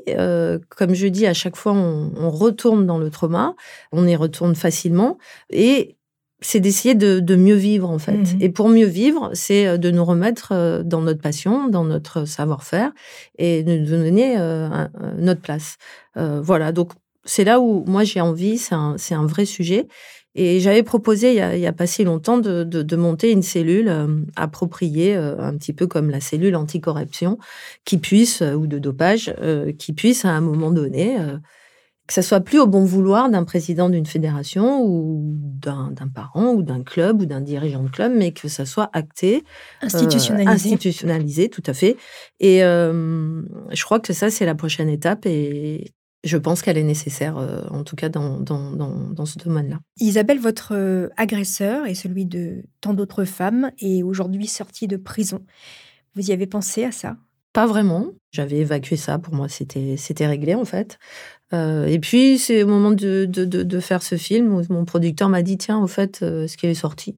comme 0.69 0.93
je 0.93 1.07
dis, 1.07 1.27
à 1.27 1.33
chaque 1.33 1.55
fois, 1.55 1.73
on, 1.73 2.11
on, 2.17 2.29
retourne 2.29 2.85
dans 2.85 2.97
le 2.97 3.09
trauma, 3.09 3.55
on 3.91 4.05
y 4.07 4.15
retourne 4.15 4.55
facilement, 4.55 5.17
et 5.49 5.95
c'est 6.41 6.59
d'essayer 6.59 6.93
de, 6.93 7.19
de, 7.19 7.35
mieux 7.35 7.55
vivre 7.55 7.89
en 7.89 7.97
fait. 7.97 8.11
Mmh 8.11 8.41
et 8.41 8.49
pour 8.49 8.69
mieux 8.69 8.85
vivre, 8.85 9.31
c'est 9.33 9.77
de 9.77 9.91
nous 9.91 10.05
remettre 10.05 10.83
dans 10.83 11.01
notre 11.01 11.21
passion, 11.21 11.67
dans 11.67 11.83
notre 11.83 12.25
savoir-faire, 12.25 12.91
et 13.37 13.63
de 13.63 13.77
nous 13.77 13.85
donner 13.87 14.35
notre 15.17 15.41
place. 15.41 15.77
voilà. 16.15 16.71
Donc 16.71 16.91
c'est 17.27 17.43
là 17.43 17.59
où 17.59 17.83
moi 17.85 18.03
j'ai 18.03 18.21
envie, 18.21 18.57
c'est 18.57 18.73
un, 18.73 18.95
un, 19.11 19.25
vrai 19.25 19.45
sujet. 19.45 19.87
Et 20.39 20.59
j'avais 20.59 20.83
proposé 20.83 21.31
il 21.31 21.59
n'y 21.59 21.67
a, 21.67 21.73
pas 21.73 21.87
si 21.87 22.03
longtemps 22.03 22.37
de, 22.37 22.63
de, 22.63 22.95
monter 22.95 23.31
une 23.31 23.41
cellule 23.41 23.89
euh, 23.89 24.21
appropriée, 24.35 25.15
euh, 25.15 25.35
un 25.39 25.57
petit 25.57 25.73
peu 25.73 25.87
comme 25.87 26.11
la 26.11 26.19
cellule 26.19 26.55
anticorruption, 26.55 27.39
qui 27.85 27.97
puisse, 27.97 28.43
euh, 28.43 28.53
ou 28.53 28.67
de 28.67 28.77
dopage, 28.77 29.33
qui 29.79 29.93
puisse 29.93 30.25
à 30.25 30.29
un 30.29 30.41
moment 30.41 30.71
donné, 30.71 31.17
que 32.07 32.13
ça 32.13 32.21
soit 32.21 32.39
plus 32.39 32.59
au 32.59 32.67
bon 32.67 32.85
vouloir 32.85 33.29
d'un 33.29 33.43
président 33.43 33.89
d'une 33.89 34.05
fédération 34.05 34.83
ou 34.85 35.23
d'un 35.25 36.07
parent 36.13 36.53
ou 36.53 36.61
d'un 36.61 36.83
club 36.83 37.21
ou 37.21 37.25
d'un 37.25 37.41
dirigeant 37.41 37.83
de 37.83 37.89
club, 37.89 38.13
mais 38.15 38.31
que 38.31 38.47
ça 38.47 38.65
soit 38.65 38.89
acté, 38.93 39.43
institutionnalisé, 39.81 40.53
institutionnalisé, 40.53 41.49
tout 41.49 41.63
à 41.65 41.73
fait. 41.73 41.97
Et 42.39 42.59
je 42.59 43.83
crois 43.83 43.99
que 43.99 44.13
ça 44.13 44.29
c'est 44.29 44.45
la 44.45 44.55
prochaine 44.55 44.89
étape 44.89 45.25
et 45.25 45.93
je 46.23 46.37
pense 46.37 46.61
qu'elle 46.61 46.77
est 46.77 46.83
nécessaire, 46.83 47.37
euh, 47.37 47.61
en 47.69 47.83
tout 47.83 47.95
cas 47.95 48.09
dans, 48.09 48.39
dans, 48.39 48.71
dans, 48.71 49.25
ce 49.25 49.37
domaine-là. 49.39 49.79
Isabelle, 49.99 50.39
votre 50.39 50.73
euh, 50.73 51.09
agresseur 51.17 51.85
et 51.85 51.95
celui 51.95 52.25
de 52.25 52.63
tant 52.81 52.93
d'autres 52.93 53.25
femmes 53.25 53.71
est 53.79 54.03
aujourd'hui 54.03 54.47
sorti 54.47 54.87
de 54.87 54.97
prison. 54.97 55.45
Vous 56.15 56.29
y 56.29 56.33
avez 56.33 56.47
pensé 56.47 56.83
à 56.83 56.91
ça? 56.91 57.17
Pas 57.53 57.67
vraiment. 57.67 58.07
J'avais 58.31 58.57
évacué 58.57 58.97
ça. 58.97 59.17
Pour 59.19 59.33
moi, 59.33 59.47
c'était 59.49 59.95
c'était 59.97 60.27
réglé 60.27 60.53
en 60.53 60.65
fait. 60.65 60.99
Euh, 61.53 61.85
et 61.85 61.99
puis, 61.99 62.37
c'est 62.37 62.63
au 62.63 62.67
moment 62.67 62.91
de, 62.91 63.25
de, 63.25 63.45
de, 63.45 63.79
faire 63.79 64.03
ce 64.03 64.15
film 64.15 64.53
où 64.53 64.61
mon 64.69 64.85
producteur 64.85 65.29
m'a 65.29 65.41
dit 65.41 65.57
tiens, 65.57 65.79
au 65.79 65.87
fait, 65.87 66.17
ce 66.19 66.57
qui 66.57 66.67
est 66.67 66.73
sorti. 66.73 67.15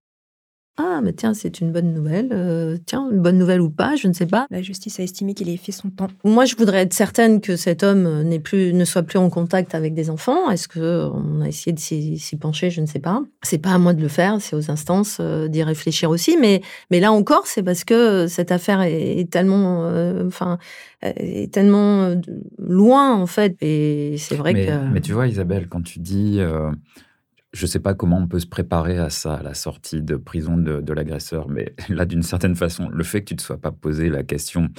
Ah, 0.81 1.01
mais 1.03 1.11
tiens, 1.11 1.33
c'est 1.33 1.59
une 1.59 1.73
bonne 1.73 1.93
nouvelle. 1.93 2.29
Euh, 2.31 2.77
tiens, 2.85 3.09
une 3.11 3.19
bonne 3.19 3.37
nouvelle 3.37 3.59
ou 3.59 3.69
pas, 3.69 3.97
je 3.97 4.07
ne 4.07 4.13
sais 4.13 4.25
pas. 4.25 4.47
La 4.49 4.61
justice 4.61 4.97
a 5.01 5.03
estimé 5.03 5.33
qu'il 5.33 5.49
ait 5.49 5.57
fait 5.57 5.73
son 5.73 5.89
temps. 5.89 6.07
Moi, 6.23 6.45
je 6.45 6.55
voudrais 6.55 6.83
être 6.83 6.93
certaine 6.93 7.41
que 7.41 7.57
cet 7.57 7.83
homme 7.83 8.23
n'est 8.23 8.39
plus, 8.39 8.71
ne 8.73 8.85
soit 8.85 9.03
plus 9.03 9.19
en 9.19 9.29
contact 9.29 9.75
avec 9.75 9.93
des 9.93 10.09
enfants. 10.09 10.49
Est-ce 10.49 10.69
que 10.69 11.09
on 11.13 11.41
a 11.41 11.49
essayé 11.49 11.73
de 11.73 11.79
s'y 11.79 12.37
pencher 12.39 12.69
Je 12.69 12.79
ne 12.79 12.85
sais 12.85 12.99
pas. 12.99 13.21
C'est 13.41 13.57
pas 13.57 13.71
à 13.71 13.77
moi 13.77 13.93
de 13.93 14.01
le 14.01 14.07
faire, 14.07 14.37
c'est 14.39 14.55
aux 14.55 14.71
instances 14.71 15.17
euh, 15.19 15.49
d'y 15.49 15.63
réfléchir 15.63 16.09
aussi. 16.09 16.37
Mais, 16.39 16.61
mais 16.91 17.01
là 17.01 17.11
encore, 17.11 17.45
c'est 17.45 17.63
parce 17.63 17.83
que 17.83 18.27
cette 18.27 18.53
affaire 18.53 18.81
est, 18.81 19.29
tellement, 19.29 19.83
euh, 19.83 20.27
enfin, 20.27 20.59
est 21.01 21.53
tellement 21.53 22.15
loin 22.57 23.15
en 23.15 23.25
fait. 23.25 23.57
Et 23.59 24.15
c'est 24.17 24.35
vrai 24.35 24.53
que. 24.53 24.93
Mais 24.93 25.01
tu 25.01 25.11
vois, 25.11 25.27
Isabelle, 25.27 25.67
quand 25.67 25.81
tu 25.81 25.99
dis 25.99 26.39
je 27.51 27.63
ne 27.63 27.67
sais 27.67 27.79
pas 27.79 27.93
comment 27.95 28.17
on 28.17 28.27
peut 28.27 28.39
se 28.39 28.47
préparer 28.47 28.97
à 28.99 29.09
ça, 29.09 29.35
à 29.35 29.43
la 29.43 29.53
sortie 29.53 30.01
de 30.01 30.15
prison 30.15 30.57
de, 30.57 30.93
l'agresseur, 30.93 31.49
mais 31.49 31.73
là, 31.89 32.05
d'une 32.05 32.23
certaine 32.23 32.55
façon, 32.55 32.89
le 32.89 33.03
fait 33.03 33.21
que 33.21 33.29
tu 33.29 33.33
ne 33.33 33.37
te 33.39 33.43
sois 33.43 33.57
pas 33.57 33.71
posé 33.71 34.09
la 34.09 34.23
question, 34.23 34.69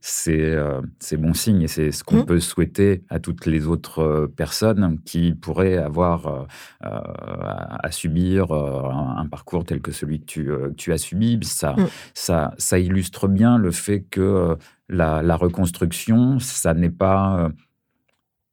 c'est 0.00 0.50
euh, 0.50 0.82
bon 1.18 1.32
signe 1.32 1.62
et 1.62 1.68
c'est 1.68 1.90
ce 1.90 2.04
qu'on 2.04 2.22
mmh. 2.22 2.26
peut 2.26 2.40
souhaiter 2.40 3.04
à 3.08 3.20
toutes 3.20 3.46
les 3.46 3.66
autres 3.66 4.00
euh, 4.00 4.26
personnes 4.26 4.98
qui 5.04 5.34
pourraient 5.34 5.78
avoir 5.78 6.26
euh, 6.26 6.44
à, 6.82 7.90
subir 7.90 8.52
un, 8.52 9.26
parcours 9.30 9.64
tel 9.64 9.80
que 9.80 9.92
celui 9.92 10.20
que 10.20 10.26
tu, 10.26 10.50
tu 10.76 10.92
as 10.92 10.98
subi. 10.98 11.38
Ça, 11.42 11.72
mmh. 11.72 11.86
ça, 12.12 12.54
ça 12.58 12.78
illustre 12.78 13.28
bien 13.28 13.56
le 13.56 13.70
fait 13.70 14.02
que 14.02 14.56
la, 14.88 15.22
la 15.22 15.36
reconstruction, 15.36 16.38
ça 16.38 16.74
n'est 16.74 16.90
pas, 16.90 17.50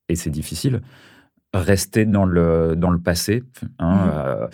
et 0.08 0.16
c'est 0.16 0.30
difficile, 0.30 0.82
rester 1.54 2.06
dans 2.06 2.26
le, 2.26 2.76
dans 2.78 2.92
le 2.92 3.00
passé, 3.00 3.44
hein, 3.80 3.96
mmh. 3.96 4.12
euh, 4.14 4.48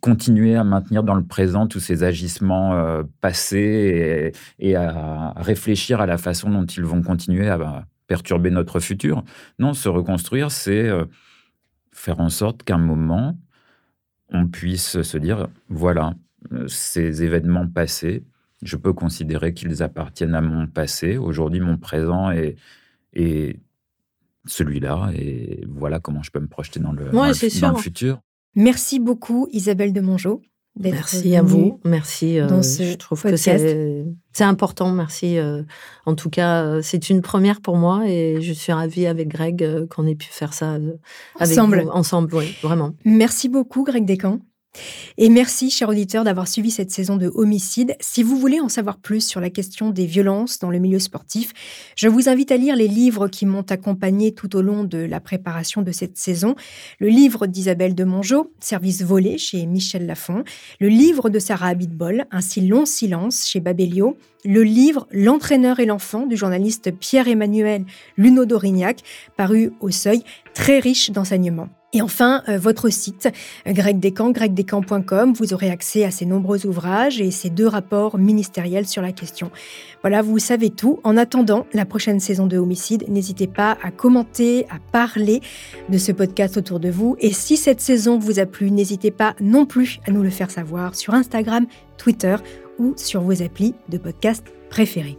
continuer 0.00 0.54
à 0.54 0.62
maintenir 0.62 1.02
dans 1.02 1.14
le 1.14 1.24
présent 1.24 1.66
tous 1.66 1.80
ces 1.80 2.04
agissements 2.04 2.74
euh, 2.74 3.02
passés 3.20 4.32
et, 4.60 4.76
à 4.76 5.32
réfléchir 5.36 6.00
à 6.00 6.06
la 6.06 6.16
façon 6.16 6.50
dont 6.50 6.64
ils 6.64 6.84
vont 6.84 7.02
continuer 7.02 7.48
à 7.48 7.58
bah, 7.58 7.86
perturber 8.06 8.50
notre 8.50 8.78
futur. 8.78 9.24
Non, 9.58 9.74
se 9.74 9.88
reconstruire, 9.88 10.52
c'est 10.52 10.88
euh, 10.88 11.06
faire 11.90 12.20
en 12.20 12.28
sorte 12.28 12.62
qu'un 12.62 12.78
moment, 12.78 13.36
on 14.30 14.46
puisse 14.46 15.02
se 15.02 15.18
dire, 15.18 15.48
voilà, 15.68 16.14
ces 16.68 17.24
événements 17.24 17.66
passés, 17.66 18.22
je 18.62 18.76
peux 18.76 18.92
considérer 18.92 19.54
qu'ils 19.54 19.82
appartiennent 19.82 20.34
à 20.34 20.40
mon 20.40 20.66
passé. 20.68 21.16
Aujourd'hui, 21.16 21.60
mon 21.60 21.78
présent 21.78 22.30
est, 22.30 22.56
est 23.12 23.60
celui-là 24.46 25.10
et 25.14 25.64
voilà 25.68 26.00
comment 26.00 26.22
je 26.22 26.30
peux 26.30 26.40
me 26.40 26.48
projeter 26.48 26.80
dans 26.80 26.92
le, 26.92 27.10
dans, 27.10 27.24
le 27.26 27.78
futur. 27.78 28.20
Merci 28.54 29.00
beaucoup 29.00 29.48
Isabelle 29.52 29.92
de 29.92 30.00
Mongeau. 30.00 30.42
Merci 30.76 31.36
à 31.36 31.42
vous. 31.42 31.80
Merci. 31.84 32.40
Euh, 32.40 32.62
je 32.62 32.96
trouve 32.96 33.22
que 33.22 33.36
c'est 33.36 34.04
important. 34.40 34.90
Merci. 34.90 35.38
Euh, 35.38 35.62
en 36.04 36.14
tout 36.14 36.30
cas, 36.30 36.64
euh, 36.64 36.80
c'est 36.82 37.10
une 37.10 37.22
première 37.22 37.60
pour 37.60 37.76
moi 37.76 38.08
et 38.08 38.40
je 38.40 38.52
suis 38.52 38.72
ravie 38.72 39.06
avec 39.06 39.28
Greg 39.28 39.86
qu'on 39.88 40.06
ait 40.06 40.16
pu 40.16 40.26
faire 40.28 40.52
ça 40.52 40.78
ensemble. 41.38 41.84
ensemble, 41.92 42.34
oui, 42.34 42.56
vraiment. 42.62 42.92
Merci 43.04 43.48
beaucoup, 43.48 43.84
Greg 43.84 44.04
Descamps. 44.04 44.40
Et 45.16 45.28
merci, 45.28 45.70
chers 45.70 45.88
auditeurs, 45.88 46.24
d'avoir 46.24 46.48
suivi 46.48 46.70
cette 46.70 46.90
saison 46.90 47.16
de 47.16 47.30
Homicide. 47.34 47.96
Si 48.00 48.22
vous 48.22 48.36
voulez 48.36 48.60
en 48.60 48.68
savoir 48.68 48.98
plus 48.98 49.26
sur 49.26 49.40
la 49.40 49.50
question 49.50 49.90
des 49.90 50.06
violences 50.06 50.58
dans 50.58 50.70
le 50.70 50.78
milieu 50.78 50.98
sportif, 50.98 51.52
je 51.96 52.08
vous 52.08 52.28
invite 52.28 52.50
à 52.50 52.56
lire 52.56 52.76
les 52.76 52.88
livres 52.88 53.28
qui 53.28 53.46
m'ont 53.46 53.64
accompagné 53.68 54.32
tout 54.32 54.56
au 54.56 54.62
long 54.62 54.84
de 54.84 54.98
la 54.98 55.20
préparation 55.20 55.82
de 55.82 55.92
cette 55.92 56.16
saison. 56.16 56.56
Le 56.98 57.08
livre 57.08 57.46
d'Isabelle 57.46 57.94
de 57.94 58.04
Mongeau, 58.04 58.52
Service 58.60 59.02
volé 59.02 59.38
chez 59.38 59.66
Michel 59.66 60.06
Lafon. 60.06 60.44
Le 60.80 60.88
livre 60.88 61.30
de 61.30 61.38
Sarah 61.38 61.68
Abitbol, 61.68 62.26
Un 62.30 62.40
si 62.40 62.66
long 62.66 62.86
silence 62.86 63.46
chez 63.46 63.60
Babelio. 63.60 64.16
Le 64.44 64.62
livre 64.62 65.06
L'entraîneur 65.10 65.80
et 65.80 65.86
l'enfant 65.86 66.26
du 66.26 66.36
journaliste 66.36 66.90
Pierre-Emmanuel 66.92 67.84
Luno 68.16 68.44
d'Aurignac, 68.44 69.00
paru 69.36 69.72
au 69.80 69.90
seuil, 69.90 70.22
très 70.54 70.80
riche 70.80 71.10
d'enseignements. 71.10 71.68
Et 71.94 72.02
enfin, 72.02 72.42
euh, 72.48 72.58
votre 72.58 72.90
site, 72.90 73.28
Greg 73.66 74.00
Descamps, 74.00 74.32
gregdescamps.com, 74.32 75.32
vous 75.32 75.54
aurez 75.54 75.70
accès 75.70 76.04
à 76.04 76.10
ces 76.10 76.26
nombreux 76.26 76.66
ouvrages 76.66 77.20
et 77.20 77.30
ces 77.30 77.50
deux 77.50 77.68
rapports 77.68 78.18
ministériels 78.18 78.86
sur 78.86 79.00
la 79.00 79.12
question. 79.12 79.52
Voilà, 80.02 80.20
vous 80.20 80.40
savez 80.40 80.70
tout. 80.70 80.98
En 81.04 81.16
attendant 81.16 81.66
la 81.72 81.84
prochaine 81.84 82.18
saison 82.18 82.46
de 82.46 82.58
Homicide, 82.58 83.04
n'hésitez 83.08 83.46
pas 83.46 83.78
à 83.82 83.92
commenter, 83.92 84.66
à 84.70 84.78
parler 84.90 85.40
de 85.88 85.96
ce 85.96 86.10
podcast 86.10 86.56
autour 86.56 86.80
de 86.80 86.90
vous. 86.90 87.16
Et 87.20 87.32
si 87.32 87.56
cette 87.56 87.80
saison 87.80 88.18
vous 88.18 88.40
a 88.40 88.46
plu, 88.46 88.72
n'hésitez 88.72 89.12
pas 89.12 89.36
non 89.40 89.64
plus 89.64 90.00
à 90.08 90.10
nous 90.10 90.24
le 90.24 90.30
faire 90.30 90.50
savoir 90.50 90.96
sur 90.96 91.14
Instagram, 91.14 91.66
Twitter 91.96 92.36
ou 92.80 92.94
sur 92.96 93.20
vos 93.20 93.40
applis 93.40 93.74
de 93.88 93.98
podcast 93.98 94.44
préférés. 94.68 95.16